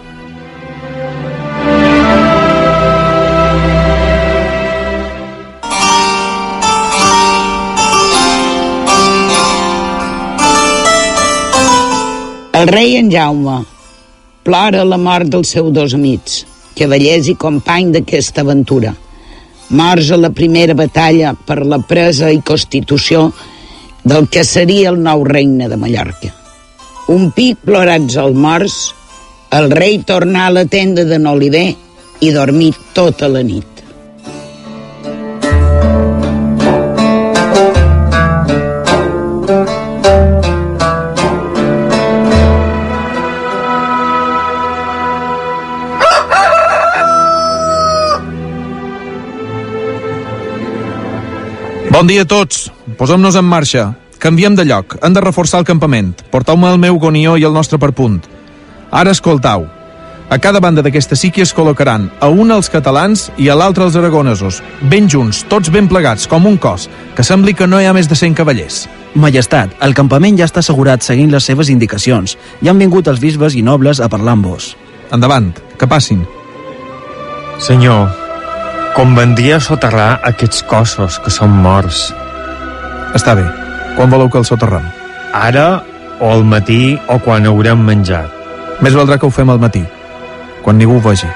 [12.63, 13.57] El rei en Jaume
[14.47, 16.35] plora la mort dels seus dos amics,
[16.77, 18.93] cavallers i company d'aquesta aventura.
[19.79, 23.33] morts a la primera batalla per la presa i constitució
[24.03, 26.31] del que seria el nou regne de Mallorca.
[27.09, 28.79] Un pic plorats als morts,
[29.51, 31.67] el rei tornà a la tenda de Noliver
[32.21, 33.72] i dormir tota la nit.
[52.03, 52.65] Bon dia a tots.
[52.99, 53.81] Posem-nos en marxa.
[54.19, 54.97] Canviem de lloc.
[54.99, 56.09] Hem de reforçar el campament.
[56.33, 58.17] Porteu-me el meu gonió i el nostre perpunt.
[58.91, 59.63] Ara escoltau.
[60.27, 63.95] A cada banda d'aquesta síquia es col·locaran a un els catalans i a l'altre els
[63.95, 64.57] aragonesos,
[64.91, 68.11] ben junts, tots ben plegats, com un cos, que sembli que no hi ha més
[68.11, 68.81] de 100 cavallers.
[69.15, 73.55] Majestat, el campament ja està assegurat seguint les seves indicacions i han vingut els bisbes
[73.55, 74.73] i nobles a parlar amb vos.
[75.15, 76.27] Endavant, que passin.
[77.63, 78.11] Senyor,
[78.93, 82.11] convendria soterrar aquests cossos que són morts.
[83.17, 83.45] Està bé.
[83.97, 84.85] Quan voleu que els soterrem?
[85.33, 85.81] Ara,
[86.21, 88.41] o al matí, o quan haurem menjat.
[88.85, 89.85] Més valdrà que ho fem al matí,
[90.65, 91.29] quan ningú ho vegi,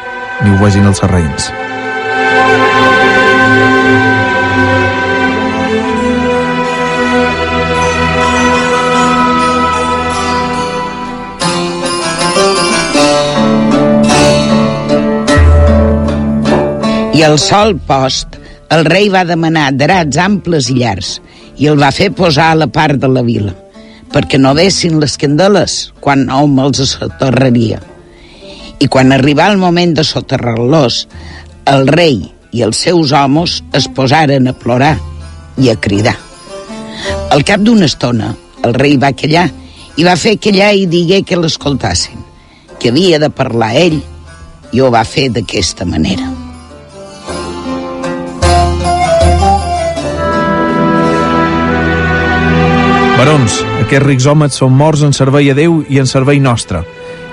[0.43, 1.49] ni ho vegin els serraïns.
[17.17, 18.35] I al sol post,
[18.69, 21.15] el rei va demanar drats amples i llargs
[21.57, 23.55] i el va fer posar a la part de la vila,
[24.13, 27.81] perquè no vessin les candeles quan hom els soterraria.
[28.77, 30.99] I quan arribà el moment de soterrar-los,
[31.73, 32.21] el rei
[32.53, 34.93] i els seus homes es posaren a plorar
[35.57, 36.19] i a cridar.
[37.33, 39.49] Al cap d'una estona, el rei va callar
[39.97, 42.21] i va fer callar i digué que l'escoltassin,
[42.77, 44.03] que havia de parlar ell,
[44.69, 46.36] i ho va fer d'aquesta manera.
[53.17, 56.83] Barons, aquests rics homes són morts en servei a Déu i en servei nostre.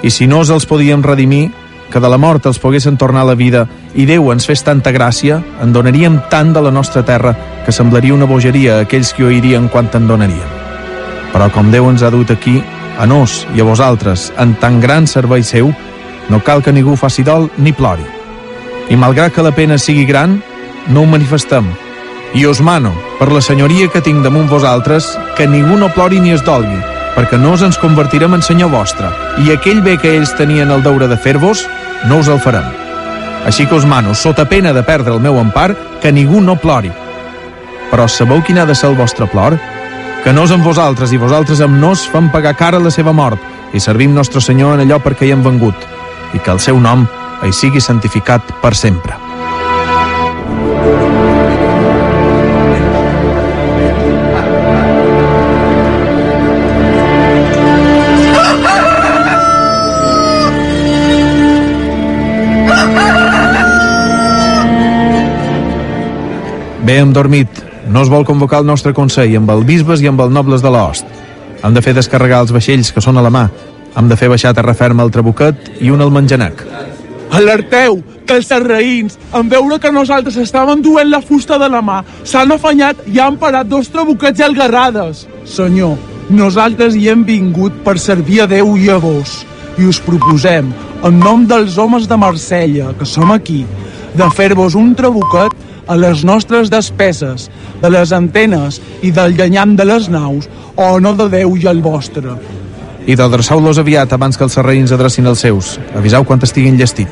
[0.01, 1.51] I si no els podíem redimir,
[1.93, 4.95] que de la mort els poguessin tornar a la vida i Déu ens fes tanta
[4.97, 7.35] gràcia, en donaríem tant de la nostra terra
[7.67, 10.57] que semblaria una bogeria a aquells que oirien quan te'n donarien.
[11.37, 12.63] Però com Déu ens ha dut aquí,
[12.97, 15.69] a nos i a vosaltres, en tan gran servei seu,
[16.33, 18.09] no cal que ningú faci dol ni plori.
[18.89, 20.41] I malgrat que la pena sigui gran,
[20.89, 21.75] no ho manifestem,
[22.35, 26.33] i us mano, per la senyoria que tinc damunt vosaltres, que ningú no plori ni
[26.35, 26.81] es dolgui,
[27.15, 29.11] perquè no ens convertirem en senyor vostre,
[29.47, 31.63] i aquell bé que ells tenien el deure de fer-vos,
[32.11, 32.67] no us el farem.
[33.47, 36.91] Així que us mano, sota pena de perdre el meu empar, que ningú no plori.
[37.93, 39.55] Però sabeu quin ha de ser el vostre plor?
[40.25, 43.39] Que nos amb vosaltres i vosaltres amb nos fan pagar cara la seva mort
[43.75, 45.77] i servim nostre Senyor en allò per què hi hem vengut,
[46.33, 47.07] i que el seu nom
[47.45, 49.24] hi sigui santificat per sempre.
[66.85, 67.49] Bé, hem dormit.
[67.89, 70.73] No es vol convocar el nostre Consell amb el bisbes i amb els nobles de
[70.73, 71.09] l'host.
[71.65, 73.47] Hem de fer descarregar els vaixells que són a la mà.
[73.97, 76.61] Hem de fer baixar a terra ferma el trabuquet i un al menjanac.
[77.33, 82.03] Alerteu, que els serraïns, en veure que nosaltres estàvem duent la fusta de la mà,
[82.23, 85.25] s'han afanyat i han parat dos trabuquets i algarrades.
[85.49, 85.97] Senyor,
[86.29, 89.41] nosaltres hi hem vingut per servir a Déu i a vos
[89.81, 90.69] i us proposem,
[91.03, 93.65] en nom dels homes de Marsella, que som aquí,
[94.15, 97.51] de fer-vos un trabuquet a les nostres despeses,
[97.83, 101.83] de les antenes i del llenyam de les naus, o no de Déu i el
[101.85, 102.39] vostre.
[103.07, 105.77] I d'adreçau-los aviat abans que els serraïns adrecin els seus.
[105.95, 107.09] Avisau quan estiguin llestit.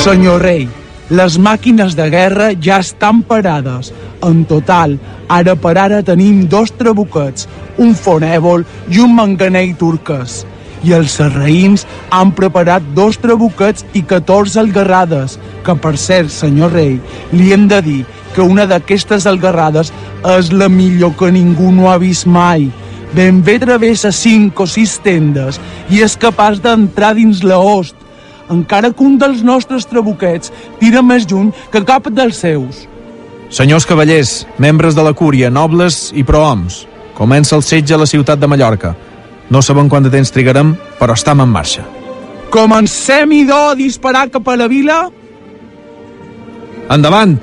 [0.00, 0.64] Senyor rei,
[1.10, 3.90] les màquines de guerra ja estan parades.
[4.22, 4.96] En total,
[5.28, 7.48] ara per ara tenim dos trabuquets,
[7.82, 10.44] un fonèvol i un manganell turques.
[10.86, 11.84] I els serraïns
[12.14, 15.36] han preparat dos trabuquets i 14 algarrades,
[15.66, 16.94] que per cert, senyor rei,
[17.32, 18.00] li hem de dir
[18.34, 19.90] que una d'aquestes algarrades
[20.38, 22.70] és la millor que ningú no ha vist mai.
[23.12, 25.58] Ben bé travessa cinc o sis tendes
[25.90, 27.99] i és capaç d'entrar dins la host,
[28.50, 32.86] encara que un dels nostres trabuquets tira més lluny que cap dels seus.
[33.50, 36.84] Senyors cavallers, membres de la cúria, nobles i prohoms,
[37.18, 38.94] comença el setge a la ciutat de Mallorca.
[39.50, 41.82] No sabem quant de temps trigarem, però estem en marxa.
[42.50, 45.00] Comencem, idò, a disparar cap a la vila?
[46.90, 47.38] Endavant!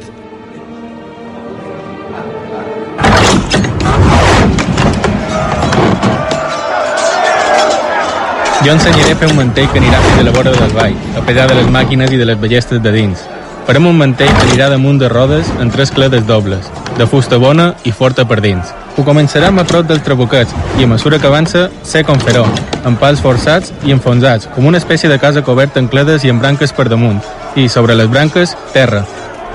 [8.67, 11.21] Jo ensenyaré a fer un mantell que anirà fins a la vora del vall, a
[11.23, 13.21] pesar de les màquines i de les ballestes de dins.
[13.63, 17.69] Farem un mantell que anirà damunt de rodes en tres clades dobles, de fusta bona
[17.87, 18.73] i forta per dins.
[18.97, 20.51] Ho començarem a prop dels trabuquets
[20.81, 22.43] i a mesura que avança, sé com fer-ho,
[22.83, 26.43] amb pals forçats i enfonsats, com una espècie de casa coberta en clades i amb
[26.43, 27.21] branques per damunt,
[27.55, 29.05] i sobre les branques, terra,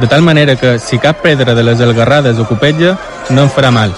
[0.01, 2.97] de tal manera que, si cap pedra de les algarrades o copetja,
[3.29, 3.93] no em farà mal.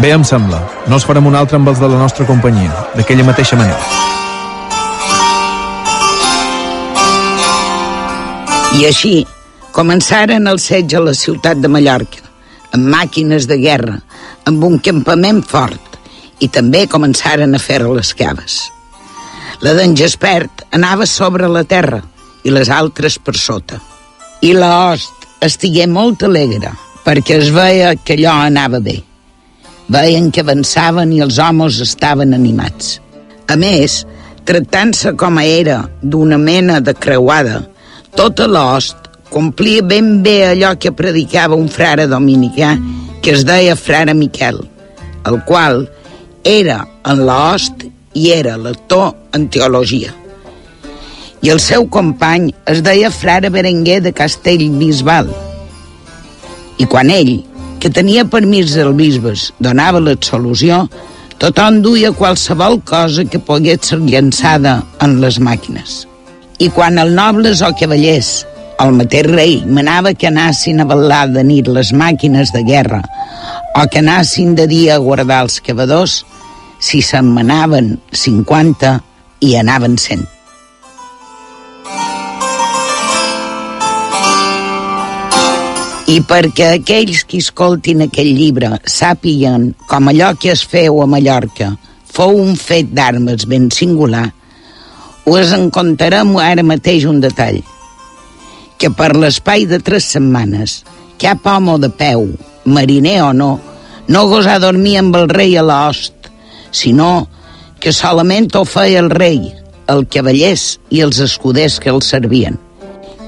[0.00, 0.58] Bé, em sembla.
[0.88, 3.80] No es farem un altre amb els de la nostra companyia, d'aquella mateixa manera.
[8.78, 9.26] I així
[9.76, 12.24] començaren el setge a la ciutat de Mallorca,
[12.72, 13.98] amb màquines de guerra,
[14.48, 16.00] amb un campament fort,
[16.40, 18.56] i també començaren a fer les caves.
[19.60, 22.00] La d'en Gespert anava sobre la terra
[22.42, 23.82] i les altres per sota.
[24.40, 26.72] I la host estigué molt alegre,
[27.04, 29.02] perquè es veia que allò anava bé.
[29.90, 32.98] Veien que avançaven i els homes estaven animats.
[33.50, 34.04] A més,
[34.46, 37.64] tractant-se com a era d'una mena de creuada,
[38.14, 42.76] tota l'host complia ben bé allò que predicava un frare dominicà
[43.22, 44.62] que es deia frare Miquel,
[45.26, 45.84] el qual
[46.44, 47.84] era en l'host
[48.14, 50.14] i era lector en teologia.
[51.42, 55.30] I el seu company es deia frare Berenguer de Castellbisbal.
[56.78, 57.38] I quan ell,
[57.80, 60.84] que tenia permís del bisbes, donava l'absolució,
[61.40, 66.04] tothom duia qualsevol cosa que pogués ser llançada en les màquines.
[66.60, 68.44] I quan el nobles o cavallers,
[68.80, 73.00] el mateix rei, manava que anassin a ballar de nit les màquines de guerra
[73.76, 76.20] o que anassin de dia a guardar els cavadors,
[76.80, 78.98] si se'n manaven 50
[79.46, 80.39] i anaven 100.
[86.10, 91.68] I perquè aquells que escoltin aquell llibre sàpiguen com allò que es feu a Mallorca
[92.10, 94.24] fou un fet d'armes ben singular,
[95.30, 97.60] us en contarem ara mateix un detall.
[98.74, 100.80] Que per l'espai de tres setmanes,
[101.22, 102.26] cap home de peu,
[102.64, 103.52] mariner o no,
[104.10, 106.26] no gosà dormir amb el rei a l'host,
[106.72, 107.28] sinó
[107.78, 109.38] que solament ho feia el rei,
[109.86, 112.58] el cavallers i els escuders que el servien.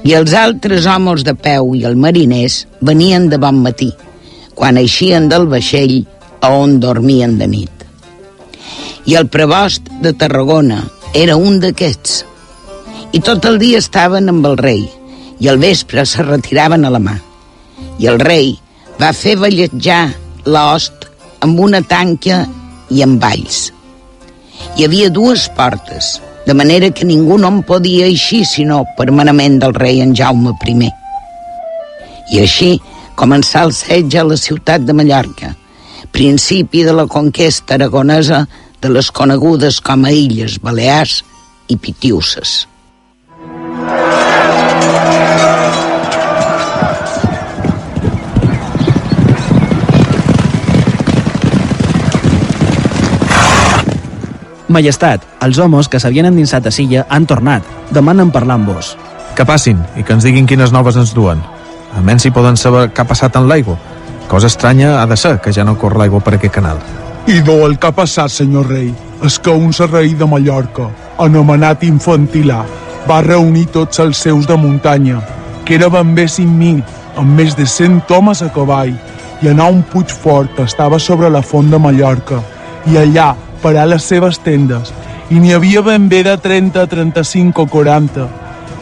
[0.03, 3.87] I els altres homes de peu i els mariners venien de bon matí,
[4.53, 6.01] quan eixien del vaixell
[6.43, 7.85] a on dormien de nit.
[9.07, 10.81] I el prebost de Tarragona
[11.15, 12.17] era un d'aquests.
[13.15, 14.83] I tot el dia estaven amb el rei,
[15.39, 17.15] i al vespre se retiraven a la mà.
[17.99, 18.57] I el rei
[18.99, 20.03] va fer balletjar
[20.43, 21.07] l'host
[21.47, 22.43] amb una tanca
[22.91, 23.69] i amb valls.
[24.75, 29.59] Hi havia dues portes, de manera que ningú no en podia eixir sinó per manament
[29.61, 30.89] del rei en Jaume I.
[32.33, 32.71] I així
[33.15, 35.55] començà el setge a la ciutat de Mallorca,
[36.11, 38.47] principi de la conquesta aragonesa
[38.81, 41.23] de les conegudes com a Illes Balears
[41.69, 42.67] i Pitiuses.
[54.73, 57.65] Majestat, els homes que s'havien endinsat a Silla han tornat.
[57.93, 58.95] Demanen parlar amb vos.
[59.37, 61.41] Que passin i que ens diguin quines noves ens duen.
[61.93, 63.77] Almenys si poden saber què ha passat amb l'aigua.
[64.27, 66.81] Cosa estranya ha de ser que ja no corre l'aigua per aquest canal.
[67.29, 68.89] I do el que ha passat, senyor rei,
[69.23, 70.89] és que un serrei de Mallorca,
[71.21, 72.63] anomenat Infantilà,
[73.07, 75.21] va reunir tots els seus de muntanya,
[75.63, 76.81] que era ben bé 5.000,
[77.21, 78.91] amb més de 100 homes a cavall,
[79.43, 82.41] i anar a un puig fort que estava sobre la font de Mallorca,
[82.89, 83.33] i allà
[83.63, 84.91] parar les seves tendes,
[85.31, 88.27] i n'hi havia ben bé de 30, 35 o 40,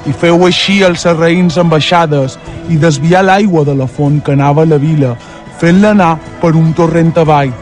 [0.09, 2.37] i feu així els serraïns amb baixades
[2.73, 5.13] i desviar l'aigua de la font que anava a la vila,
[5.61, 7.53] fent-la anar per un torrent avall,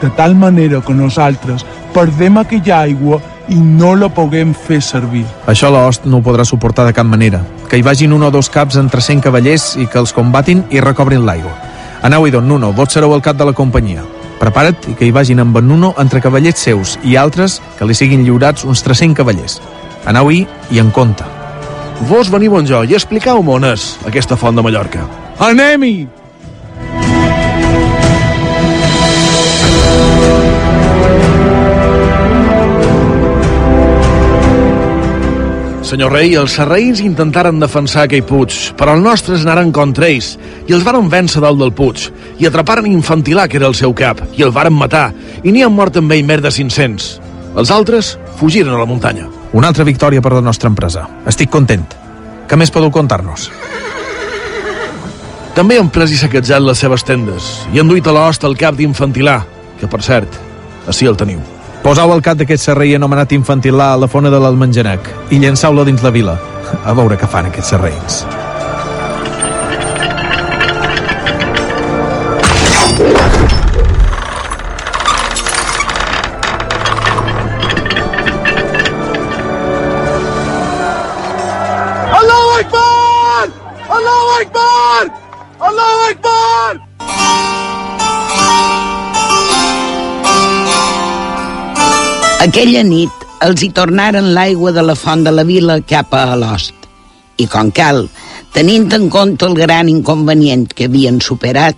[0.00, 3.18] de tal manera que nosaltres perdem aquella aigua
[3.48, 5.24] i no la puguem fer servir.
[5.50, 7.40] Això l'host no ho podrà suportar de cap manera.
[7.68, 10.84] Que hi vagin un o dos caps entre 100 cavallers i que els combatin i
[10.84, 11.56] recobrin l'aigua.
[12.04, 14.04] Aneu-hi, don Nuno, vos sereu el cap de la companyia.
[14.38, 17.96] Prepara't i que hi vagin amb en Nuno entre cavallers seus i altres que li
[17.98, 19.58] siguin lliurats uns 300 cavallers.
[20.06, 21.26] Aneu-hi i en compte.
[22.10, 25.06] Vos veniu amb jo i expliqueu-me on és aquesta font de Mallorca.
[25.38, 26.17] Anem-hi!
[35.88, 40.34] Senyor rei, els serraïns intentaren defensar aquell puig, però els nostres anaren contra ells
[40.68, 42.02] i els varen vèncer dalt del puig
[42.36, 45.06] i atraparen Infantilà, que era el seu cap, i el varen matar,
[45.40, 47.08] i n'hi han mort amb ell més de 500.
[47.56, 49.30] Els altres fugiren a la muntanya.
[49.56, 51.08] Una altra victòria per la nostra empresa.
[51.24, 51.88] Estic content.
[52.44, 53.48] Què més podeu contar-nos?
[55.56, 58.76] També han pres i saquejat les seves tendes i han duit a l'host el cap
[58.76, 59.40] d'Infantilà,
[59.80, 60.36] que, per cert,
[60.84, 61.40] així el teniu.
[61.88, 66.04] Posau el cap d'aquest serrei anomenat infantilà a la fona de l'Almenjanac i llançau-lo dins
[66.04, 66.34] la vila.
[66.84, 68.20] A veure què fan aquests serreins.
[92.48, 96.86] Aquella nit els hi tornaren l'aigua de la font de la vila cap a l'host.
[97.36, 98.06] I com cal,
[98.54, 101.76] tenint en compte el gran inconvenient que havien superat,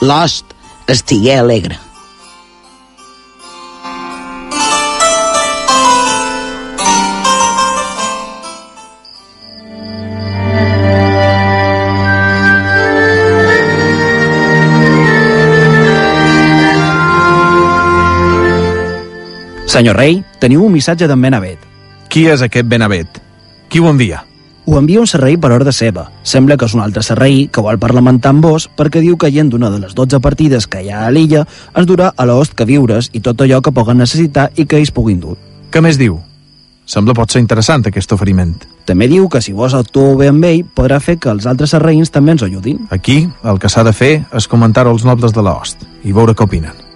[0.00, 0.56] l'host
[0.96, 1.76] estigué alegre.
[19.70, 21.60] Senyor rei, teniu un missatge d'en Benavet.
[22.10, 23.20] Qui és aquest Benavet?
[23.70, 24.24] Qui ho envia?
[24.66, 26.08] Ho envia un serrei per ordre seva.
[26.26, 29.52] Sembla que és un altre serrei que vol parlamentar amb vos perquè diu que gent
[29.52, 32.66] d'una de les 12 partides que hi ha a l'illa ens durà a l'host que
[32.66, 35.38] viures i tot allò que puguen necessitar i que ells puguin dur.
[35.70, 36.18] Què més diu?
[36.82, 38.58] Sembla pot ser interessant aquest oferiment.
[38.90, 42.10] També diu que si vos actueu bé amb ell podrà fer que els altres serreïns
[42.10, 42.88] també ens ajudin.
[42.90, 46.50] Aquí, el que s'ha de fer és comentar-ho als nobles de l'host i veure què
[46.50, 46.89] opinen.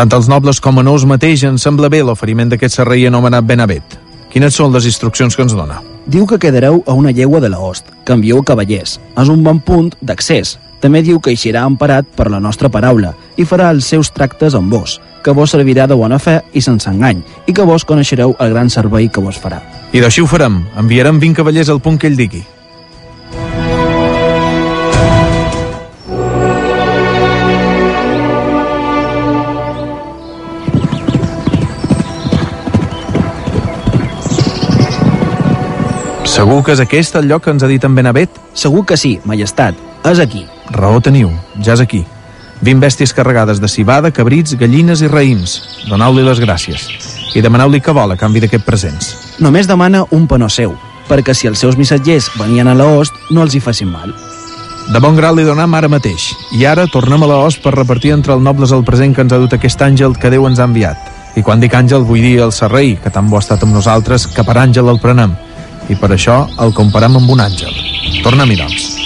[0.00, 3.98] Tant els nobles com a nous mateix ens sembla bé l'oferiment d'aquest serrei anomenat Benavet.
[4.32, 5.82] Quines són les instruccions que ens dona?
[6.08, 8.94] Diu que quedareu a una llegua de l'host, que envieu cavallers.
[9.20, 10.54] És un bon punt d'accés.
[10.80, 14.72] També diu que eixirà emparat per la nostra paraula i farà els seus tractes amb
[14.72, 18.54] vos, que vos servirà de bona fe i sense engany, i que vos coneixereu el
[18.56, 19.60] gran servei que vos farà.
[19.92, 20.62] I d'així ho farem.
[20.80, 22.40] Enviarem 20 cavallers al punt que ell digui.
[36.40, 38.38] Segur que és aquest el lloc que ens ha dit en Benavet?
[38.56, 39.76] Segur que sí, majestat.
[40.08, 40.46] És aquí.
[40.72, 41.28] Raó teniu,
[41.60, 41.98] ja és aquí.
[42.64, 45.58] 20 bèsties carregades de cibada, cabrits, gallines i raïms.
[45.90, 46.86] Donau-li les gràcies.
[47.36, 49.10] I demaneu-li què vol a canvi d'aquest presents.
[49.44, 50.72] Només demana un panó seu,
[51.10, 54.16] perquè si els seus missatgers venien a l'host, no els hi facin mal.
[54.88, 56.30] De bon grat li donam ara mateix.
[56.56, 59.42] I ara tornem a l'host per repartir entre els nobles el present que ens ha
[59.44, 61.12] dut aquest àngel que Déu ens ha enviat.
[61.36, 64.24] I quan dic àngel vull dir el serrei, que tan bo ha estat amb nosaltres,
[64.32, 65.36] que per àngel el prenem.
[65.90, 67.74] I per això el comparem amb un àngel.
[68.22, 69.00] Torna-m'hi, doncs.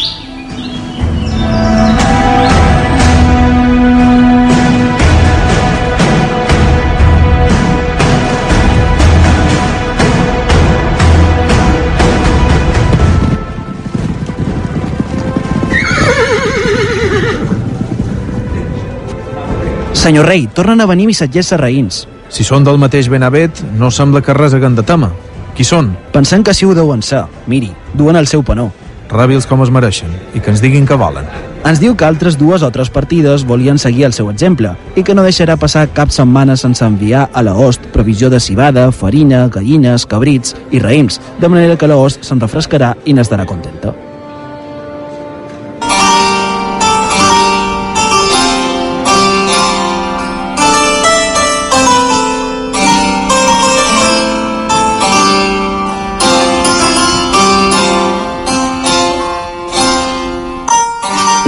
[20.04, 22.02] Senyor rei, tornen a venir missatgers serraïns.
[22.28, 25.08] Si són del mateix Benavet, no sembla que res haguem de tema.
[25.54, 25.92] Qui són?
[26.10, 27.24] Pensem que sí ho deuen ser.
[27.46, 28.72] Miri, duen el seu panó.
[29.10, 31.28] Ràbils com es mereixen i que ens diguin què volen.
[31.64, 35.14] Ens diu que altres dues o tres partides volien seguir el seu exemple i que
[35.14, 40.08] no deixarà passar cap setmana sense enviar a la host provisió de cibada, farina, gallines,
[40.10, 43.94] cabrits i raïms, de manera que la host se'n refrescarà i n'estarà contenta.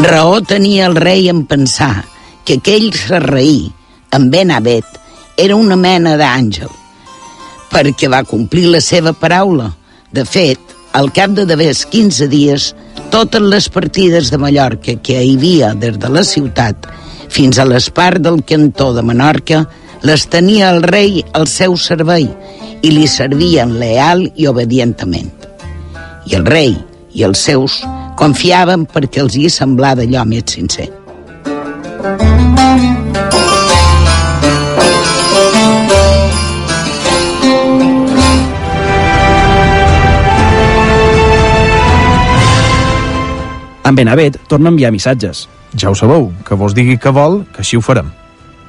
[0.06, 2.04] Raó tenia el rei en pensar
[2.46, 3.72] que aquell serraí,
[4.14, 4.86] en Ben Abed,
[5.36, 6.70] era una mena d'àngel,
[7.72, 9.72] perquè va complir la seva paraula.
[10.14, 10.60] De fet,
[10.94, 12.68] al cap de d'haver 15 dies,
[13.10, 16.86] totes les partides de Mallorca que hi havia des de la ciutat
[17.26, 19.64] fins a l'espart del cantó de Menorca
[20.06, 22.30] les tenia el rei al seu servei
[22.86, 25.34] i li servien leal i obedientament.
[26.30, 26.76] I el rei
[27.10, 27.82] i els seus
[28.16, 30.88] confiaven perquè els hi semblava allò més sincer.
[43.86, 45.47] En Benavet torna a enviar missatges.
[45.78, 48.10] Ja ho sabeu, que vos digui què vol, que així ho farem.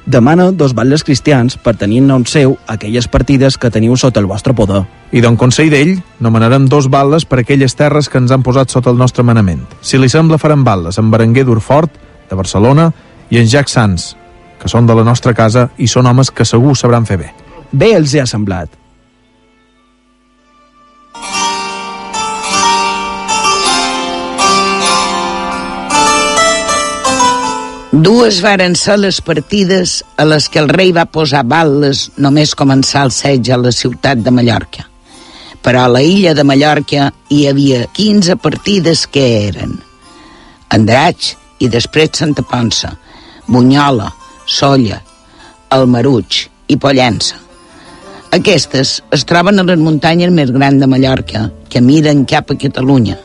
[0.08, 4.28] Demana dos batlles cristians per tenir en nom seu aquelles partides que teniu sota el
[4.30, 4.86] vostre poder.
[5.12, 8.88] I d'un consell d'ell, nomenarem dos balles per aquelles terres que ens han posat sota
[8.88, 9.66] el nostre manament.
[9.84, 12.88] Si li sembla, farem balles en Berenguer d'Urfort, de Barcelona,
[13.28, 14.14] i en Jack Sans,
[14.56, 17.28] que són de la nostra casa i són homes que segur sabran fer bé.
[17.70, 18.72] Bé els hi ha semblat.
[28.08, 33.02] Dues varen ser les partides a les que el rei va posar bales només començar
[33.04, 34.86] el setge a la ciutat de Mallorca.
[35.60, 39.76] Però a la illa de Mallorca hi havia 15 partides que eren
[40.72, 42.94] Andratx i després Santa Ponsa,
[43.44, 44.08] Bunyola,
[44.46, 45.02] Solla,
[45.76, 47.36] el Maruig i Pollença.
[48.32, 53.20] Aquestes es troben a les muntanyes més grans de Mallorca, que miren cap a Catalunya.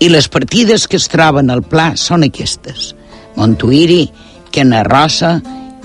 [0.00, 2.94] I les partides que es troben al pla són aquestes.
[3.36, 4.10] Montuïri,
[4.52, 5.40] Canarrossa,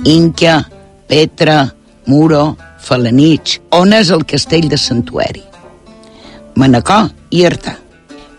[0.06, 0.62] Inca,
[1.08, 1.74] Petra,
[2.08, 5.44] Muro, Falanich, on és el castell de Santuari.
[6.56, 7.78] Manacor i Artà.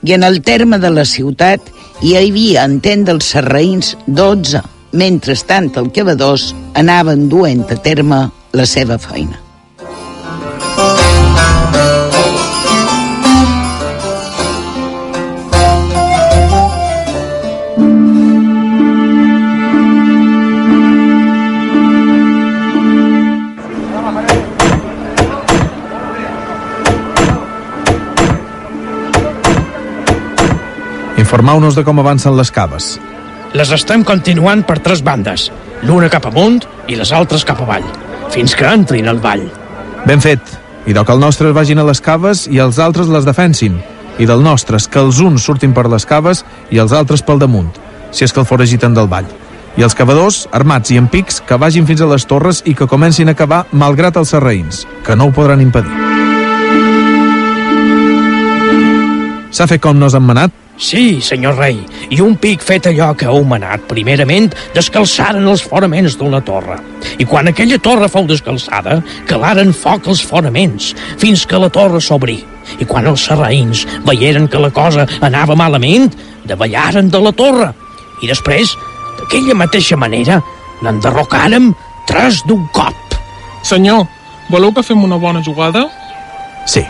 [0.03, 1.69] I en el terme de la ciutat
[2.03, 4.65] hi havia, en tent dels serraïns, 12.
[4.99, 9.39] Mentrestant, el cavadors anaven duent a terme la seva feina.
[31.33, 32.87] Informeu-nos de com avancen les caves.
[33.57, 35.47] Les estem continuant per tres bandes,
[35.81, 36.59] l'una cap amunt
[36.93, 37.87] i les altres cap avall,
[38.35, 39.47] fins que entrin al vall.
[40.05, 40.45] Ben fet.
[40.85, 43.81] I que els nostres vagin a les caves i els altres les defensin.
[44.21, 47.73] I del nostres, que els uns surtin per les caves i els altres pel damunt,
[48.13, 49.33] si és que el foragiten del vall.
[49.81, 52.85] I els cavadors, armats i amb pics, que vagin fins a les torres i que
[52.85, 56.02] comencin a cavar malgrat els serraïns, que no ho podran impedir.
[59.53, 60.53] S'ha fet com nos han manat?
[60.81, 61.77] Sí, senyor rei,
[62.11, 66.79] i un pic fet allò que heu manat, primerament descalçaren els fonaments d'una torre.
[67.21, 68.97] I quan aquella torre fou descalçada,
[69.29, 72.39] calaren foc als fonaments, fins que la torre s'obrí.
[72.81, 76.09] I quan els serraïns veieren que la cosa anava malament,
[76.49, 77.69] davallaren de la torre.
[78.25, 78.73] I després,
[79.21, 80.41] d'aquella mateixa manera,
[80.83, 81.71] n'enderrocàrem
[82.09, 83.21] tres d'un cop.
[83.69, 84.09] Senyor,
[84.49, 85.85] voleu que fem una bona jugada?
[86.67, 86.87] Sí.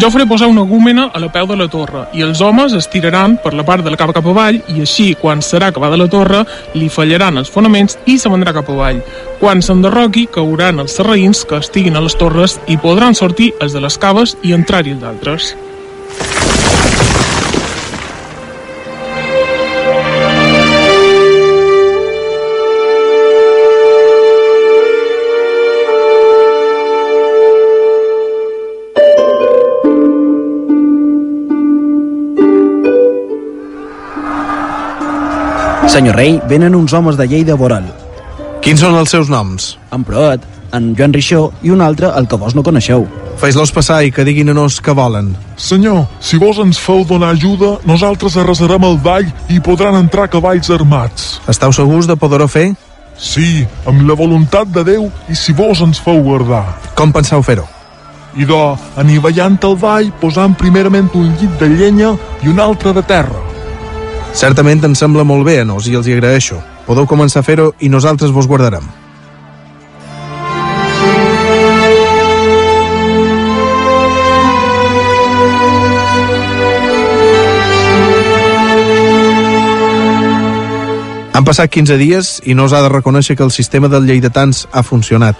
[0.00, 2.86] Jo faré posar una gúmena a la peu de la torre i els homes es
[2.88, 6.08] tiraran per la part de la cava cap avall i així, quan serà acabada la
[6.08, 6.40] torre,
[6.72, 9.02] li fallaran els fonaments i se vendrà cap avall.
[9.40, 13.84] Quan s'enderroqui, cauran els serraïns que estiguin a les torres i podran sortir els de
[13.84, 15.52] les caves i entrar-hi els d'altres.
[35.92, 37.84] Senyor rei, venen uns homes de Lleida a veure'l.
[38.64, 39.74] Quins són els seus noms?
[39.92, 40.40] En Proet,
[40.72, 43.04] en Joan Rixó i un altre, el que vos no coneixeu.
[43.36, 45.34] Fes-los passar i que diguin a nos què volen.
[45.60, 50.72] Senyor, si vos ens feu donar ajuda, nosaltres arrasarem el vall i podran entrar cavalls
[50.72, 51.28] armats.
[51.52, 52.70] Esteu segurs de poder-ho fer?
[53.20, 56.64] Sí, amb la voluntat de Déu i si vos ens feu guardar.
[56.96, 57.68] Com penseu fer-ho?
[58.40, 63.51] Idò, anivellant el vall, posant primerament un llit de llenya i un altre de terra.
[64.32, 66.58] Certament em sembla molt bé a nos i els hi agraeixo.
[66.86, 68.88] Podeu començar a fer-ho i nosaltres vos guardarem.
[81.32, 84.66] Han passat 15 dies i no us ha de reconèixer que el sistema del lleidatans
[84.72, 85.36] ha funcionat.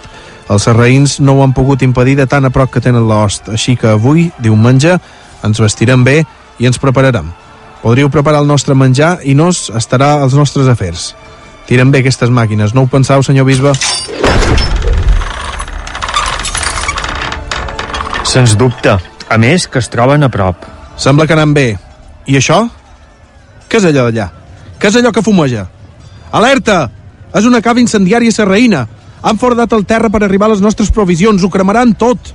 [0.51, 3.77] Els serraïns no ho han pogut impedir de tan a prop que tenen l'host, així
[3.79, 4.97] que avui, diumenge,
[5.43, 6.21] ens vestirem bé
[6.59, 7.31] i ens prepararem.
[7.83, 11.09] Podríeu preparar el nostre menjar i nos estarà als nostres afers.
[11.67, 13.73] Tiren bé aquestes màquines, no ho penseu, senyor bisbe?
[18.23, 18.95] Sens dubte.
[19.27, 20.63] A més, que es troben a prop.
[20.95, 21.67] Sembla que anem bé.
[22.25, 22.63] I això?
[23.67, 24.29] Què és allò d'allà?
[24.79, 25.67] Què és allò que fumeja?
[26.31, 26.87] Alerta!
[27.35, 28.87] És una cava incendiària serraïna.
[29.27, 31.43] Han fordat el terra per arribar a les nostres provisions.
[31.43, 32.31] Ho cremaran tot.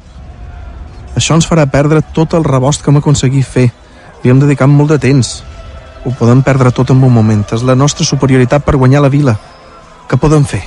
[1.16, 3.70] Això ens farà perdre tot el rebost que hem aconseguit fer.
[4.22, 5.38] Li hem dedicat molt de temps.
[6.04, 7.44] Ho podem perdre tot en un moment.
[7.52, 9.36] És la nostra superioritat per guanyar la vila.
[10.08, 10.64] Què podem fer?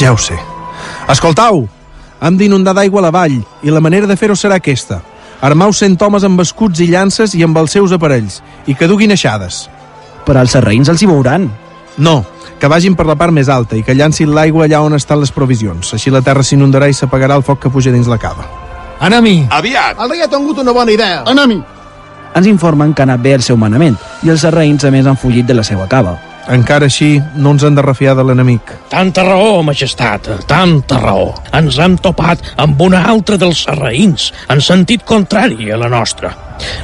[0.00, 0.38] Ja ho sé.
[1.12, 1.66] Escoltau!
[2.24, 5.00] Hem d'inundar d'aigua la vall i la manera de fer-ho serà aquesta.
[5.44, 8.38] Armau cent homes amb escuts i llances i amb els seus aparells
[8.68, 9.66] i que duguin aixades.
[10.24, 11.50] Però els serraïns els hi veuran.
[11.98, 12.24] No,
[12.60, 15.32] que vagin per la part més alta i que llancin l'aigua allà on estan les
[15.32, 15.94] provisions.
[15.96, 18.46] Així la terra s'inundarà i s'apagarà el foc que puja dins la cava.
[19.00, 19.46] Anem-hi!
[19.50, 20.00] Aviat!
[20.00, 21.22] El rei ha tingut una bona idea.
[21.26, 21.60] Anem-hi!
[22.36, 25.18] Ens informen que ha anat bé el seu manament i els serraïns a més han
[25.18, 26.18] fugit de la seva cava.
[26.50, 28.72] Encara així, no ens hem de refiar de l'enemic.
[28.90, 31.34] Tanta raó, majestat, tanta raó.
[31.54, 36.32] Ens hem topat amb una altra dels sarraïns, en sentit contrari a la nostra.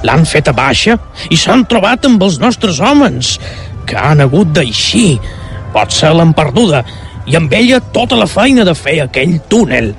[0.06, 0.98] L'han fet a baixa
[1.30, 3.36] i s'han trobat amb els nostres homes,
[3.86, 5.18] que han hagut d'eixir.
[5.72, 6.82] Potser l'han perduda,
[7.26, 9.94] i amb ella tota la feina de fer aquell túnel.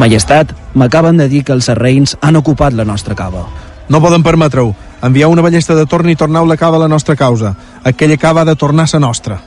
[0.00, 3.44] Majestat, m'acaben de dir que els serreins han ocupat la nostra cava.
[3.90, 4.74] No poden permetre-ho.
[5.02, 7.54] Envieu una ballesta de torn i torneu la cava a la nostra causa.
[7.84, 9.40] Aquella cava ha de tornar a ser nostra.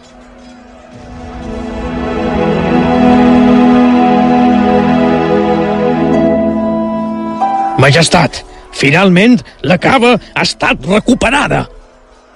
[7.83, 8.43] Majestat,
[8.73, 11.65] finalment la cava ha estat recuperada.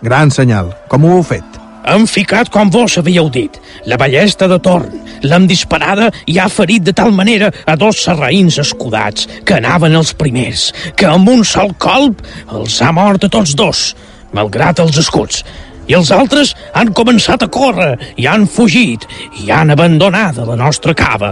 [0.01, 0.73] Gran senyal.
[0.87, 1.57] Com ho heu fet?
[1.87, 3.53] Hem ficat com vos havíeu dit,
[3.87, 4.91] la ballesta de torn.
[5.23, 10.11] L'hem disparada i ha ferit de tal manera a dos serraïns escudats, que anaven els
[10.13, 10.67] primers,
[10.99, 13.87] que amb un sol colp els ha mort a tots dos,
[14.35, 15.43] malgrat els escuts.
[15.87, 19.07] I els altres han començat a córrer i han fugit
[19.45, 21.31] i han abandonat la nostra cava.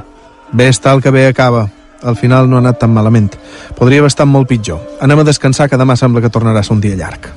[0.55, 1.67] Bé està el que bé acaba.
[2.03, 3.31] Al final no ha anat tan malament.
[3.77, 4.81] Podria haver estat molt pitjor.
[5.01, 7.31] Anem a descansar, que demà sembla que tornarà a ser un dia llarg.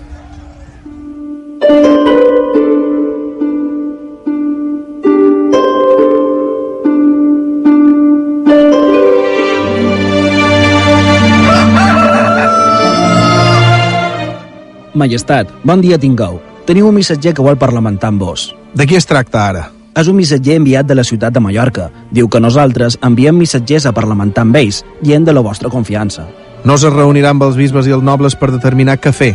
[14.99, 16.41] Majestat, bon dia tingueu.
[16.67, 18.51] Teniu un missatger que vol parlamentar amb vos.
[18.75, 19.69] De qui es tracta ara?
[19.99, 21.89] És un missatger enviat de la ciutat de Mallorca.
[22.15, 26.29] Diu que nosaltres enviem missatgers a parlamentar amb ells, gent de la vostra confiança.
[26.63, 29.33] No es reunirà amb els bisbes i els nobles per determinar què fer,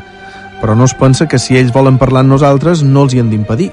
[0.61, 3.31] però no es pensa que si ells volen parlar amb nosaltres no els hi han
[3.33, 3.71] d'impedir.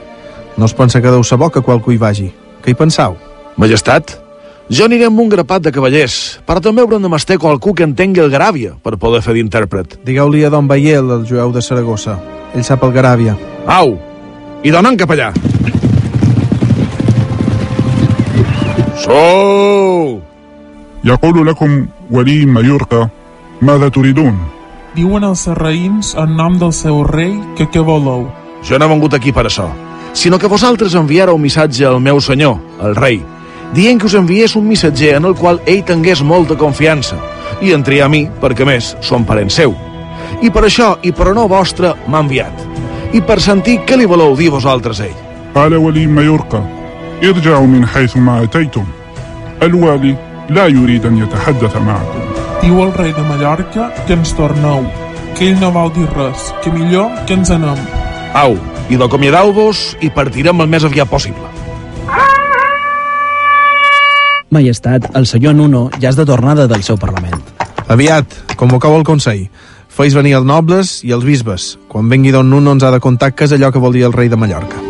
[0.57, 2.27] No es pensa que deu ser bo que qualcú hi vagi.
[2.65, 3.15] Què hi pensau?
[3.57, 4.17] Majestat,
[4.71, 8.25] jo aniré amb un grapat de cavallers, però també haurem de mester qualcú que entengui
[8.25, 10.01] el Garàbia per poder fer d'intèrpret.
[10.07, 12.19] Digueu-li a Don Baiel, el jueu de Saragossa.
[12.55, 13.39] Ell sap el Garàbia.
[13.67, 13.95] Au!
[14.63, 15.31] I donen cap allà!
[19.00, 20.22] Sou!
[21.04, 23.10] يقول لكم ولي مايوركا
[23.62, 24.38] ماذا تريدون؟
[24.96, 28.30] Diuen els serraïns en nom del seu rei que què voleu.
[28.64, 29.68] Jo no he vengut aquí per això,
[30.14, 33.20] sinó que vosaltres enviareu un missatge al meu senyor, el rei,
[33.76, 37.20] dient que us enviés un missatger en el qual ell tingués molta confiança,
[37.62, 39.76] i en triar a mi, perquè més som parent seu.
[40.42, 42.66] I per això, i per honor vostre, m'ha enviat.
[43.14, 45.22] I per sentir què li voleu dir vosaltres a ell.
[45.56, 46.79] قال ولي مايوركا
[47.24, 48.86] ارجعوا من حيث ما أتيتم
[49.64, 50.16] الوالي
[50.50, 52.26] لا يريد أن يتحدث معكم
[52.62, 54.88] Diu el rei de Mallorca que ens torneu,
[55.38, 57.78] que ell no vol dir res, que millor que ens anem.
[58.34, 58.56] Au,
[58.90, 61.46] i d'acomiadau-vos i partirem el més aviat possible.
[64.50, 67.38] Majestat, el senyor Nuno ja és de tornada del seu Parlament.
[67.86, 69.46] Aviat, convoqueu el Consell.
[69.96, 71.76] Feis venir els nobles i els bisbes.
[71.92, 74.16] Quan vengui Don Nuno ens ha de contar què és allò que vol dir el
[74.16, 74.89] rei de Mallorca.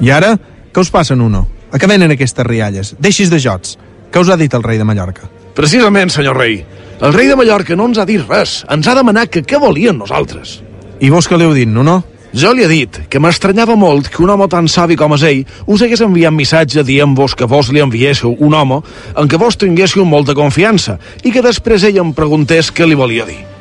[0.00, 0.34] I ara,
[0.72, 1.46] què us passa, Nuno?
[1.72, 2.94] A què venen aquestes rialles?
[3.02, 3.76] Deixis de jocs.
[4.12, 5.28] Què us ha dit el rei de Mallorca?
[5.54, 6.60] Precisament, senyor rei.
[7.02, 8.62] El rei de Mallorca no ens ha dit res.
[8.70, 10.60] Ens ha demanat que què volien nosaltres.
[11.02, 12.02] I vos què li heu dit, Nuno?
[12.34, 15.42] Jo li he dit que m'estranyava molt que un home tan savi com és ell
[15.70, 18.80] us hagués enviat missatge dient-vos que vos li enviéssiu un home
[19.14, 23.26] en què vos tinguéssiu molta confiança i que després ell em preguntés què li volia
[23.30, 23.53] dir.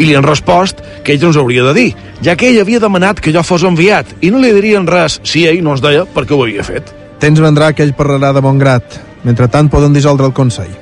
[0.00, 1.90] I li han respost que ell ens hauria de dir,
[2.24, 5.44] ja que ell havia demanat que jo fos enviat i no li dirien res si
[5.48, 6.88] ell no ens deia per què ho havia fet.
[7.20, 8.96] Temps vendrà que ell parlarà de bon grat.
[9.28, 10.72] Mentrestant poden dissoldre el Consell.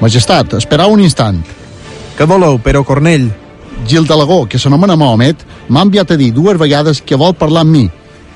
[0.00, 1.40] Majestat, esperau un instant.
[2.18, 3.30] Què voleu, Pero Cornell?
[3.88, 7.72] Gil Delegó, que s'anomena Mohamed, m'ha enviat a dir dues vegades que vol parlar amb
[7.72, 7.86] mi.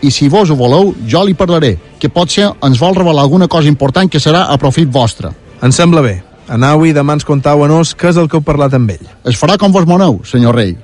[0.01, 3.69] I si vos ho voleu, jo li parlaré, que potser ens vol revelar alguna cosa
[3.69, 5.33] important que serà a profit vostre.
[5.61, 6.23] Em sembla bé.
[6.53, 9.07] Anau i demà ens contau a nos què és el que heu parlat amb ell.
[9.25, 10.75] Es farà com vos moneu, senyor rei.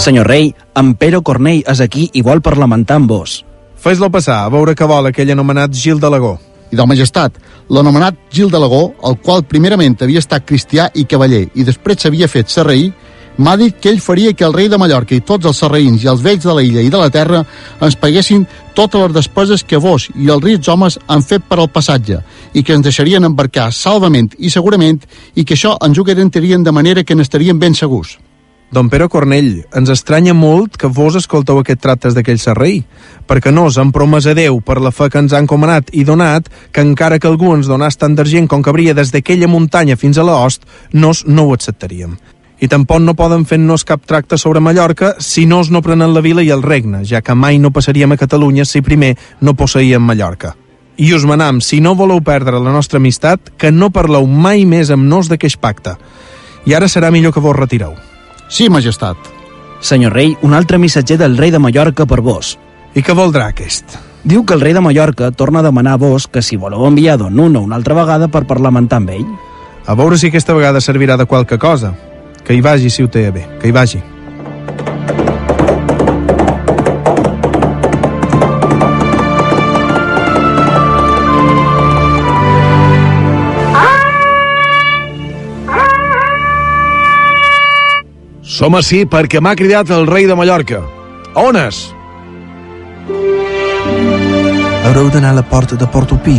[0.00, 3.42] Senyor rei, en Pero Cornell és aquí i vol parlamentar amb vos.
[3.76, 6.38] Fes-lo passar, a veure què vol aquell anomenat Gil Delegó.
[6.72, 7.36] I del majestat,
[7.68, 12.48] l'anomenat Gil Delegó, el qual primerament havia estat cristià i cavaller i després s'havia fet
[12.50, 12.88] serraí,
[13.36, 16.10] m'ha dit que ell faria que el rei de Mallorca i tots els serraïns i
[16.10, 17.44] els vells de la illa i de la terra
[17.80, 21.70] ens paguessin totes les despeses que vos i els rics homes han fet per al
[21.70, 22.20] passatge
[22.54, 25.02] i que ens deixarien embarcar salvament i segurament
[25.34, 28.18] i que això ens ho garantirien de manera que n'estaríem ben segurs.
[28.74, 32.80] Don Pero Cornell, ens estranya molt que vos escolteu aquest tractes d'aquell serrei,
[33.28, 36.50] perquè nos hem promès a Déu per la fe que ens han comanat i donat
[36.74, 40.26] que encara que algú ens donàs tant d'argent com cabria des d'aquella muntanya fins a
[40.26, 42.18] l'ost, nos no ho acceptaríem.
[42.64, 46.22] I tampoc no poden fer-nos cap tracte sobre Mallorca si no es no prenen la
[46.24, 50.00] vila i el regne, ja que mai no passaríem a Catalunya si primer no posseïem
[50.00, 50.54] Mallorca.
[50.96, 54.92] I us manam, si no voleu perdre la nostra amistat, que no parleu mai més
[54.94, 55.92] amb nos d'aquest pacte.
[56.64, 57.92] I ara serà millor que vos retireu.
[58.48, 59.18] Sí, majestat.
[59.84, 62.54] Senyor rei, un altre missatger del rei de Mallorca per vos.
[62.94, 63.98] I què voldrà aquest?
[64.24, 67.18] Diu que el rei de Mallorca torna a demanar a vos que si voleu enviar
[67.20, 69.28] Don Nuno una altra vegada per parlamentar amb ell.
[69.84, 71.92] A veure si aquesta vegada servirà de qualque cosa.
[72.44, 74.02] Que hi vagi si ho té bé, que hi vagi.
[88.54, 90.78] Som així perquè m'ha cridat el rei de Mallorca.
[91.40, 91.80] On és?
[94.84, 96.36] Haureu d'anar a la porta de Portopí.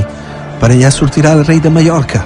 [0.61, 2.21] Per allà sortirà el rei de Mallorca,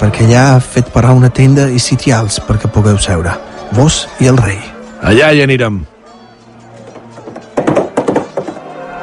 [0.00, 3.36] perquè allà ha fet parar una tenda i sitials perquè pugueu seure.
[3.76, 4.58] Vos i el rei.
[5.04, 5.82] Allà hi anirem.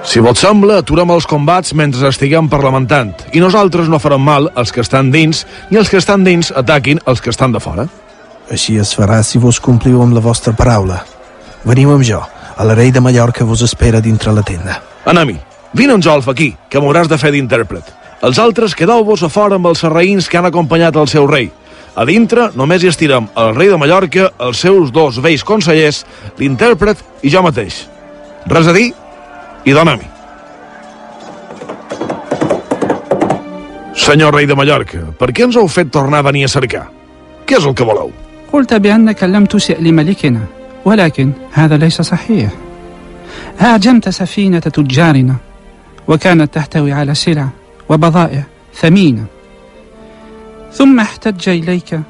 [0.08, 4.72] Si vos sembla, aturem els combats mentre estiguem parlamentant i nosaltres no farem mal als
[4.72, 7.88] que estan dins ni els que estan dins ataquin els que estan de fora.
[8.50, 11.02] Així es farà si vos compliu amb la vostra paraula.
[11.68, 12.24] Veniu amb jo.
[12.58, 14.80] El rei de Mallorca vos espera dintre la tenda.
[15.06, 15.36] Anami,
[15.74, 17.97] vine en Jolf aquí, que m'hauràs de fer d'intèrpret.
[18.23, 21.51] Els altres quedeu-vos a fora amb els serraïns que han acompanyat el seu rei.
[21.95, 26.05] A dintre només hi estirem el rei de Mallorca, els seus dos vells consellers,
[26.39, 27.83] l'intèrpret i jo mateix.
[28.47, 28.89] Res a dir
[29.65, 30.09] i dona-m'hi.
[34.03, 36.89] Senyor rei de Mallorca, per què ens heu fet tornar a venir a cercar?
[37.47, 38.13] Què és el que voleu?
[38.53, 40.41] قلت بأنك لم تسئ لملكنا
[40.85, 42.51] ولكن هذا ليس صحيح
[43.59, 45.37] هاجمت سفينة تجارنا
[46.09, 47.49] وكانت تحتوي على سلع
[47.89, 48.45] وبضائع
[48.81, 49.25] ثمينة
[50.73, 52.01] ثم احتج إليك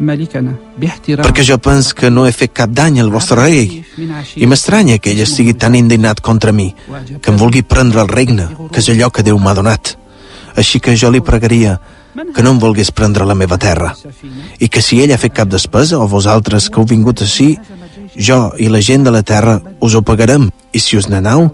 [0.00, 3.84] ملكنا باحترام Perquè jo penso que no he fet cap dany al vostre rei
[4.36, 6.74] i m'estranya que ell estigui tan indignat contra mi,
[7.20, 9.96] que em vulgui prendre el regne, que és allò que Déu m'ha donat.
[10.56, 11.78] Així que jo li pregaria
[12.34, 13.92] que no em volgués prendre la meva terra
[14.58, 17.52] i que si ell ha fet cap despesa o vosaltres que heu vingut així,
[18.17, 21.49] jo i la gent de la terra us ho pagarem i si us n'anau,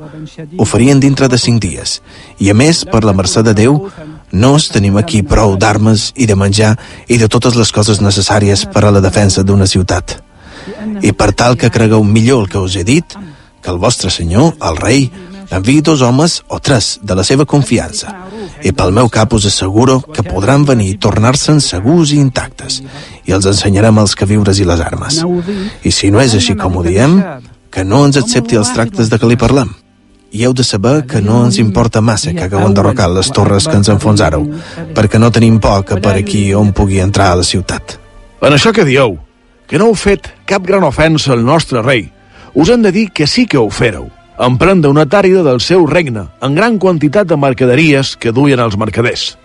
[0.58, 2.00] ho farien dintre de cinc dies.
[2.40, 3.90] I a més, per la mercè de Déu,
[4.32, 6.76] nos tenim aquí prou d'armes i de menjar
[7.08, 10.18] i de totes les coses necessàries per a la defensa d'una ciutat.
[11.02, 13.18] I per tal que cregueu millor el que us he dit,
[13.62, 15.10] que el vostre senyor, el rei,
[15.52, 18.14] enviï dos homes o tres de la seva confiança
[18.64, 22.82] i pel meu cap us asseguro que podran venir i tornar-se'n segurs i intactes
[23.26, 25.22] i els ensenyarem els queviures i les armes.
[25.84, 27.18] I si no és així com ho diem,
[27.72, 29.72] que no ens accepti els tractes de què li parlem.
[30.32, 33.76] I heu de saber que no ens importa massa que hagueu enderrocat les torres que
[33.80, 34.46] ens enfonsàreu,
[34.96, 37.98] perquè no tenim por que per aquí on pugui entrar a la ciutat.
[38.42, 39.18] En això que dieu,
[39.68, 42.08] que no heu fet cap gran ofensa al nostre rei,
[42.54, 44.08] us hem de dir que sí que ho fèreu,
[44.42, 49.36] emprendre una tàrida del seu regne en gran quantitat de mercaderies que duien els mercaders.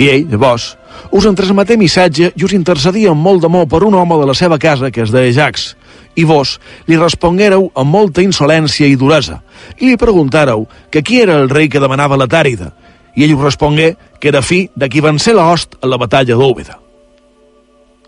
[0.00, 0.70] I ell, llavors,
[1.12, 4.36] us en transmeté missatge i us intercedia amb molt d'amor per un home de la
[4.36, 5.74] seva casa que es deia Jax,
[6.16, 9.42] i vos li responguéreu amb molta insolència i duresa,
[9.78, 12.72] i li preguntàreu que qui era el rei que demanava la tàrida,
[13.16, 16.36] i ell us respongué que era fi de qui van ser l'host a la batalla
[16.36, 16.81] d'Úbeda.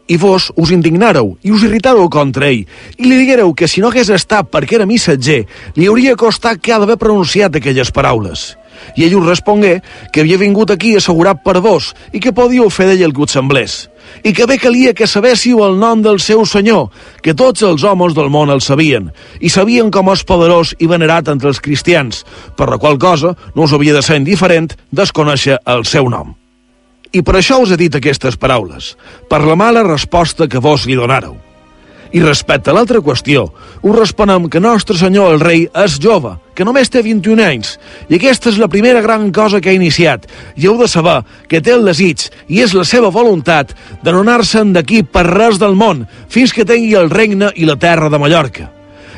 [0.06, 2.66] I vos us indignàreu i us irritàreu contra ell
[2.98, 5.44] i li diguéreu que si no hagués estat perquè era missatger,
[5.76, 8.52] li hauria costat que ha d'haver pronunciat aquelles paraules.
[8.96, 9.78] I ell us respongué
[10.12, 13.36] que havia vingut aquí assegurat per vos i que podíeu fer d'ell el que us
[13.38, 13.78] semblés.
[14.22, 16.90] I que bé calia que sabéssiu el nom del seu senyor,
[17.24, 19.08] que tots els homes del món el sabien,
[19.40, 22.24] i sabien com és poderós i venerat entre els cristians,
[22.56, 26.36] per la qual cosa no us havia de ser indiferent desconèixer el seu nom.
[27.14, 28.94] I per això us he dit aquestes paraules,
[29.30, 31.36] per la mala resposta que vos li donàreu.
[32.14, 33.48] I respecte a l'altra qüestió,
[33.82, 37.72] us responem que nostre senyor el rei és jove, que només té 21 anys,
[38.06, 41.20] i aquesta és la primera gran cosa que ha iniciat, i heu de saber
[41.50, 45.58] que té el desig, i és la seva voluntat, de no anar-se'n d'aquí per res
[45.62, 48.70] del món, fins que tingui el regne i la terra de Mallorca.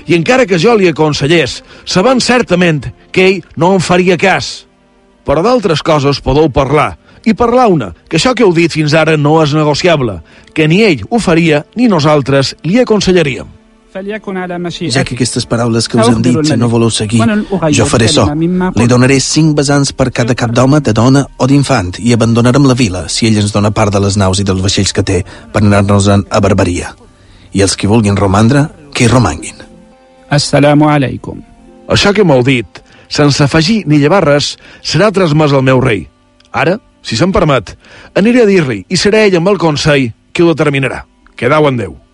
[0.07, 4.67] I encara que jo li aconsellés, sabent certament que ell no en faria cas.
[5.27, 6.95] Però d'altres coses podeu parlar,
[7.27, 10.21] i parlar una, que això que heu dit fins ara no és negociable,
[10.55, 13.53] que ni ell ho faria ni nosaltres li aconsellaríem.
[13.97, 17.23] Ja que aquestes paraules que us hem dit, no voleu seguir,
[17.73, 18.27] jo faré so.
[18.77, 22.77] Li donaré cinc besants per cada cap d'home, de dona o d'infant i abandonarem la
[22.77, 25.23] vila si ell ens dona part de les naus i dels vaixells que té
[25.53, 26.93] per anar-nos a Barbaria.
[27.57, 29.65] I els que vulguin romandre, que hi romanguin.
[30.29, 31.41] Assalamu alaikum.
[31.89, 36.05] Això que m'heu dit, sense afegir ni llevar res, serà transmès al meu rei.
[36.53, 37.77] Ara, si se'm permet,
[38.19, 41.05] aniré a dir-li i serà ell amb el consell qui ho determinarà.
[41.39, 42.06] Quedau en Déu.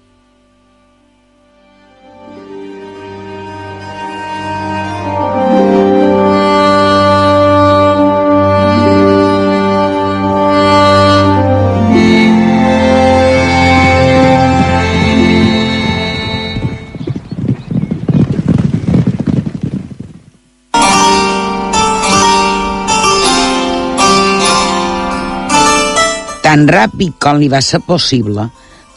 [26.53, 28.43] Tan ràpid com li va ser possible,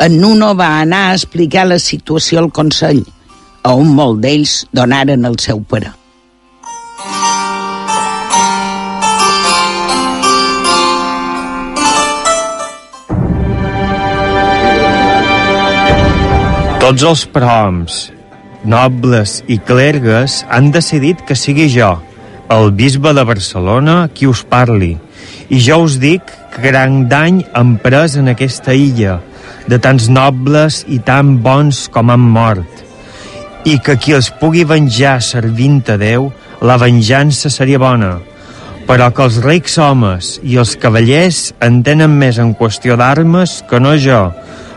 [0.03, 2.99] en Nuno va anar a explicar la situació al Consell,
[3.71, 5.93] on molt d'ells donaren el seu parer.
[16.83, 18.05] Tots els proms,
[18.67, 21.93] nobles i clergues han decidit que sigui jo,
[22.51, 24.97] el bisbe de Barcelona, qui us parli.
[25.47, 29.19] I jo us dic gran dany han pres en aquesta illa,
[29.67, 32.83] de tants nobles i tan bons com han mort.
[33.65, 36.29] I que qui els pugui venjar servint a Déu,
[36.61, 38.19] la venjança seria bona.
[38.85, 43.79] Però que els rics homes i els cavallers en tenen més en qüestió d'armes que
[43.81, 44.27] no jo,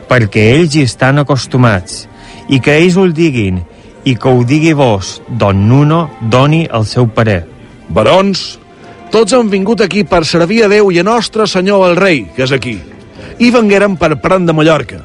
[0.09, 2.07] perquè ells hi estan acostumats,
[2.49, 3.61] i que ells ho diguin,
[4.09, 7.43] i que ho digui vos, don Nuno doni el seu parer.
[7.93, 8.59] Barons,
[9.13, 12.45] tots han vingut aquí per servir a Déu i a Nostre Senyor el Rei, que
[12.45, 12.79] és aquí.
[13.39, 15.01] I vengueren per Pran de Mallorca.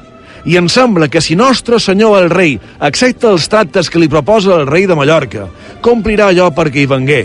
[0.46, 4.58] I em sembla que si Nostre Senyor el Rei accepta els tractes que li proposa
[4.58, 5.48] el rei de Mallorca,
[5.82, 7.22] complirà allò perquè hi vengué.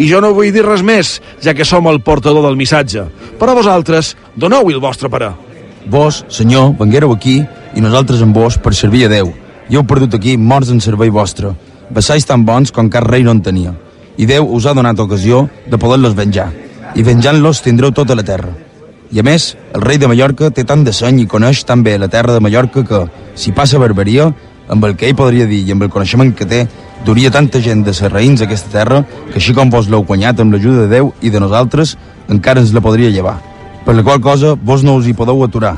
[0.00, 3.04] I jo no vull dir res més, ja que som el portador del missatge.
[3.38, 5.34] Però vosaltres, doneu el vostre parer.
[5.84, 7.42] Vos, senyor, venguéreu aquí
[7.76, 9.34] i nosaltres amb vos per servir a Déu.
[9.68, 11.52] I heu perdut aquí morts en servei vostre.
[11.92, 13.74] Vassalls tan bons com cap rei no en tenia.
[14.16, 16.50] I Déu us ha donat ocasió de poder-los venjar.
[16.94, 18.52] I venjant-los tindreu tota la terra.
[19.12, 21.98] I a més, el rei de Mallorca té tant de seny i coneix tan bé
[21.98, 24.30] la terra de Mallorca que, si passa barbaria,
[24.68, 26.66] amb el que ell podria dir i amb el coneixement que té,
[27.04, 30.54] duria tanta gent de serraïns a aquesta terra que així com vos l'heu guanyat amb
[30.54, 31.96] l'ajuda de Déu i de nosaltres,
[32.28, 33.40] encara ens la podria llevar
[33.84, 35.76] per la qual cosa vos no us hi podeu aturar.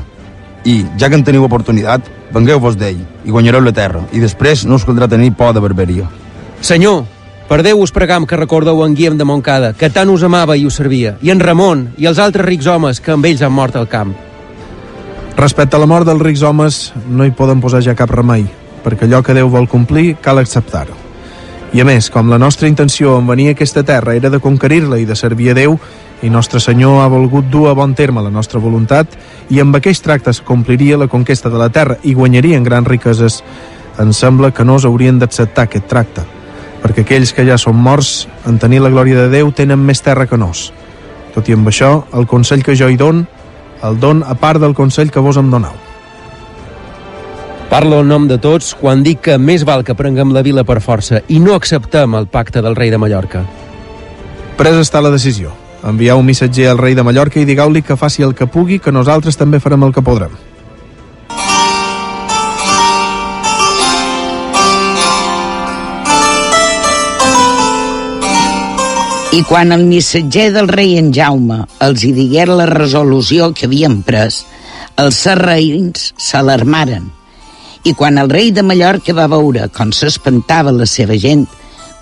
[0.65, 4.79] I, ja que en teniu oportunitat, vengueu-vos d'ell i guanyareu la terra, i després no
[4.79, 6.07] us caldrà tenir por de barberia.
[6.61, 7.03] Senyor,
[7.49, 10.65] per Déu us pregam que recordeu en Guillem de Montcada, que tant us amava i
[10.65, 13.75] us servia, i en Ramon i els altres rics homes que amb ells han mort
[13.75, 14.15] al camp.
[15.37, 18.47] Respecte a la mort dels rics homes, no hi poden posar ja cap remei,
[18.83, 20.97] perquè allò que Déu vol complir cal acceptar-ho.
[21.75, 24.97] I a més, com la nostra intenció en venir a aquesta terra era de conquerir-la
[25.01, 25.75] i de servir a Déu,
[26.23, 29.17] i Nostre Senyor ha volgut dur a bon terme la nostra voluntat
[29.51, 33.41] i amb aquells tractes compliria la conquesta de la terra i guanyarien grans riqueses,
[33.99, 36.23] ens sembla que no s'haurien d'acceptar aquest tracte,
[36.83, 40.27] perquè aquells que ja són morts en tenir la glòria de Déu tenen més terra
[40.27, 40.71] que nos.
[41.35, 43.25] Tot i amb això, el consell que jo hi don,
[43.83, 45.75] el don a part del consell que vos em donau.
[47.69, 50.79] Parlo en nom de tots quan dic que més val que prenguem la vila per
[50.79, 53.43] força i no acceptem el pacte del rei de Mallorca.
[54.55, 55.51] Presa està la decisió.
[55.85, 58.93] Envieu un missatger al rei de Mallorca i digueu-li que faci el que pugui, que
[58.95, 60.31] nosaltres també farem el que podrem.
[69.34, 74.00] I quan el missatger del rei en Jaume els hi digué la resolució que havien
[74.06, 74.40] pres,
[74.98, 77.06] els serraïns s'alarmaren.
[77.86, 81.46] I quan el rei de Mallorca va veure com s'espantava la seva gent,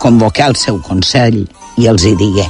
[0.01, 1.45] convocà el seu consell
[1.77, 2.49] i els hi digué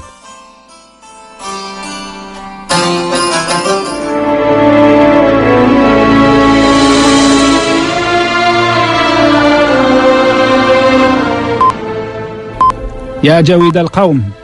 [13.23, 14.42] يا جويد القوم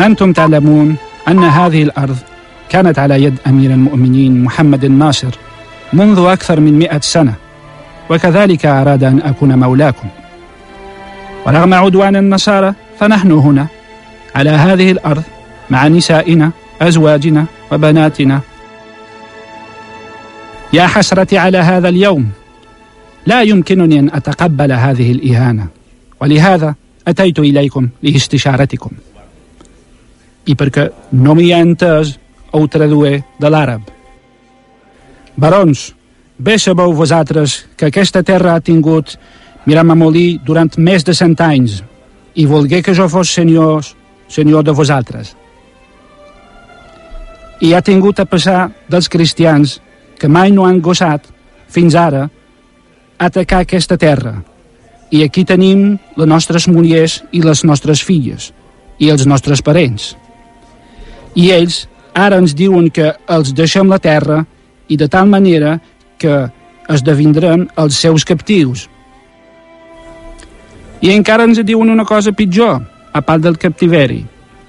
[0.00, 0.96] أنتم تعلمون
[1.28, 2.16] أن هذه الأرض
[2.68, 5.34] كانت على يد أمير المؤمنين محمد الناصر
[5.92, 7.34] منذ أكثر من مئة سنة
[8.10, 10.08] وكذلك أراد أن أكون مولاكم.
[11.46, 13.66] ورغم عدوان النصارى فنحن هنا
[14.34, 15.22] على هذه الأرض
[15.70, 16.50] مع نسائنا
[16.82, 18.40] أزواجنا وبناتنا.
[20.72, 22.30] يا حسرتي على هذا اليوم.
[23.26, 25.66] لا يمكنني أن أتقبل هذه الإهانة
[26.20, 26.74] ولهذا
[27.08, 28.90] أتيت إليكم لاستشارتكم.
[30.50, 32.16] I perquè no m'hi ha entès
[32.52, 33.82] ho tradué de l'àrab.
[35.40, 35.90] Barons,
[36.38, 39.14] bé sabeu vosaltres que aquesta terra ha tingut
[39.66, 41.80] miram molí durant més de cent anys
[42.34, 43.84] i volgué que jo fos senyor,
[44.28, 45.34] senyor de vosaltres.
[47.60, 49.78] I ha tingut a passar dels cristians
[50.18, 51.26] que mai no han gosat,
[51.68, 52.28] fins ara,
[53.18, 54.40] atacar aquesta terra.
[55.10, 58.52] I aquí tenim les nostres mullers i les nostres filles
[58.98, 60.14] i els nostres parents.
[61.34, 61.84] I ells
[62.14, 64.42] ara ens diuen que els deixem la terra
[64.90, 65.78] i de tal manera
[66.18, 66.48] que
[66.90, 68.88] esdevindrem els seus captius.
[71.00, 72.80] I encara ens diuen una cosa pitjor,
[73.12, 74.20] a part del captiveri,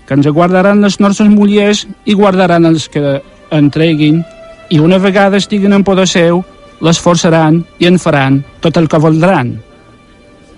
[0.06, 3.20] que ens guardaran les nostres mullers i guardaran els que
[3.52, 4.22] entreguin
[4.70, 6.44] i una vegada estiguen en poder seu,
[6.82, 9.58] les forçaran i en faran tot el que voldran.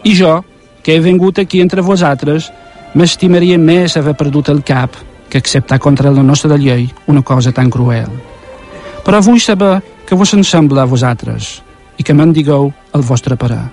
[0.04, 0.44] I jo,
[0.84, 2.52] que he vingut aquí entre vosaltres,
[2.94, 4.96] m'estimaria més haver perdut el cap
[5.34, 8.10] que acceptar contra la nostra llei una cosa tan cruel.
[9.02, 11.56] Però vull saber què vos en sembla a vosaltres
[11.98, 13.64] i que me'n digueu el vostre parer.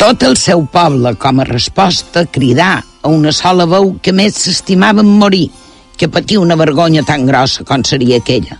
[0.00, 5.18] Tot el seu poble, com a resposta, cridà a una sola veu que més s'estimaven
[5.20, 5.50] morir
[5.99, 8.59] que patir una vergonya tan grossa com seria aquella.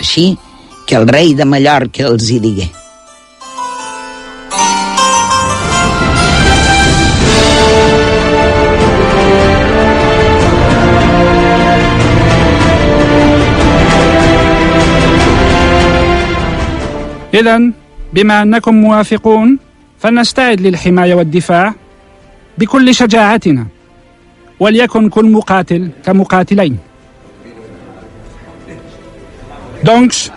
[0.00, 0.36] Així
[0.86, 2.70] que el rei de Mallorca els hi digué.
[17.34, 17.70] إذا
[18.12, 19.58] بما أنكم موافقون
[19.98, 21.74] فلنستعد للحماية والدفاع
[22.58, 23.66] بكل شجاعتنا
[24.60, 26.78] وليكن كل مقاتل كمقاتلين
[29.84, 30.30] Doncs,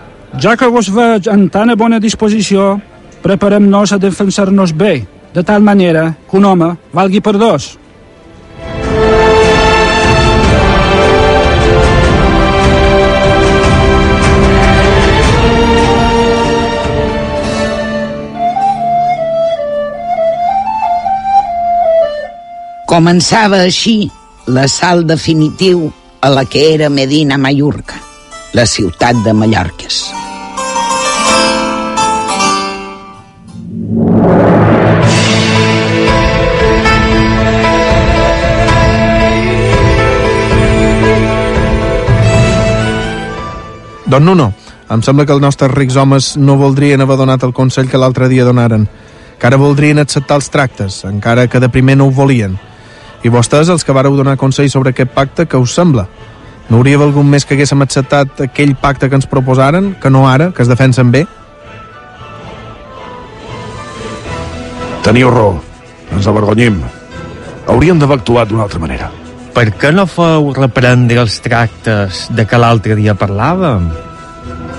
[0.44, 2.82] ja que vos veig en tan bona disposició,
[3.24, 7.78] preparem-nos a defensar-nos bé, de tal manera que un home valgui per dos.
[22.93, 24.11] Començava així
[24.53, 25.87] l'assalt definitiu
[26.21, 27.97] a la que era Medina Mallorca,
[28.53, 30.01] la ciutat de Mallorques.
[44.05, 44.51] Don Nuno,
[44.93, 48.29] em sembla que els nostres rics homes no voldrien haver donat el consell que l'altre
[48.29, 48.85] dia donaren,
[49.41, 52.61] que ara voldrien acceptar els tractes, encara que de primer no ho volien.
[53.23, 56.09] I vostès, els que vareu donar consell sobre aquest pacte, què us sembla?
[56.69, 60.51] No hauria valgut més que haguéssim acceptat aquell pacte que ens proposaren, que no ara,
[60.57, 61.27] que es defensen bé?
[65.03, 65.57] Teniu raó.
[66.15, 66.79] Ens avergonyim.
[67.71, 69.11] Hauríem d'haver actuat d'una altra manera.
[69.53, 73.91] Per què no feu reprendre els tractes de que l'altre dia parlàvem?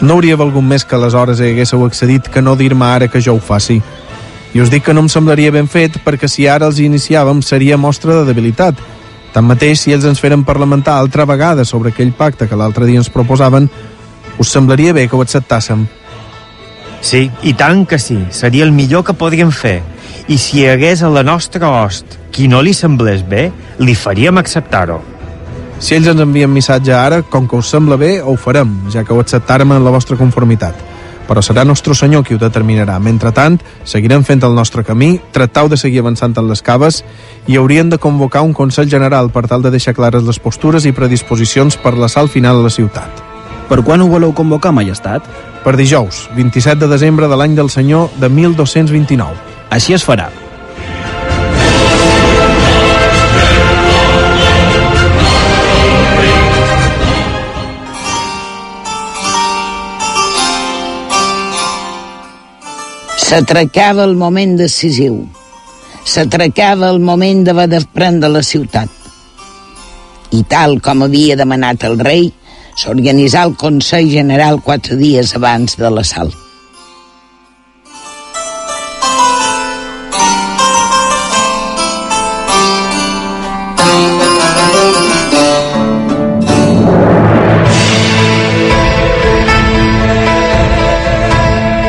[0.02, 3.44] No hauria valgut més que aleshores haguéssiu accedit que no dir-me ara que jo ho
[3.44, 3.78] faci.
[4.54, 7.78] I us dic que no em semblaria ben fet perquè si ara els iniciàvem seria
[7.78, 8.78] mostra de debilitat.
[9.34, 13.10] Tanmateix, si ells ens feren parlamentar altra vegada sobre aquell pacte que l'altre dia ens
[13.10, 13.66] proposaven,
[14.38, 15.88] us semblaria bé que ho acceptàssim.
[17.02, 18.20] Sí, i tant que sí.
[18.30, 19.82] Seria el millor que podríem fer.
[20.30, 23.50] I si hi hagués a la nostra host qui no li semblés bé,
[23.82, 25.02] li faríem acceptar-ho.
[25.84, 29.18] Si ells ens envien missatge ara, com que us sembla bé, ho farem, ja que
[29.18, 30.93] ho acceptàrem en la vostra conformitat.
[31.28, 33.00] Però serà nostre senyor qui ho determinarà.
[33.00, 37.04] Mentretant, seguirem fent el nostre camí, tractau de seguir avançant en les caves
[37.48, 40.92] i haurien de convocar un Consell General per tal de deixar clares les postures i
[40.92, 43.24] predisposicions per l'assalt final a la ciutat.
[43.70, 45.24] Per quan ho voleu convocar, majestat?
[45.64, 49.40] Per dijous, 27 de desembre de l'any del senyor de 1229.
[49.72, 50.43] Així es farà.
[63.34, 65.16] S'atracava el moment decisiu.
[66.06, 68.92] S'atracava el moment de prendre la ciutat.
[70.38, 72.30] I tal com havia demanat el rei,
[72.78, 76.43] s'organitzà el Consell General quatre dies abans de l'assalt.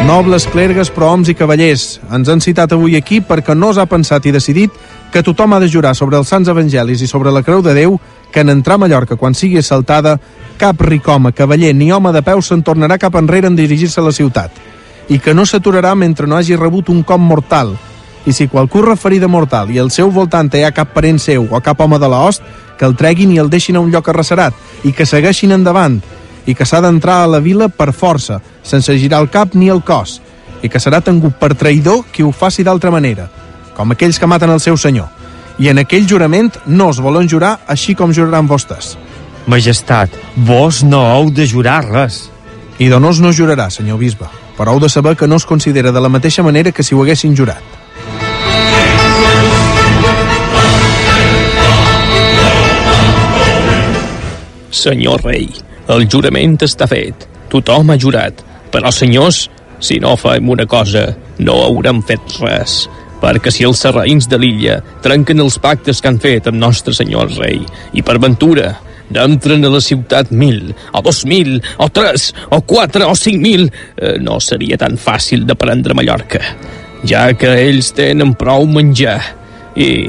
[0.04, 4.34] Nobles, clergues, prohoms i cavallers, ens han citat avui aquí perquè no s'ha pensat i
[4.34, 4.74] decidit
[5.10, 7.96] que tothom ha de jurar sobre els sants evangelis i sobre la creu de Déu
[8.30, 10.18] que en entrar a Mallorca quan sigui assaltada,
[10.60, 14.04] cap ric home, cavaller ni home de peu se'n tornarà cap enrere en dirigir-se a
[14.04, 14.52] la ciutat
[15.08, 17.72] i que no s'aturarà mentre no hagi rebut un cop mortal.
[18.28, 21.62] I si qualcú referida mortal i al seu voltant hi ha cap parent seu o
[21.64, 22.44] cap home de la host,
[22.76, 24.52] que el treguin i el deixin a un lloc arrecerat
[24.84, 26.02] i que segueixin endavant
[26.46, 29.82] i que s'ha d'entrar a la vila per força, sense girar el cap ni el
[29.82, 30.20] cos,
[30.62, 33.28] i que serà tengut per traïdor qui ho faci d'altra manera,
[33.76, 35.08] com aquells que maten el seu senyor.
[35.58, 38.94] I en aquell jurament no es volen jurar així com juraran vostès.
[39.46, 42.24] Majestat, vos no heu de jurar res.
[42.80, 44.26] I Donós no jurarà, senyor bisbe,
[44.56, 47.02] però heu de saber que no es considera de la mateixa manera que si ho
[47.02, 47.62] haguessin jurat.
[54.74, 55.46] Senyor rei,
[55.92, 57.26] el jurament està fet.
[57.52, 58.40] Tothom ha jurat.
[58.72, 59.48] Però, senyors,
[59.84, 61.06] si no fem una cosa,
[61.38, 62.84] no haurem fet res.
[63.22, 67.30] Perquè si els serraïns de l'illa trenquen els pactes que han fet amb nostre senyor
[67.38, 67.62] rei,
[67.92, 68.74] i per ventura
[69.14, 73.68] n'entren a la ciutat mil, o dos mil, o tres, o quatre, o cinc mil,
[73.96, 76.40] eh, no seria tan fàcil de prendre Mallorca,
[77.04, 79.20] ja que ells tenen prou menjar.
[79.76, 80.08] I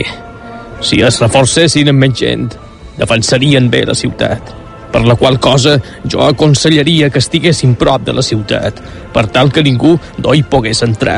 [0.85, 2.51] si es reforcessin amb menys gent,
[2.99, 4.64] defensarien bé la ciutat.
[4.95, 5.73] Per la qual cosa
[6.07, 8.79] jo aconsellaria que estiguessin prop de la ciutat,
[9.11, 11.17] per tal que ningú no hi pogués entrar.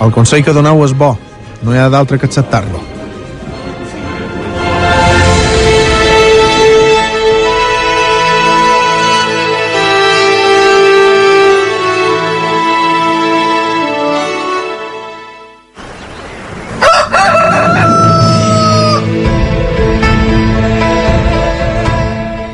[0.00, 1.12] El consell que doneu és bo,
[1.60, 2.91] no hi ha d'altre que acceptar-lo.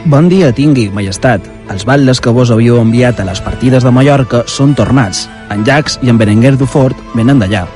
[0.09, 1.45] Bon dia tingui, majestat.
[1.69, 5.27] Els batlles que vos havíeu enviat a les partides de Mallorca són tornats.
[5.53, 7.67] En Jax i en Berenguer du Fort venen d'allà.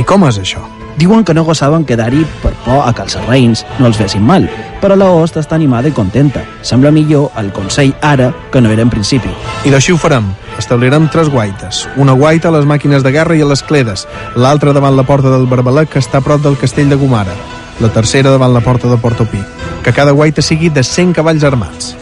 [0.00, 0.62] I com és això?
[0.96, 4.48] Diuen que no gosaven quedar-hi per por a que els reins no els fessin mal,
[4.80, 6.46] però la host està animada i contenta.
[6.64, 9.36] Sembla millor el consell ara que no era en principi.
[9.68, 10.32] I d'així ho farem.
[10.56, 11.86] Establirem tres guaites.
[12.00, 15.28] Una guaita a les màquines de guerra i a les cledes, l'altra davant la porta
[15.28, 17.36] del Barbalec, que està a prop del castell de Gomara,
[17.80, 19.40] la tercera davant la porta de Portopí.
[19.82, 21.96] Que cada guaita sigui de 100 cavalls armats.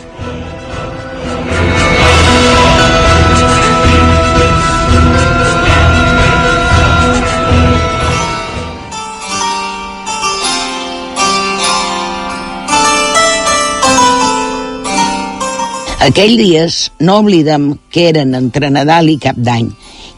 [16.00, 19.68] Aquell dies no oblidem que eren entre Nadal i Cap d'Any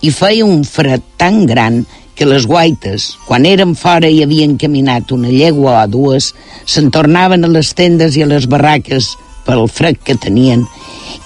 [0.03, 5.13] i feia un fred tan gran que les guaites, quan eren fora i havien caminat
[5.17, 6.33] una llegua o dues,
[6.67, 9.15] se'n tornaven a les tendes i a les barraques
[9.47, 10.67] pel fred que tenien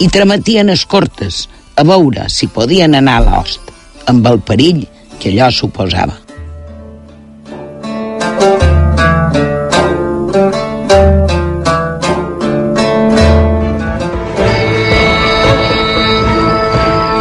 [0.00, 1.46] i trametien escortes
[1.76, 3.72] a veure si podien anar a l'host,
[4.06, 4.86] amb el perill
[5.18, 6.16] que allò suposava.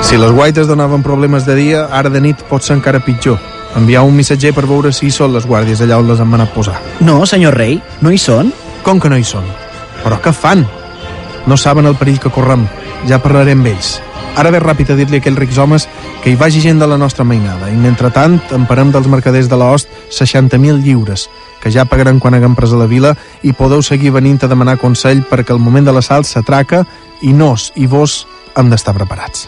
[0.05, 3.54] Si les guaites donaven problemes de dia, ara de nit pot ser encara pitjor.
[3.75, 6.53] Enviar un missatger per veure si hi són les guàrdies allà on les han manat
[6.55, 6.77] posar.
[7.03, 8.53] No, senyor rei, no hi són?
[8.83, 9.47] Com que no hi són?
[10.03, 10.63] Però què fan?
[11.45, 12.67] No saben el perill que correm.
[13.09, 13.97] Ja parlaré amb ells.
[14.35, 15.87] Ara ve ràpid a dir-li a aquells rics homes
[16.23, 19.91] que hi vagi gent de la nostra mainada i mentrestant emparem dels mercaders de l'Ost
[20.11, 21.29] 60.000 lliures
[21.63, 24.77] que ja pagaran quan haguem pres a la vila i podeu seguir venint a demanar
[24.81, 26.83] consell perquè el moment de l'assalt s'atraca
[27.23, 28.25] i nos i vos
[28.55, 29.47] hem d'estar preparats.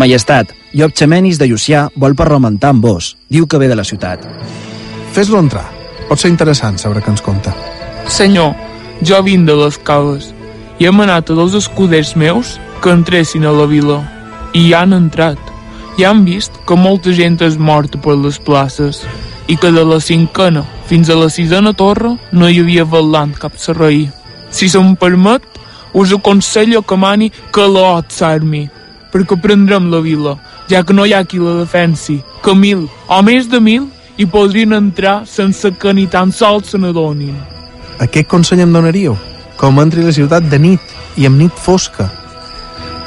[0.00, 3.10] Majestat, Llop Xemenis de Llucià vol parlamentar amb vos.
[3.28, 4.22] Diu que ve de la ciutat.
[5.12, 5.66] Fes-lo entrar.
[6.08, 7.52] Pot ser interessant saber què ens conta.
[8.08, 8.54] Senyor,
[9.04, 10.30] jo vinc de les caves
[10.80, 13.98] i hem anat a dos escuders meus que entressin a la vila
[14.56, 15.38] i hi han entrat.
[16.00, 19.04] I han vist que molta gent és morta per les places
[19.52, 23.60] i que de la cinquena fins a la sisena torre no hi havia velant cap
[23.60, 24.06] serraí.
[24.48, 25.44] Si se'm permet,
[25.92, 28.70] us aconsello que mani que l'ot s'armi,
[29.12, 30.36] perquè prendrem la vila,
[30.70, 34.26] ja que no hi ha qui la defensi, que mil o més de mil hi
[34.26, 37.34] podrien entrar sense que ni tan sols se n'adonin.
[38.00, 39.16] A què consell em donaríeu?
[39.60, 42.08] Com entri a la ciutat de nit i amb nit fosca.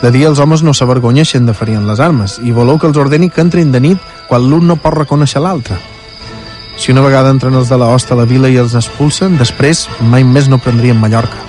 [0.04, 3.00] De dia els homes no s'avergonyeixen de ferir en les armes i voleu que els
[3.00, 5.80] ordeni que entrin de nit quan l'un no pot reconèixer l'altre.
[6.78, 9.88] Si una vegada entren els de la hosta a la vila i els expulsen, després
[10.02, 11.40] mai més no prendrien Mallorca.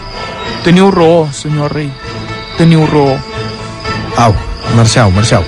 [0.64, 1.90] Teniu raó, senyor rei.
[2.59, 3.34] Teniu raó.
[4.16, 4.34] Au,
[4.76, 5.42] marxau, marxau.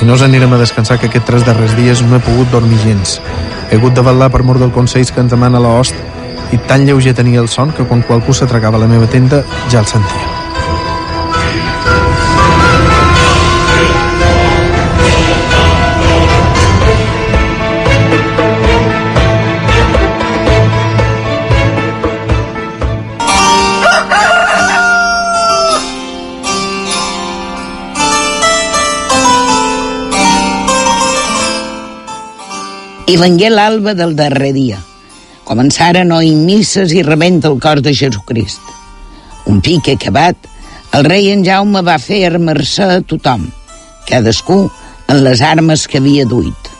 [0.00, 2.78] I no us anirem a descansar que aquests tres darrers dies no he pogut dormir
[2.84, 3.18] gens.
[3.70, 5.98] He hagut de vetllar per mort del consell que ens demana la host
[6.54, 9.42] i tan lleuger tenia el son que quan qualcú s'atracava a la meva tenda
[9.72, 10.35] ja el sentia.
[33.06, 34.80] I vengué l'alba del darrer dia.
[35.46, 38.62] Començaren a oir misses i rebenta el cor de Jesucrist.
[39.46, 40.34] Un pic acabat,
[40.90, 43.44] el rei en Jaume va fer mercè a tothom,
[44.08, 44.64] cadascú
[45.06, 46.70] en les armes que havia duit.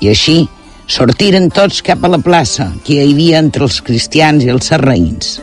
[0.00, 0.36] I així
[0.88, 5.34] sortiren tots cap a la plaça que hi havia entre els cristians i els sarraïns.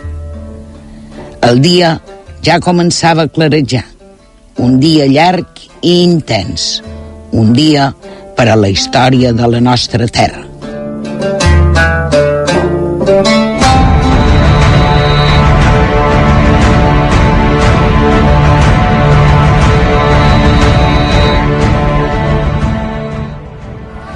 [1.46, 2.00] El dia
[2.42, 3.86] ja començava a clarejar.
[4.58, 6.82] Un dia llarg i intens.
[7.32, 7.92] Un dia
[8.38, 10.46] per a la història de la nostra terra.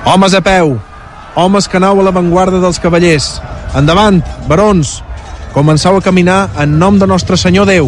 [0.06, 0.78] Homes a peu!
[1.36, 3.36] Homes que anau a l'avantguarda dels cavallers!
[3.76, 5.02] Endavant, barons!
[5.56, 7.88] començau a caminar en nom de Nostre Senyor Déu.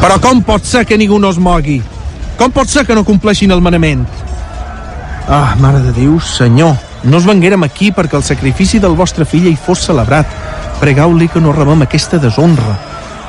[0.00, 1.82] Però com pot ser que ningú no es mogui?
[2.40, 4.06] Com pot ser que no compleixin el manament?
[5.28, 6.72] Ah, Mare de Déu, Senyor,
[7.04, 10.30] no us venguérem aquí perquè el sacrifici del vostre fill hi fos celebrat.
[10.80, 12.78] Pregau-li que no rebem aquesta deshonra.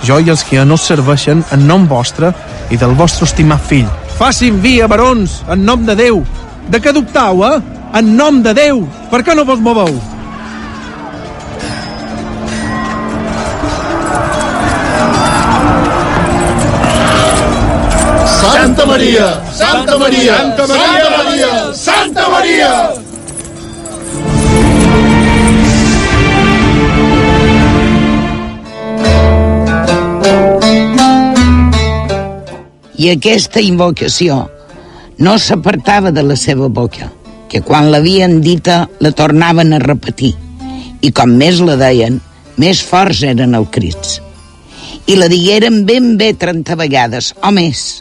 [0.08, 2.32] Jo i els que no serveixen en nom vostre
[2.72, 3.92] i del vostre estimat fill.
[4.16, 6.24] Facin via, barons, en nom de Déu.
[6.72, 7.60] De què dubtau, eh?
[8.00, 9.92] En nom de Déu, per què no vos moveu?
[18.92, 19.28] Santa Maria!
[19.56, 20.36] Santa Maria!
[20.36, 20.68] Santa
[21.24, 21.74] Maria!
[21.74, 22.72] Santa Maria!
[33.00, 34.42] I aquesta invocació
[35.24, 37.08] no s'apartava de la seva boca,
[37.48, 40.36] que quan l'havien dita la tornaven a repetir,
[41.00, 42.20] i com més la deien,
[42.60, 44.20] més forts eren els crits.
[45.08, 48.01] I la digueren ben bé 30 vegades, o més.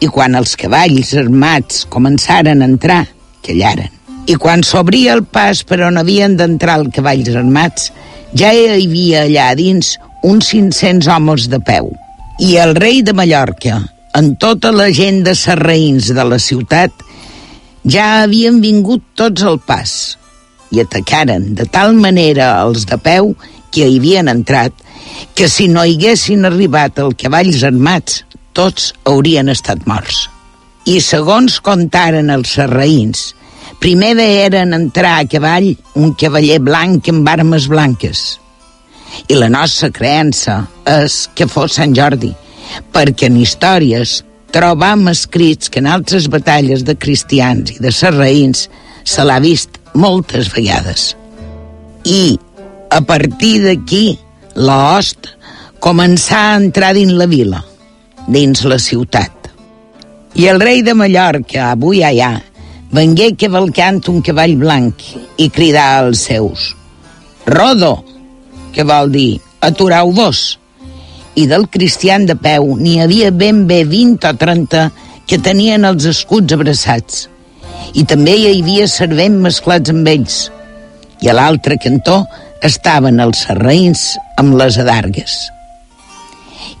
[0.00, 3.04] I quan els cavalls armats començaren a entrar,
[3.46, 3.92] callaren.
[4.26, 7.90] I quan s'obria el pas per on havien d'entrar els cavalls armats,
[8.36, 9.94] ja hi havia allà dins
[10.26, 11.92] uns 500 homes de peu.
[12.42, 13.80] I el rei de Mallorca,
[14.18, 16.92] amb tota la gent de serraïns de la ciutat,
[17.86, 20.16] ja havien vingut tots al pas
[20.74, 23.34] i atacaren de tal manera els de peu
[23.70, 24.74] que hi havien entrat
[25.38, 28.24] que si no hi haguessin arribat els cavalls armats,
[28.56, 30.26] tots haurien estat morts.
[30.88, 33.32] I segons contaren els serraïns,
[33.82, 38.24] primer veieren entrar a cavall un cavaller blanc amb armes blanques.
[39.28, 42.32] I la nostra creença és que fos Sant Jordi,
[42.94, 44.20] perquè en històries
[44.54, 48.66] trobam escrits que en altres batalles de cristians i de serraïns
[49.04, 51.12] se l'ha vist moltes vegades.
[52.06, 52.38] I,
[52.90, 54.04] a partir d'aquí,
[54.56, 55.32] l'host
[55.82, 57.60] començà a entrar dins la vila,
[58.26, 59.32] dins la ciutat.
[60.36, 62.34] I el rei de Mallorca, avui allà,
[62.92, 65.02] vengué cavalcant un cavall blanc
[65.40, 66.74] i cridà als seus
[67.46, 68.04] «Rodo!»,
[68.74, 70.58] que vol dir «aturau-vos!»
[71.36, 74.84] i del cristian de peu n'hi havia ben bé 20 o 30
[75.28, 77.26] que tenien els escuts abraçats.
[77.94, 80.38] I també hi havia servents mesclats amb ells.
[81.20, 82.22] I a l'altre cantó
[82.64, 84.08] estaven els serraïns
[84.40, 85.36] amb les adargues.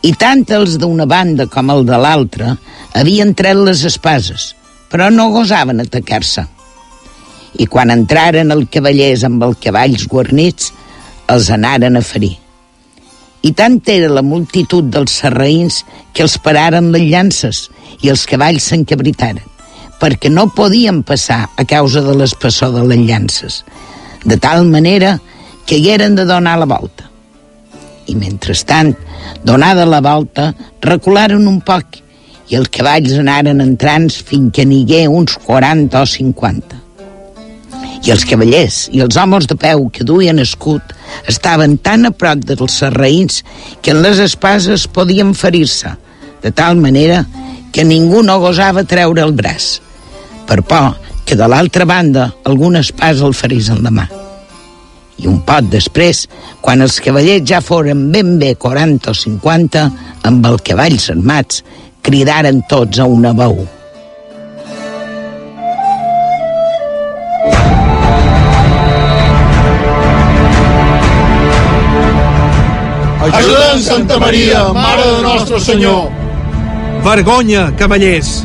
[0.06, 2.54] I tant els d'una banda com el de l'altra
[2.94, 4.52] havien tret les espases,
[4.92, 6.46] però no gosaven atacar-se.
[7.58, 10.72] I quan entraren els cavallers amb els cavalls guarnits,
[11.32, 12.36] els anaren a ferir
[13.46, 15.82] i tant era la multitud dels serraïns
[16.14, 17.66] que els pararen les llances
[18.02, 19.44] i els cavalls s'encabritaren,
[20.00, 23.62] perquè no podien passar a causa de l'espessor de les llances,
[24.24, 25.18] de tal manera
[25.66, 27.10] que hagueren de donar la volta.
[28.06, 28.94] I mentrestant,
[29.44, 32.02] donada la volta, recularen un poc
[32.48, 36.86] i els cavalls anaren entrant fins que n'hi uns 40 o 50
[38.06, 40.94] i els cavallers i els homes de peu que duien escut
[41.30, 43.42] estaven tan a prop dels serraïns
[43.82, 45.90] que en les espases podien ferir-se,
[46.42, 47.24] de tal manera
[47.72, 49.80] que ningú no gosava treure el braç,
[50.46, 50.94] per por
[51.26, 54.06] que de l'altra banda algun espàs el ferís en la mà.
[55.16, 56.26] I un pot després,
[56.60, 59.86] quan els cavallers ja foren ben bé 40 o 50,
[60.28, 61.62] amb els cavalls armats,
[62.04, 63.64] cridaren tots a una veu.
[73.26, 76.12] Ajuda'ns, Santa Maria, Mare de Nostre Senyor.
[77.02, 78.44] Vergonya, cavallers!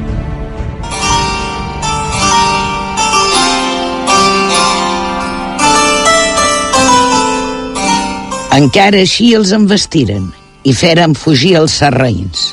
[8.52, 10.26] Encara així els envestiren
[10.68, 12.50] i feren fugir els serraïns.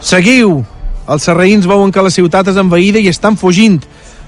[0.00, 0.62] Seguiu!
[1.12, 3.82] Els serraïns veuen que la ciutat és envaïda i estan fugint.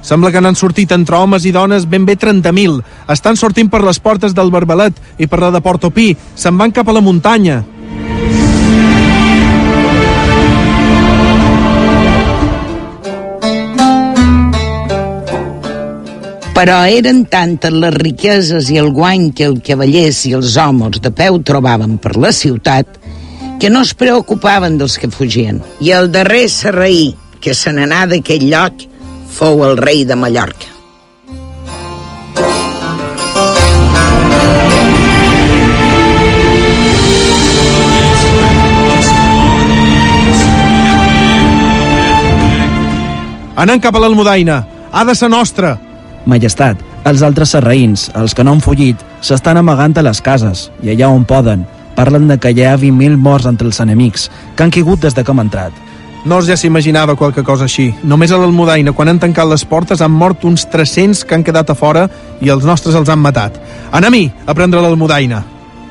[0.05, 2.83] Sembla que n'han sortit entre homes i dones ben bé 30.000.
[3.09, 6.11] Estan sortint per les portes del Barbalet i per la de Portopí.
[6.37, 7.63] Se'n van cap a la muntanya.
[16.55, 21.11] Però eren tantes les riqueses i el guany que els cavallers i els homes de
[21.11, 23.01] peu trobaven per la ciutat
[23.59, 25.59] que no es preocupaven dels que fugien.
[25.83, 27.11] I el darrer serraí
[27.43, 28.87] que se n'anà d'aquell lloc
[29.35, 30.71] fou el rei de Mallorca.
[43.65, 44.63] Anem cap a l'Almudaina.
[44.95, 45.75] Ha de ser nostra.
[46.27, 50.95] Majestat, els altres serraïns, els que no han fullit, s'estan amagant a les cases, i
[50.95, 51.67] allà on poden.
[51.95, 55.25] Parlen de que hi ha 20.000 morts entre els enemics, que han caigut des de
[55.25, 55.85] que hem entrat.
[56.25, 57.91] No ja s'imaginava qualque cosa així.
[58.03, 61.69] Només a l'Almudaina, quan han tancat les portes, han mort uns 300 que han quedat
[61.69, 62.07] a fora
[62.41, 63.61] i els nostres els han matat.
[63.93, 65.43] Anem-hi a prendre l'Almudaina.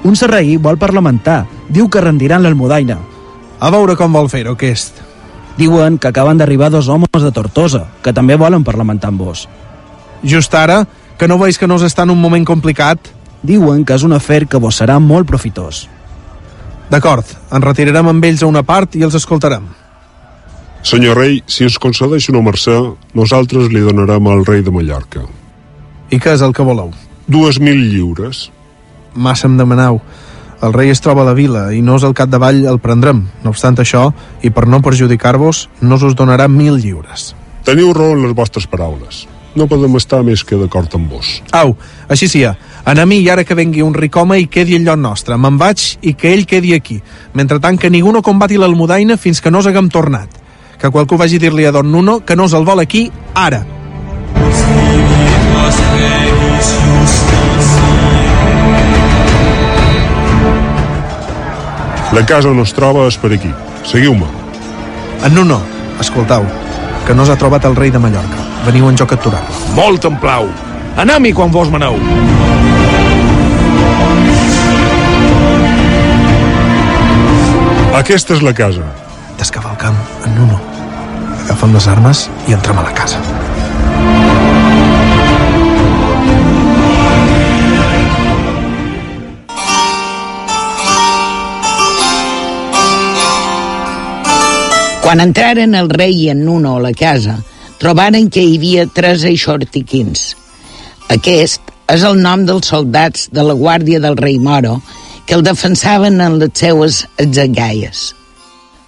[0.04, 1.44] Un serraí vol parlamentar.
[1.70, 2.98] Diu que rendiran l'Almudaina.
[3.62, 4.98] A veure com vol fer-ho, aquest.
[5.56, 9.46] Diuen que acaben d'arribar dos homes de Tortosa, que també volen parlamentar amb vos.
[10.24, 10.86] Just ara,
[11.20, 13.12] que no veus que no està en un moment complicat?
[13.44, 15.86] Diuen que és un afer que vos serà molt profitós.
[16.90, 19.66] D'acord, ens retirarem amb ells a una part i els escoltarem.
[20.84, 22.76] Senyor rei, si ens concedeix una mercè,
[23.16, 25.24] nosaltres li donarem al rei de Mallorca.
[26.12, 26.92] I què és el que voleu?
[27.28, 28.50] Dues mil lliures.
[29.16, 30.02] Massa em demaneu.
[30.64, 33.26] El rei es troba a la vila i no és al capdavall el prendrem.
[33.44, 34.10] No obstant això,
[34.44, 37.32] i per no perjudicar-vos, no us donarà mil lliures.
[37.64, 39.26] Teniu raó en les vostres paraules.
[39.56, 41.36] No podem estar més que d'acord amb vos.
[41.54, 41.76] Au,
[42.10, 42.56] així sia.
[42.90, 45.38] Anem-hi i ara que vengui un ricoma i quedi el lloc nostre.
[45.38, 46.98] Me'n vaig i que ell quedi aquí.
[47.38, 50.42] Mentrestant que ningú no combati l'Almudaina fins que no us haguem tornat.
[50.82, 53.64] Que qualcú vagi a dir-li a Don Nuno que no us el vol aquí, ara.
[62.14, 63.50] La casa on es troba és per aquí.
[63.90, 64.28] Seguiu-me.
[65.26, 65.62] En Nuno,
[66.04, 66.46] escoltau,
[67.08, 68.44] que no s'ha trobat el rei de Mallorca.
[68.66, 69.76] Veniu en joc a aturar-lo.
[69.76, 70.50] Molt em plau.
[71.04, 71.98] Anem-hi quan vos maneu.
[77.94, 78.88] Aquesta és la casa.
[79.38, 80.60] Descavalcam en Nuno.
[81.44, 83.20] Agafem les armes i entrem a la casa.
[95.14, 97.36] Quan entraren el rei i en Nuno a la casa,
[97.78, 100.24] trobaren que hi havia tres eixortiquins.
[101.14, 104.80] Aquest és el nom dels soldats de la guàrdia del rei Moro
[105.28, 108.02] que el defensaven en les seues atzagaies.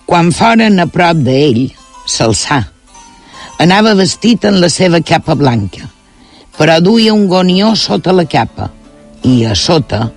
[0.10, 1.61] Quan foren a prop d'ell,
[2.10, 2.57] s'alçà.
[3.61, 5.85] Anava vestit en la seva capa blanca,
[6.57, 8.72] però duia un gonió sota la capa
[9.22, 10.07] i a sota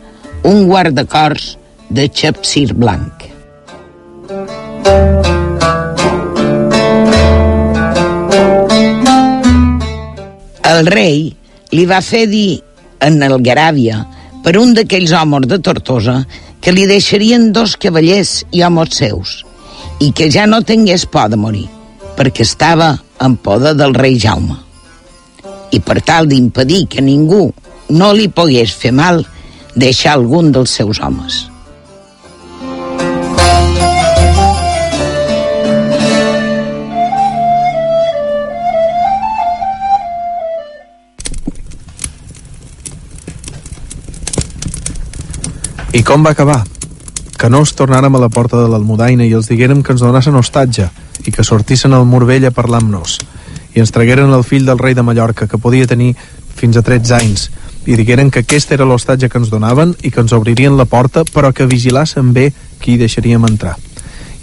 [0.40, 1.58] un guardacors
[1.92, 3.28] de xapsir blanc.
[10.78, 11.22] El rei
[11.74, 12.60] li va fer dir
[13.02, 13.96] en el Garàvia
[14.44, 16.20] per un d'aquells homes de Tortosa
[16.62, 19.32] que li deixarien dos cavallers i homes seus
[20.04, 21.66] i que ja no tingués por de morir
[22.18, 22.92] perquè estava
[23.26, 24.56] en poder del rei Jaume.
[25.74, 27.48] I per tal d'impedir que ningú
[27.90, 29.24] no li pogués fer mal,
[29.74, 31.46] deixar algun dels seus homes.
[45.88, 46.66] I com va acabar?
[47.40, 50.36] Que no es tornàrem a la porta de l'Almudaina i els diguérem que ens donassen
[50.36, 50.90] hostatge
[51.24, 53.14] i que sortissin al mur vell a parlar amb nos.
[53.72, 56.10] I ens tragueren el fill del rei de Mallorca, que podia tenir
[56.58, 57.46] fins a 13 anys,
[57.88, 61.24] i digueren que aquest era l'hostatge que ens donaven i que ens obririen la porta,
[61.24, 62.50] però que vigilassen bé
[62.82, 63.78] qui hi deixaríem entrar.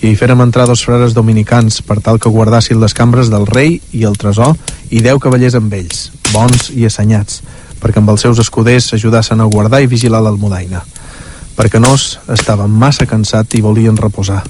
[0.02, 3.78] I hi fèrem entrar dos frares dominicans per tal que guardassin les cambres del rei
[3.94, 4.58] i el tresor
[4.90, 7.44] i deu cavallers amb ells, bons i assenyats,
[7.78, 10.82] perquè amb els seus escuders s'ajudassen a guardar i vigilar l'Almudaina
[11.56, 14.44] perquè nos estaven massa cansats i volien reposar,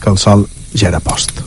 [0.00, 1.42] que el sol ja era post.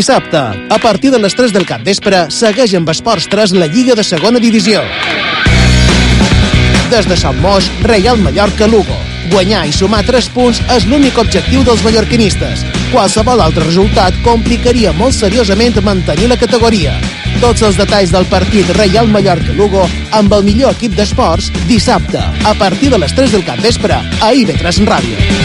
[0.00, 0.38] Dissabte,
[0.70, 4.00] a partir de les 3 del cap vespre, segueix amb Esports 3 la Lliga de
[4.00, 4.80] Segona Divisió.
[6.88, 8.96] Des de Sant Moix, Real Mallorca Lugo.
[9.28, 12.64] Guanyar i sumar 3 punts és l'únic objectiu dels mallorquinistes.
[12.94, 16.96] Qualsevol altre resultat complicaria molt seriosament mantenir la categoria.
[17.44, 19.84] Tots els detalls del partit Real Mallorca-Lugo
[20.16, 24.32] amb el millor equip d'esports dissabte, a partir de les 3 del cap vespre, a
[24.32, 25.39] IB3 Ràdio.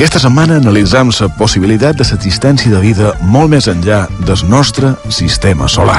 [0.00, 5.68] Aquesta setmana analitzam la possibilitat de l'existència de vida molt més enllà del nostre sistema
[5.68, 5.98] solar.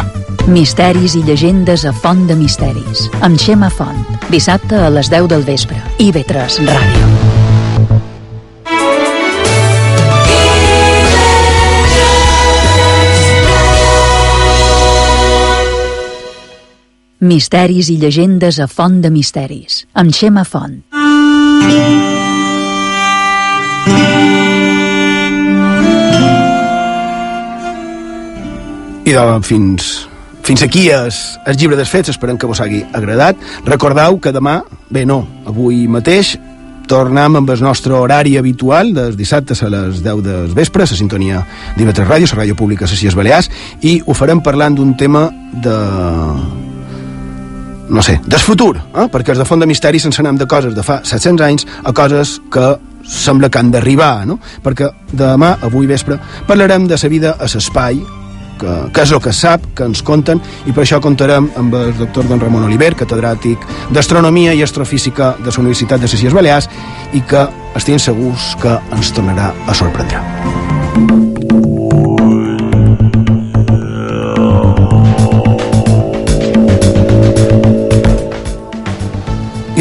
[0.49, 4.01] Misteris i llegendes a Font de Misteris, amb Xema Font.
[4.33, 5.77] Dissabte a les 10 del vespre.
[6.01, 7.05] IB3 Ràdio.
[17.19, 20.81] Misteris i llegendes a Font de Misteris, amb Xema Font.
[29.11, 29.87] I doncs, fins,
[30.39, 33.35] fins aquí és el llibre dels fets, esperem que vos hagi agradat.
[33.67, 35.17] Recordeu que demà, bé no,
[35.51, 36.37] avui mateix,
[36.87, 41.41] tornem amb el nostre horari habitual dels dissabtes a les 10 del vespre, a sintonia
[41.75, 43.51] d'IV3 Ràdio, la ràdio pública a les Balears,
[43.81, 45.25] i ho farem parlant d'un tema
[45.59, 45.75] de
[47.91, 49.09] no sé, del futur, eh?
[49.11, 51.91] perquè els de Font de Misteri se'ns anem de coses de fa 700 anys a
[51.91, 54.39] coses que sembla que han d'arribar, no?
[54.63, 56.15] perquè demà, avui vespre,
[56.47, 57.99] parlarem de la vida a l'espai,
[58.61, 61.93] que, que és el que sap, que ens conten, i per això comptarem amb el
[61.97, 66.69] doctor don Ramon Oliver, catedràtic d'Astronomia i Astrofísica de la Universitat de les Illes Balears,
[67.17, 70.21] i que estem segurs que ens tornarà a sorprendre.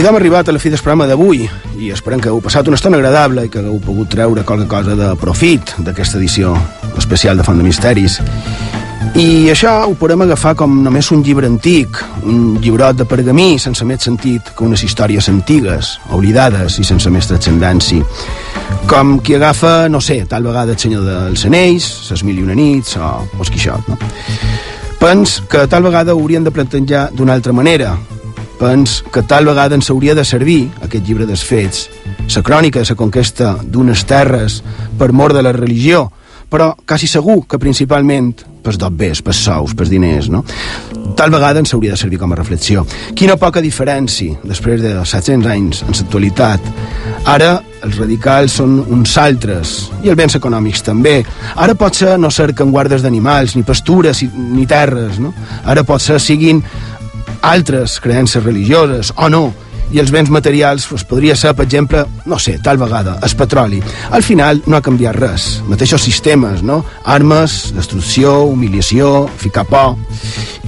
[0.01, 1.43] I d'hem arribat a la fi del programa d'avui
[1.77, 4.97] i esperem que heu passat una estona agradable i que heu pogut treure qualque cosa
[4.97, 6.55] de profit d'aquesta edició
[6.97, 8.17] especial de Font de Misteris.
[9.17, 11.97] I això ho podem agafar com només un llibre antic,
[12.29, 17.29] un llibrot de pergamí sense més sentit que unes històries antigues, oblidades i sense més
[17.29, 18.05] transcendència.
[18.91, 22.57] Com qui agafa, no sé, tal vegada el senyor dels anells, ses mil i una
[22.59, 23.99] nits o, o Quixot, no?
[25.01, 27.95] Pens que tal vegada ho haurien de plantejar d'una altra manera,
[28.61, 31.87] pens que tal vegada ens hauria de servir, aquest llibre dels fets,
[32.37, 34.61] la crònica de la conquesta d'unes terres
[34.99, 36.05] per mort de la religió,
[36.51, 40.45] però quasi segur que principalment pels dobbers, pels sous, pels diners, no?
[41.17, 42.85] Tal vegada ens hauria de servir com a reflexió.
[43.17, 46.71] Quina poca diferència, després de 700 anys en l'actualitat.
[47.29, 47.51] Ara
[47.85, 51.21] els radicals són uns altres, i els béns econòmics també.
[51.57, 55.33] Ara pot ser no cerquen guardes d'animals, ni pastures, ni terres, no?
[55.65, 56.63] Ara pot ser siguin
[57.43, 59.49] altres creences religioses, o no,
[59.93, 63.81] i els béns materials pues, podria ser, per exemple, no sé, tal vegada, el petroli.
[64.11, 65.49] Al final no ha canviat res.
[65.69, 66.85] Mateixos sistemes, no?
[67.05, 69.97] Armes, destrucció, humiliació, ficar por...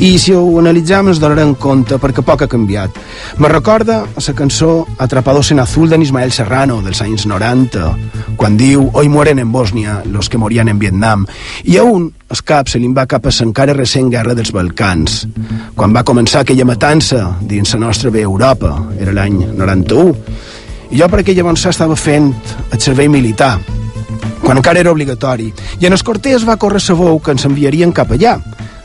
[0.03, 2.97] I si ho analitzem ens donarem compte perquè poc ha canviat.
[3.39, 7.93] Me recorda la cançó Atrapados en Azul de Ismael Serrano dels anys 90,
[8.37, 11.27] quan diu Hoy mueren en Bòsnia los que morían en Vietnam.
[11.65, 15.27] I a un el cap se li va cap a l'encara recent guerra dels Balcans,
[15.77, 20.17] quan va començar aquella matança dins la nostra bé Europa, era l'any 91.
[20.93, 22.33] I jo per aquella llavors estava fent
[22.73, 23.55] el servei militar,
[24.43, 28.13] quan encara era obligatori, i en el Cortés va córrer sabó que ens enviarien cap
[28.13, 28.37] allà,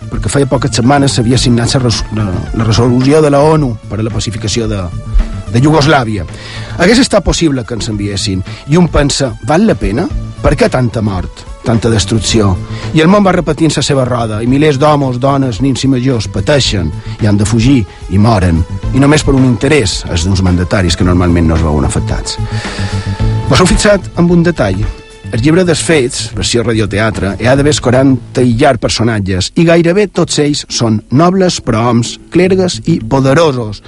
[0.07, 4.05] perquè feia poques setmanes s'havia signat la, la, la resolució de la ONU per a
[4.05, 4.83] la pacificació de,
[5.51, 6.25] de Iugoslàvia.
[6.77, 10.07] Hagués estat possible que ens enviessin, i un pensa, val la pena?
[10.43, 11.46] Per què tanta mort?
[11.67, 12.53] Tanta destrucció.
[12.95, 16.29] I el món va repetint la seva roda, i milers d'homes, dones, nins i majors
[16.31, 16.91] pateixen
[17.21, 18.63] i han de fugir i moren,
[18.93, 22.39] i només per un interès, els d'uns mandataris que normalment no es veuen afectats.
[23.49, 25.06] Vos heu fixat amb un detall?
[25.27, 30.05] El llibre dels fets, versió radioteatre, hi ha d'haver 40 i llarg personatges, i gairebé
[30.07, 33.81] tots ells són nobles, prohoms, clergues i poderosos.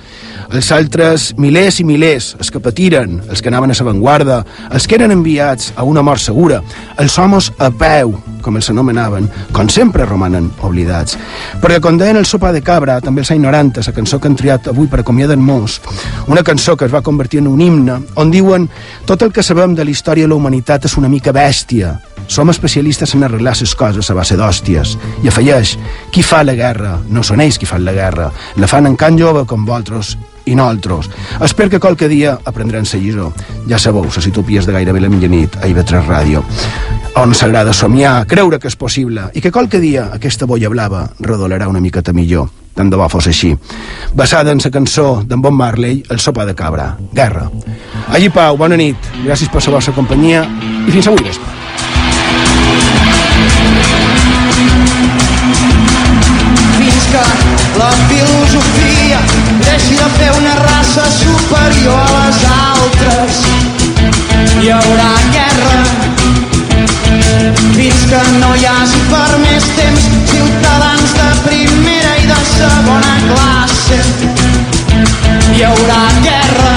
[0.52, 4.42] Els altres milers i milers, els que patiren, els que anaven a l'avantguarda,
[4.74, 6.60] els que eren enviats a una mort segura,
[7.00, 11.18] els homes a peu, com els anomenaven, com sempre romanen oblidats.
[11.62, 14.38] Perquè com deien el sopar de cabra, també els anys 90, la cançó que han
[14.40, 15.80] triat avui per acomiadar-nos,
[16.28, 18.68] una cançó que es va convertir en un himne, on diuen
[19.06, 21.96] tot el que sabem de la història de la humanitat és una mica bèstia,
[22.30, 24.96] som especialistes en arreglar les coses a base d'hòsties.
[25.24, 25.76] I afegeix,
[26.14, 29.18] qui fa la guerra no són ells qui fan la guerra, la fan en can
[29.18, 30.16] jove com vosaltres
[30.50, 31.10] i nosaltres.
[31.46, 33.32] Espero que qualque dia aprendran la lliçó.
[33.70, 36.44] Ja sabeu, les utopies de gairebé la mitjanit a IB3 Ràdio
[37.20, 41.68] on s'agrada somiar, creure que és possible i que qualque dia aquesta boia blava redolarà
[41.68, 42.48] una miqueta millor.
[42.76, 43.52] Tant de bo fos així.
[44.16, 46.96] Basada en la cançó d'en Bon Marley, El sopar de cabra.
[47.12, 47.50] Guerra.
[48.08, 48.96] Allí, Pau, bona nit.
[49.26, 50.46] Gràcies per la vostra companyia
[50.88, 51.58] i fins avui vespre.
[56.80, 59.20] fins que la filosofia
[60.90, 63.34] raça superior a les altres.
[64.62, 65.82] Hi haurà guerra
[67.76, 74.00] fins que no hi hagi per més temps ciutadans de primera i de segona classe.
[75.54, 76.76] Hi haurà guerra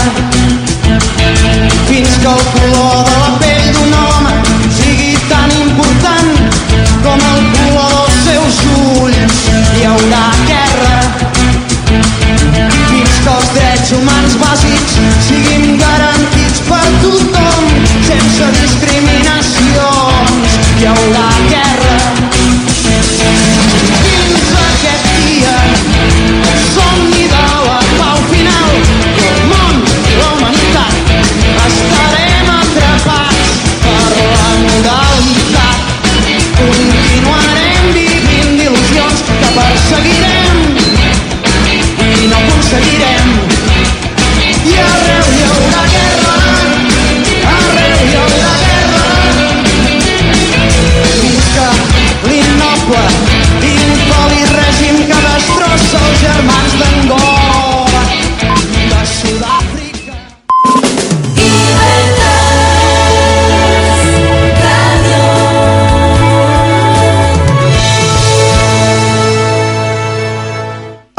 [1.88, 4.36] fins que el color de la pell d'un home
[4.76, 6.30] sigui tan important
[7.06, 9.42] com el color dels seus ulls.
[9.78, 11.00] Hi haurà guerra
[12.92, 14.94] fins que els drets humans bàsics
[15.26, 17.72] siguin garantits per tothom
[18.06, 19.91] sense discriminacions.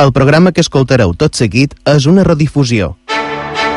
[0.04, 2.90] El programa que escoltareu tot seguit és una redifusió,